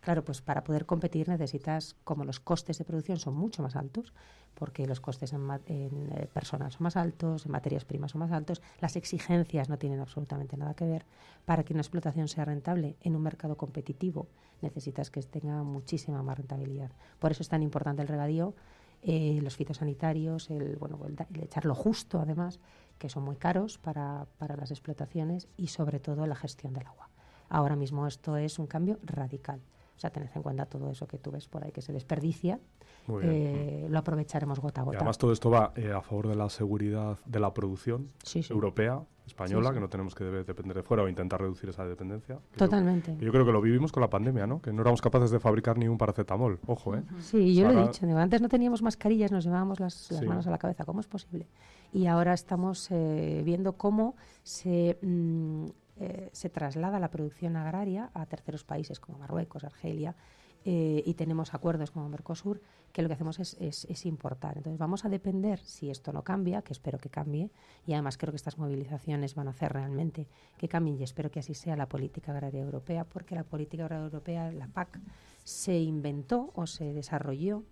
Claro, 0.02 0.26
pues 0.26 0.42
para 0.42 0.64
poder 0.64 0.88
competir 0.88 1.30
necesitas, 1.30 1.96
como 2.04 2.26
los 2.26 2.40
costes 2.40 2.80
de 2.80 2.86
producción 2.86 3.20
son 3.20 3.36
mucho 3.36 3.62
más 3.62 3.76
altos, 3.76 4.14
porque 4.56 4.88
los 4.88 5.00
costes 5.00 5.32
en, 5.32 5.48
eh, 5.68 6.28
personas 6.34 6.74
son 6.74 6.84
más 6.84 6.98
altos, 6.98 7.46
en 7.46 7.52
materias 7.52 7.86
primas 7.86 8.12
son 8.12 8.20
más 8.20 8.32
altos, 8.32 8.64
las 8.80 8.96
exigencias 8.96 9.70
no 9.70 9.78
tienen 9.78 10.00
absolutamente 10.00 10.58
nada 10.58 10.74
que 10.74 10.86
ver. 10.86 11.06
Para 11.46 11.64
que 11.64 11.74
una 11.74 11.84
explotación 11.84 12.28
sea 12.28 12.46
rentable 12.46 12.98
en 13.02 13.16
un 13.16 13.22
mercado 13.22 13.56
competitivo 13.58 14.28
necesitas 14.62 15.12
que 15.12 15.22
tenga 15.22 15.62
muchísima 15.62 16.24
más 16.24 16.38
rentabilidad. 16.38 16.92
Por 17.20 17.32
eso 17.32 17.44
es 17.44 17.50
tan 17.50 17.62
importante 17.62 18.02
el 18.02 18.08
regadío, 18.08 18.56
eh, 19.04 19.40
los 19.44 19.56
fitosanitarios, 19.56 20.50
el, 20.50 20.78
bueno, 20.78 21.00
el, 21.06 21.44
echarlo 21.44 21.76
justo 21.76 22.20
además, 22.20 22.60
que 22.98 23.10
son 23.10 23.24
muy 23.24 23.36
caros 23.36 23.78
para, 23.78 24.26
para 24.40 24.56
las 24.56 24.72
explotaciones 24.72 25.48
y 25.58 25.68
sobre 25.68 26.00
todo 26.00 26.26
la 26.26 26.36
gestión 26.36 26.74
del 26.74 26.88
agua. 26.88 27.10
Ahora 27.50 27.76
mismo 27.76 28.08
esto 28.08 28.38
es 28.38 28.58
un 28.58 28.66
cambio 28.66 28.98
radical. 29.04 29.62
O 30.02 30.08
sea, 30.10 30.10
tened 30.10 30.32
en 30.34 30.42
cuenta 30.42 30.66
todo 30.66 30.90
eso 30.90 31.06
que 31.06 31.20
tú 31.20 31.30
ves 31.30 31.48
por 31.48 31.64
ahí 31.64 31.72
que 31.72 31.84
se 31.84 31.94
desperdicia. 31.94 32.60
Eh, 33.22 33.86
lo 33.88 34.00
aprovecharemos 34.00 34.60
gota 34.60 34.82
a 34.82 34.84
gota. 34.84 34.98
además 34.98 35.20
todo 35.20 35.32
esto 35.32 35.52
va 35.52 35.74
eh, 35.76 35.92
a 35.92 36.02
favor 36.02 36.28
de 36.28 36.36
la 36.36 36.50
seguridad 36.50 37.20
de 37.24 37.40
la 37.40 37.54
producción 37.54 38.10
europea, 38.50 39.00
española, 39.28 39.72
que 39.72 39.80
no 39.80 39.90
tenemos 39.90 40.16
que 40.16 40.24
depender 40.24 40.78
de 40.78 40.82
fuera 40.82 41.04
o 41.04 41.08
intentar 41.08 41.40
reducir 41.40 41.70
esa 41.70 41.86
dependencia. 41.86 42.40
Totalmente. 42.58 43.16
Yo, 43.20 43.32
creo 43.32 43.46
que 43.46 43.52
lo 43.52 43.62
vivimos 43.62 43.92
con 43.92 44.02
la 44.02 44.10
pandemia, 44.10 44.48
¿no? 44.48 44.60
Que 44.60 44.74
no 44.74 44.82
éramos 44.82 45.04
capaces 45.04 45.30
de 45.30 45.40
fabricar 45.40 45.78
ni 45.78 45.88
un 45.88 46.00
paracetamol. 46.00 46.60
Ojo, 46.66 46.96
¿eh? 46.96 47.04
Sí, 47.20 47.54
yo 47.54 47.72
lo 47.72 47.80
he 47.80 47.88
dicho. 47.88 48.08
antes 48.18 48.42
no 48.42 48.50
teníamos 48.50 48.82
mascarillas, 48.82 49.32
nos 49.32 49.44
llevábamos 49.44 49.80
las, 49.80 50.12
manos 50.26 50.48
a 50.48 50.50
la 50.50 50.58
cabeza. 50.58 50.84
¿Cómo 50.84 51.00
es 51.00 51.08
posible? 51.08 51.46
Y 51.94 52.08
ahora 52.08 52.34
estamos 52.34 52.90
eh, 52.90 53.44
viendo 53.46 53.74
cómo 53.74 54.16
se 54.42 54.98
mm, 55.04 55.66
eh, 56.00 56.30
se 56.32 56.50
traslada 56.50 57.00
la 57.00 57.12
producción 57.12 57.56
agraria 57.56 58.10
a 58.14 58.26
terceros 58.26 58.64
países 58.64 59.00
como 59.00 59.20
Marruecos, 59.20 59.64
Argelia, 59.64 60.16
eh, 60.64 61.02
y 61.06 61.16
tenemos 61.16 61.56
acuerdos 61.56 61.90
como 61.90 62.08
Mercosur, 62.08 62.62
que 62.94 63.02
lo 63.02 63.08
que 63.08 63.16
hacemos 63.16 63.40
es, 63.40 63.56
es, 63.60 64.06
importar. 64.06 64.58
Entonces 64.58 64.78
vamos 64.78 65.06
a 65.06 65.10
depender, 65.10 65.60
si 65.60 65.90
esto 65.90 66.14
no 66.14 66.24
cambia, 66.24 66.62
que 66.62 66.74
espero 66.74 67.00
que 67.00 67.10
cambie, 67.10 67.50
y 67.88 67.94
además 67.94 68.18
creo 68.18 68.32
que 68.32 68.36
estas 68.36 68.60
movilizaciones 68.60 69.34
van 69.34 69.48
a 69.48 69.52
hacer 69.52 69.74
realmente 69.74 70.28
que 70.58 70.68
cambien, 70.68 71.00
y 71.00 71.04
espero 71.04 71.32
que 71.32 71.40
así 71.40 71.56
sea 71.56 71.76
la 71.76 71.90
política 71.90 72.32
agraria 72.32 72.62
europea, 72.62 73.06
porque 73.06 73.34
la 73.34 73.44
política 73.44 73.86
agraria 73.86 74.06
europea, 74.06 74.52
la 74.52 74.68
PAC, 74.68 75.00
se 75.44 75.80
inventó 75.80 76.52
o 76.54 76.68
se 76.68 76.94
desarrolló 76.94 77.64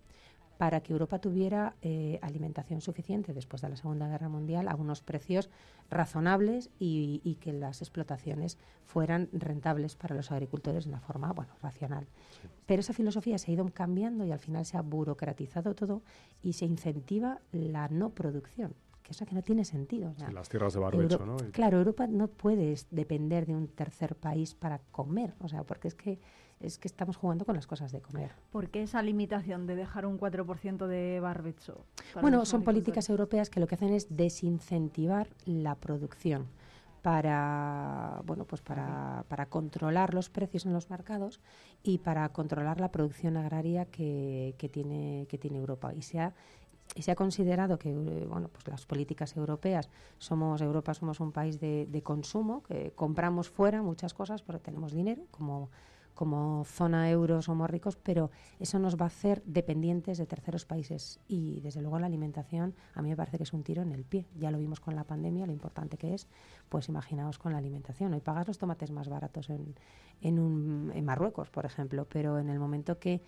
para 0.60 0.82
que 0.82 0.92
Europa 0.92 1.20
tuviera 1.20 1.78
eh, 1.82 2.20
alimentación 2.22 2.82
suficiente 2.82 3.34
después 3.34 3.62
de 3.62 3.70
la 3.70 3.78
Segunda 3.78 4.10
Guerra 4.10 4.28
Mundial 4.28 4.68
a 4.68 4.76
unos 4.76 5.02
precios 5.02 5.50
razonables 5.90 6.70
y, 6.80 7.38
que 7.40 7.54
las 7.54 7.82
explotaciones 7.82 8.58
fueran 8.86 9.30
rentables 9.32 9.96
para 9.96 10.16
los 10.16 10.34
agricultores 10.34 10.84
de 10.84 10.90
una 10.90 11.00
forma 11.00 11.32
bueno, 11.32 11.54
racional. 11.64 12.08
Pero 12.66 12.82
esa 12.82 12.92
filosofía 12.92 13.38
se 13.38 13.50
ha 13.50 13.54
ido 13.54 13.66
cambiando 13.70 14.26
y 14.26 14.34
al 14.34 14.40
final 14.40 14.66
se 14.66 14.76
ha 14.76 14.82
burocratizado 14.82 15.76
todo 15.76 16.02
y 16.44 16.52
se 16.52 16.66
incentiva 16.66 17.40
la 17.54 17.88
no 17.88 18.10
producción 18.10 18.76
que 19.02 19.14
eso 19.14 19.26
que 19.26 19.36
no 19.36 19.42
tiene 19.42 19.64
sentido. 19.64 20.14
las 20.34 20.50
tierras 20.50 20.74
de 20.74 20.82
barbecho, 20.82 21.26
¿no? 21.26 21.38
Claro, 21.54 21.78
Europa 21.78 22.06
no 22.06 22.28
puede 22.28 22.76
depender 22.92 23.46
de 23.46 23.56
un 23.56 23.70
tercer 23.70 24.18
país 24.18 24.56
para 24.56 24.80
comer, 24.92 25.36
o 25.40 25.48
sea, 25.48 25.64
porque 25.64 25.88
es 25.88 25.96
que 25.96 26.20
es 26.60 26.78
que 26.78 26.88
estamos 26.88 27.18
jugando 27.18 27.46
con 27.46 27.56
las 27.56 27.68
cosas 27.68 27.92
de 27.92 28.02
comer. 28.02 28.32
¿Por 28.52 28.70
qué 28.70 28.84
esa 28.84 29.02
limitación 29.02 29.66
de 29.66 29.76
dejar 29.76 30.06
un 30.06 30.20
4% 30.20 30.88
de 30.88 31.20
barbecho? 31.20 31.86
Bueno, 32.22 32.46
son 32.46 32.64
políticas 32.64 33.10
europeas 33.10 33.50
que 33.50 33.60
lo 33.60 33.68
que 33.68 33.76
hacen 33.76 33.94
es 33.94 34.08
desincentivar 34.16 35.30
la 35.46 35.76
producción 35.76 36.48
para 37.02 38.22
bueno 38.26 38.44
pues 38.44 38.62
para, 38.62 39.24
para, 39.30 39.46
controlar 39.46 40.14
los 40.14 40.30
precios 40.30 40.66
en 40.66 40.74
los 40.74 40.90
mercados 40.90 41.40
y 41.82 42.00
para 42.00 42.28
controlar 42.28 42.82
la 42.82 42.92
producción 42.92 43.38
agraria 43.38 43.86
que, 43.86 44.54
que 44.58 44.68
tiene 44.68 45.26
que 45.30 45.38
tiene 45.38 45.60
Europa 45.60 45.94
y 45.94 46.02
se 46.02 46.20
ha 46.20 46.34
y 46.96 47.04
se 47.04 47.12
ha 47.12 47.16
considerado 47.16 47.80
que 47.80 47.94
bueno 47.94 48.50
pues 48.50 48.68
las 48.68 48.86
políticas 48.86 49.38
europeas 49.38 49.90
somos 50.18 50.60
Europa 50.62 50.94
somos 50.94 51.22
un 51.22 51.32
país 51.32 51.62
de, 51.62 51.88
de 51.90 52.04
consumo 52.04 52.64
que 52.64 52.92
compramos 52.96 53.50
fuera 53.50 53.82
muchas 53.82 54.14
cosas 54.14 54.42
pero 54.42 54.60
tenemos 54.60 54.92
dinero 54.92 55.24
como 55.32 55.70
como 56.20 56.66
zona 56.66 57.10
euro 57.10 57.42
somos 57.42 57.70
ricos, 57.70 57.96
pero 57.96 58.30
eso 58.60 58.78
nos 58.78 58.98
va 58.98 59.06
a 59.06 59.08
hacer 59.08 59.42
dependientes 59.46 60.18
de 60.18 60.26
terceros 60.26 60.66
países. 60.66 61.22
Y 61.30 61.62
desde 61.62 61.80
luego 61.82 61.98
la 61.98 62.08
alimentación 62.08 62.76
a 62.94 63.02
mí 63.02 63.08
me 63.08 63.16
parece 63.16 63.38
que 63.38 63.44
es 63.44 63.54
un 63.54 63.64
tiro 63.64 63.84
en 63.84 63.94
el 63.94 64.04
pie. 64.04 64.26
Ya 64.36 64.52
lo 64.52 64.58
vimos 64.58 64.82
con 64.82 64.98
la 64.98 65.06
pandemia, 65.06 65.46
lo 65.46 65.54
importante 65.54 65.98
que 65.98 66.14
es, 66.14 66.28
pues 66.68 66.90
imaginaos 66.90 67.40
con 67.40 67.54
la 67.54 67.58
alimentación. 67.58 68.14
Hoy 68.14 68.20
pagas 68.20 68.50
los 68.50 68.58
tomates 68.58 68.92
más 68.92 69.08
baratos 69.08 69.50
en, 69.50 69.76
en, 70.20 70.40
un, 70.40 70.92
en 70.94 71.06
Marruecos, 71.06 71.50
por 71.52 71.66
ejemplo, 71.66 72.06
pero 72.10 72.38
en 72.38 72.50
el 72.50 72.60
momento 72.60 73.00
que 73.00 73.22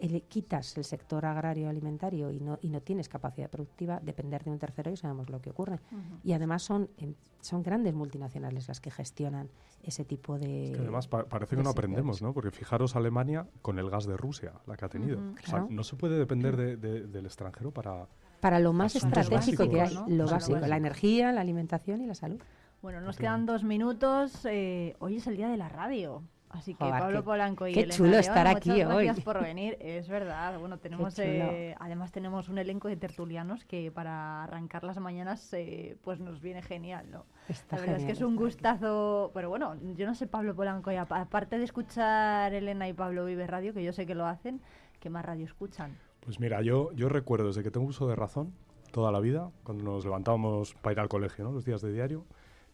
mm, 0.00 0.28
quitas 0.28 0.76
el 0.76 0.84
sector 0.84 1.24
agrario 1.26 1.68
alimentario 1.68 2.30
y 2.30 2.40
no, 2.40 2.58
y 2.60 2.70
no 2.70 2.80
tienes 2.80 3.08
capacidad 3.08 3.50
productiva, 3.50 4.00
depender 4.00 4.44
de 4.44 4.50
un 4.50 4.58
tercero 4.58 4.90
y 4.90 4.96
sabemos 4.96 5.30
lo 5.30 5.40
que 5.40 5.50
ocurre. 5.50 5.80
Y 6.22 6.32
además 6.32 6.62
son, 6.62 6.90
em, 6.96 7.14
son 7.40 7.62
grandes 7.62 7.94
multinacionales 7.94 8.68
las 8.68 8.80
que 8.80 8.90
gestionan 8.90 9.48
ese 9.82 10.04
tipo 10.04 10.38
de... 10.38 10.76
además 10.78 11.08
parece 11.08 11.56
que 11.56 11.62
no 11.62 11.70
aprendemos, 11.70 12.22
¿no? 12.22 12.32
Porque 12.32 12.50
fijaros 12.50 12.96
Alemania 12.96 13.46
con 13.62 13.78
el 13.78 13.88
gas 13.90 14.06
de 14.06 14.16
Rusia, 14.16 14.52
la 14.66 14.76
que 14.76 14.84
ha 14.84 14.88
tenido. 14.88 15.20
no 15.68 15.84
se 15.84 15.96
puede 15.96 16.18
depender 16.18 16.78
del 16.78 17.26
extranjero 17.26 17.70
para... 17.70 18.06
Para 18.40 18.58
lo 18.58 18.72
más 18.72 18.96
estratégico 18.96 19.68
que 19.68 19.82
hay, 19.82 19.98
lo 20.08 20.26
básico, 20.26 20.58
la 20.58 20.76
energía, 20.76 21.30
la 21.30 21.42
alimentación 21.42 22.00
y 22.00 22.06
la 22.06 22.14
salud. 22.14 22.40
Bueno, 22.82 23.02
nos 23.02 23.18
quedan 23.18 23.44
dos 23.44 23.62
minutos. 23.62 24.46
Eh, 24.46 24.96
hoy 25.00 25.16
es 25.16 25.26
el 25.26 25.36
día 25.36 25.48
de 25.48 25.58
la 25.58 25.68
radio. 25.68 26.22
Así 26.50 26.74
que 26.74 26.80
Pablo 26.80 27.22
Polanco 27.22 27.68
y 27.68 27.72
qué 27.72 27.86
chulo 27.86 28.18
estar 28.18 28.48
aquí 28.48 28.70
muchas 28.70 28.90
hoy. 28.90 29.04
Gracias 29.04 29.24
por 29.24 29.40
venir, 29.40 29.76
es 29.80 30.08
verdad. 30.08 30.58
Bueno, 30.58 30.78
tenemos 30.78 31.16
eh, 31.20 31.76
además 31.78 32.10
tenemos 32.10 32.48
un 32.48 32.58
elenco 32.58 32.88
de 32.88 32.96
tertulianos 32.96 33.64
que 33.64 33.92
para 33.92 34.42
arrancar 34.42 34.82
las 34.82 34.98
mañanas 34.98 35.52
eh, 35.52 35.96
pues 36.02 36.18
nos 36.18 36.40
viene 36.40 36.60
genial, 36.60 37.06
¿no? 37.10 37.24
la 37.70 37.78
verdad 37.78 37.96
es 37.98 38.04
que 38.04 38.12
es 38.12 38.20
un 38.20 38.34
gustazo, 38.34 39.30
pero 39.32 39.48
bueno, 39.48 39.76
yo 39.96 40.06
no 40.06 40.14
sé 40.16 40.26
Pablo 40.26 40.56
Polanco 40.56 40.90
y 40.90 40.96
aparte 40.96 41.56
de 41.56 41.64
escuchar 41.64 42.52
Elena 42.52 42.88
y 42.88 42.94
Pablo 42.94 43.24
Vive 43.26 43.46
Radio, 43.46 43.72
que 43.72 43.84
yo 43.84 43.92
sé 43.92 44.04
que 44.04 44.16
lo 44.16 44.26
hacen, 44.26 44.60
¿qué 44.98 45.08
más 45.08 45.24
radio 45.24 45.44
escuchan? 45.44 45.96
Pues 46.18 46.40
mira, 46.40 46.62
yo 46.62 46.90
yo 46.92 47.08
recuerdo 47.08 47.46
desde 47.46 47.62
que 47.62 47.70
tengo 47.70 47.86
uso 47.86 48.08
de 48.08 48.16
razón 48.16 48.52
toda 48.90 49.12
la 49.12 49.20
vida, 49.20 49.50
cuando 49.62 49.84
nos 49.84 50.04
levantábamos 50.04 50.74
para 50.74 50.94
ir 50.94 51.00
al 51.00 51.08
colegio, 51.08 51.44
¿no? 51.44 51.52
Los 51.52 51.64
días 51.64 51.80
de 51.80 51.92
diario, 51.92 52.26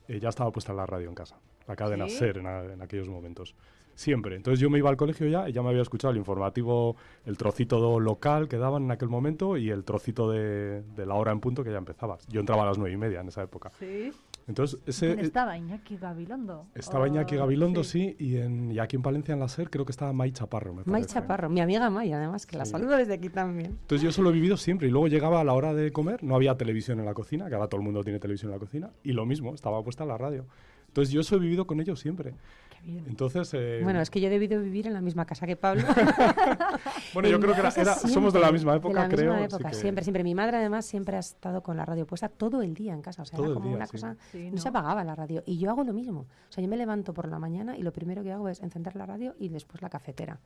eh, 0.09 0.19
ya 0.19 0.31
estaba 0.31 0.51
puesta 0.51 0.73
la 0.73 0.87
radio 0.87 1.11
en 1.11 1.15
casa 1.15 1.37
la 1.67 1.77
cadena 1.77 2.09
SER 2.09 2.39
en, 2.39 2.83
aquellos 2.83 3.09
momentos. 3.09 3.55
Siempre. 3.95 4.37
Entonces 4.37 4.61
yo 4.61 4.69
me 4.69 4.77
iba 4.77 4.91
al 4.91 4.99
colegio 4.99 5.27
ya 5.27 5.49
y 5.49 5.53
ya 5.53 5.63
me 5.63 5.71
había 5.71 5.81
escuchado 5.81 6.13
el 6.13 6.19
informativo, 6.19 6.97
el 7.25 7.39
trocito 7.39 7.99
local 7.99 8.47
que 8.47 8.59
daban 8.59 8.85
en 8.85 8.91
aquel 8.91 9.09
momento 9.09 9.57
y 9.57 9.71
el 9.71 9.85
trocito 9.85 10.31
de, 10.31 10.83
la 10.99 11.15
hora 11.15 11.33
en 11.33 11.41
punto 11.41 11.65
que 11.65 11.73
ya 11.73 11.79
empezaba. 11.79 12.19
Yo 12.29 12.41
entraba 12.41 12.65
a 12.65 12.67
las 12.67 12.77
nueve 12.77 12.93
y 12.93 12.99
media 12.99 13.21
en 13.21 13.29
esa 13.29 13.43
época. 13.43 13.73
Sí. 13.79 14.13
Entonces, 14.49 14.79
ese, 14.87 15.15
¿Quién 15.15 15.21
estaba? 15.21 15.57
Iñaki 15.57 15.97
Gabilondo. 15.97 16.67
Estaba 16.75 17.09
Iñaki 17.09 17.37
Gabilondo, 17.37 17.83
sí, 17.83 18.15
y, 18.19 18.37
en, 18.37 18.71
y 18.71 18.79
aquí 18.79 18.95
en 18.95 19.03
Palencia, 19.03 19.35
en 19.35 19.41
la 19.41 19.49
SER, 19.49 19.71
creo 19.71 19.85
que 19.85 19.91
estaba 19.91 20.13
May 20.13 20.31
Chaparro. 20.31 20.73
Me 20.73 20.83
May 20.85 21.05
Chaparro, 21.05 21.49
mi 21.49 21.61
amiga 21.61 21.91
May, 21.91 22.13
además, 22.13 22.47
que 22.47 22.57
la 22.57 22.65
saludo 22.65 22.97
desde 22.97 23.15
aquí 23.15 23.29
también. 23.29 23.73
Entonces 23.73 24.03
yo 24.03 24.11
eso 24.11 24.23
lo 24.23 24.31
he 24.31 24.33
vivido 24.33 24.57
siempre, 24.57 24.87
y 24.87 24.91
luego 24.91 25.09
llegaba 25.09 25.41
a 25.41 25.45
la 25.45 25.53
hora 25.53 25.75
de 25.75 25.91
comer, 25.91 26.23
no 26.23 26.37
había 26.37 26.55
televisión 26.57 27.01
en 27.01 27.07
la 27.07 27.15
cocina, 27.15 27.49
que 27.49 27.55
ahora 27.57 27.67
todo 27.67 27.81
el 27.81 27.85
mundo 27.85 28.05
tiene 28.05 28.21
televisión 28.21 28.53
en 28.53 28.59
la 28.59 28.61
cocina, 28.61 28.91
y 29.03 29.13
lo 29.13 29.27
mismo, 29.27 29.53
estaba 29.53 29.83
puesta 29.83 30.05
la 30.05 30.17
radio. 30.17 30.47
Entonces 30.89 31.13
yo 31.13 31.21
eso 31.21 31.37
he 31.37 31.39
vivido 31.39 31.67
con 31.67 31.81
ellos 31.81 32.01
siempre. 32.01 32.35
Qué 32.71 32.91
bien. 32.91 33.05
Entonces, 33.07 33.53
eh, 33.55 33.81
bueno, 33.83 34.01
es 34.01 34.11
que 34.11 34.21
yo 34.21 34.29
he 34.29 34.31
debido 34.31 34.61
vivir 34.61 34.87
en 34.87 34.95
la 34.95 35.01
misma 35.01 35.27
casa 35.27 35.47
que 35.47 35.57
Pablo. 35.57 35.83
bueno, 37.15 37.29
yo 37.29 37.39
creo 37.39 37.55
que 37.55 37.85
somos 38.09 38.33
de 38.33 38.41
la 38.41 38.51
misma 38.51 38.77
época, 38.77 39.03
de 39.03 39.09
la 39.09 39.15
creo. 39.15 39.33
Misma 39.33 39.45
época, 39.47 39.73
siempre, 39.73 40.05
siempre. 40.05 40.25
Mi 40.25 40.35
madre 40.35 40.57
además 40.57 40.87
siempre 40.87 41.17
ha 41.17 41.21
estado 41.21 41.63
con 41.63 41.77
la 41.77 41.85
radio 41.85 42.07
puesta 42.07 42.29
todo 42.29 42.63
el 42.63 42.75
día 42.75 42.95
en 42.95 43.03
casa. 43.03 43.23
O 43.23 43.25
sea, 43.25 43.39
era 43.39 43.55
como 43.55 43.73
una 43.73 43.87
cosa, 43.87 44.17
¿no? 44.33 44.59
se 44.59 44.69
apagaba 44.69 45.05
la 45.05 45.15
radio. 45.15 45.43
Y 45.47 45.59
yo 45.59 45.71
hago 45.71 45.85
lo 45.85 45.93
mismo. 45.93 46.21
O 46.21 46.53
sea, 46.53 46.63
yo 46.63 46.69
me 46.69 46.77
levanto 46.77 47.13
por 47.13 47.29
la 47.29 47.39
mañana 47.39 47.77
y 47.77 47.83
lo 47.83 47.93
primero 47.93 48.23
que 48.23 48.33
hago 48.33 48.49
es 48.49 48.63
encender 48.63 48.97
la 48.97 49.07
radio 49.07 49.35
y 49.39 49.49
después 49.49 49.83
la 49.83 49.91
cafetera. 49.91 50.41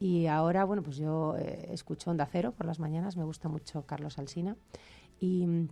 Y 0.00 0.26
ahora, 0.26 0.64
bueno, 0.64 0.82
pues 0.82 0.96
yo 0.96 1.36
eh, 1.36 1.70
escucho 1.72 2.10
Onda 2.10 2.26
Cero 2.30 2.54
por 2.56 2.66
las 2.66 2.78
mañanas, 2.78 3.16
me 3.16 3.24
gusta 3.24 3.48
mucho 3.48 3.82
Carlos 3.82 4.18
Alsina. 4.18 4.56
Y 5.20 5.68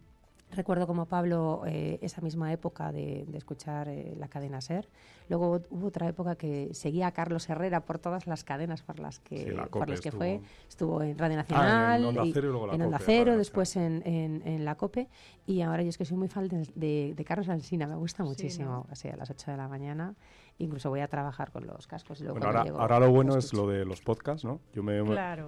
Recuerdo 0.52 0.86
como 0.86 1.06
Pablo 1.06 1.62
eh, 1.66 1.98
esa 2.02 2.20
misma 2.20 2.52
época 2.52 2.92
de, 2.92 3.26
escuchar 3.34 3.88
eh, 3.88 4.14
la 4.16 4.28
cadena 4.28 4.60
SER. 4.60 4.88
Luego 5.28 5.60
hubo 5.70 5.88
otra 5.88 6.08
época 6.08 6.36
que 6.36 6.72
seguía 6.72 7.08
a 7.08 7.12
Carlos 7.12 7.48
Herrera 7.48 7.80
por 7.80 7.98
todas 7.98 8.26
las 8.28 8.44
cadenas 8.44 8.82
por 8.82 9.00
las 9.00 9.18
que, 9.18 9.56
por 9.70 9.88
las 9.88 10.00
que 10.00 10.12
fue. 10.12 10.40
Estuvo 10.68 11.02
en 11.02 11.18
Radio 11.18 11.36
Nacional, 11.36 11.92
ah, 11.92 11.96
en 11.98 12.04
Onda 12.04 12.22
Cero, 12.32 12.48
y 12.48 12.50
luego 12.50 12.72
en 12.72 12.82
Onda 12.82 12.98
Cero 13.00 13.36
después 13.36 13.76
en, 13.76 14.02
en, 14.06 14.64
la 14.64 14.76
COPE. 14.76 15.08
Y 15.46 15.62
ahora 15.62 15.82
yo 15.82 15.88
es 15.88 15.98
que 15.98 16.04
soy 16.04 16.16
muy 16.16 16.28
fan 16.28 16.48
de, 16.48 17.12
de, 17.14 17.24
Carlos 17.24 17.48
Alsina, 17.48 17.86
me 17.88 17.96
gusta 17.96 18.22
muchísimo. 18.22 18.86
Así 18.88 19.08
a 19.08 19.16
las 19.16 19.28
8 19.28 19.50
de 19.50 19.56
la 19.56 19.68
mañana 19.68 20.14
incluso 20.58 20.88
voy 20.90 21.00
a 21.00 21.08
trabajar 21.08 21.50
con 21.50 21.66
los 21.66 21.86
cascos. 21.86 22.22
ahora, 22.22 23.00
lo 23.00 23.10
bueno 23.10 23.36
es 23.36 23.52
lo 23.52 23.66
de 23.68 23.84
los 23.84 24.00
podcasts, 24.00 24.44
¿no? 24.44 24.60
Yo 24.72 24.82
me, 24.82 24.98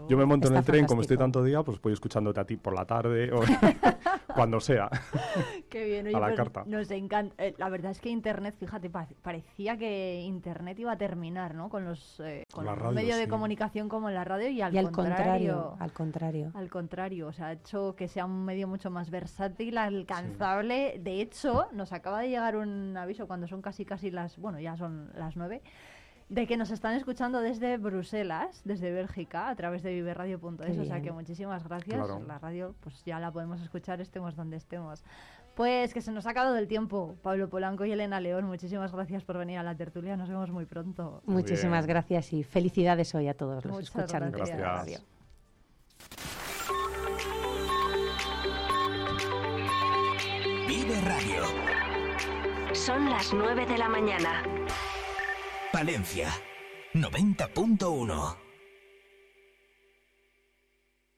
yo 0.09 0.17
me 0.19 0.25
monto 0.25 0.49
en 0.49 0.57
el 0.57 0.65
tren, 0.65 0.87
como 0.87 1.01
estoy 1.01 1.17
tanto 1.17 1.43
día, 1.43 1.63
pues 1.63 1.81
voy 1.81 1.93
escuchándote 1.93 2.41
a 2.41 2.45
ti 2.45 2.57
por 2.57 2.75
la 2.75 2.85
tarde 2.85 3.33
o 3.33 3.41
cuando 4.39 4.61
sea. 4.61 4.89
Qué 5.69 5.85
bien, 5.85 6.07
a 6.09 6.11
la 6.13 6.27
pues 6.27 6.37
carta. 6.37 6.63
Nos 6.67 6.91
encanta. 6.91 7.35
Eh, 7.43 7.55
la 7.59 7.69
verdad 7.69 7.91
es 7.91 8.01
que 8.01 8.09
Internet, 8.09 8.55
fíjate, 8.59 8.91
parecía 8.91 9.77
que 9.77 10.21
Internet 10.23 10.79
iba 10.79 10.93
a 10.93 10.99
terminar, 10.99 11.55
¿no? 11.55 11.69
Con 11.69 11.85
los, 11.85 12.21
eh, 12.21 12.45
con 12.53 12.67
medios 12.95 13.19
de 13.19 13.29
comunicación 13.29 13.89
como 13.89 14.11
la 14.11 14.25
radio 14.25 14.49
y 14.49 14.63
al, 14.63 14.93
contrario, 14.93 15.77
Al 15.81 15.93
contrario. 15.93 16.53
Al 16.55 16.71
contrario. 16.71 17.27
O 17.27 17.33
sea, 17.33 17.49
ha 17.49 17.53
hecho 17.53 17.97
que 17.97 18.09
sea 18.09 18.25
un 18.25 18.45
medio 18.45 18.69
mucho 18.69 18.91
más 18.91 19.11
versátil, 19.11 19.77
alcanzable. 19.79 21.01
De 21.01 21.21
hecho, 21.21 21.67
nos 21.73 21.93
acaba 21.93 22.21
de 22.21 22.29
llegar 22.29 22.57
un 22.57 22.97
aviso 22.97 23.27
cuando 23.27 23.49
son 23.49 23.61
casi 23.61 23.85
casi 23.85 24.11
las, 24.11 24.39
bueno, 24.39 24.61
ya 24.61 24.77
son 24.77 25.11
las 25.15 25.37
9, 25.37 25.63
de 26.29 26.47
que 26.47 26.57
nos 26.57 26.71
están 26.71 26.95
escuchando 26.95 27.41
desde 27.41 27.79
Bruselas, 27.79 28.61
desde 28.65 28.91
Bélgica, 28.91 29.49
a 29.49 29.57
través 29.57 29.83
de 29.83 29.93
viverradio.es. 29.95 30.79
O 30.79 30.85
sea 30.85 31.01
que 31.01 31.11
muchísimas 31.11 31.65
gracias. 31.65 31.99
La 32.27 32.39
radio, 32.39 32.75
pues 32.81 33.03
ya 33.05 33.19
la 33.19 33.33
podemos 33.33 33.61
escuchar, 33.63 34.01
estemos 34.01 34.37
donde 34.37 34.57
estemos. 34.57 35.03
Pues 35.55 35.93
que 35.93 36.01
se 36.01 36.13
nos 36.13 36.27
ha 36.27 36.31
acabado 36.31 36.57
el 36.57 36.69
tiempo. 36.69 37.17
Pablo 37.23 37.49
Polanco 37.49 37.85
y 37.85 37.91
Elena 37.91 38.21
León, 38.21 38.45
muchísimas 38.45 38.93
gracias 38.93 39.25
por 39.25 39.39
venir 39.39 39.59
a 39.59 39.63
la 39.63 39.75
tertulia. 39.75 40.17
Nos 40.17 40.29
vemos 40.29 40.51
muy 40.51 40.67
pronto. 40.67 41.23
muchísimas 41.25 41.87
gracias 41.87 42.33
y 42.33 42.45
felicidades 42.45 43.15
hoy 43.15 43.29
a 43.29 43.35
todos 43.35 43.65
los 43.65 43.79
escuchantes 43.81 44.49
de 44.51 44.57
la 44.57 44.77
radio. 44.77 44.99
Vive 50.69 51.01
Radio. 51.01 51.43
Son 52.73 53.11
las 53.11 53.33
9 53.33 53.67
de 53.67 53.79
la 53.79 53.89
mañana. 53.89 54.45
Valencia 55.79 56.29
90.1 56.93 58.48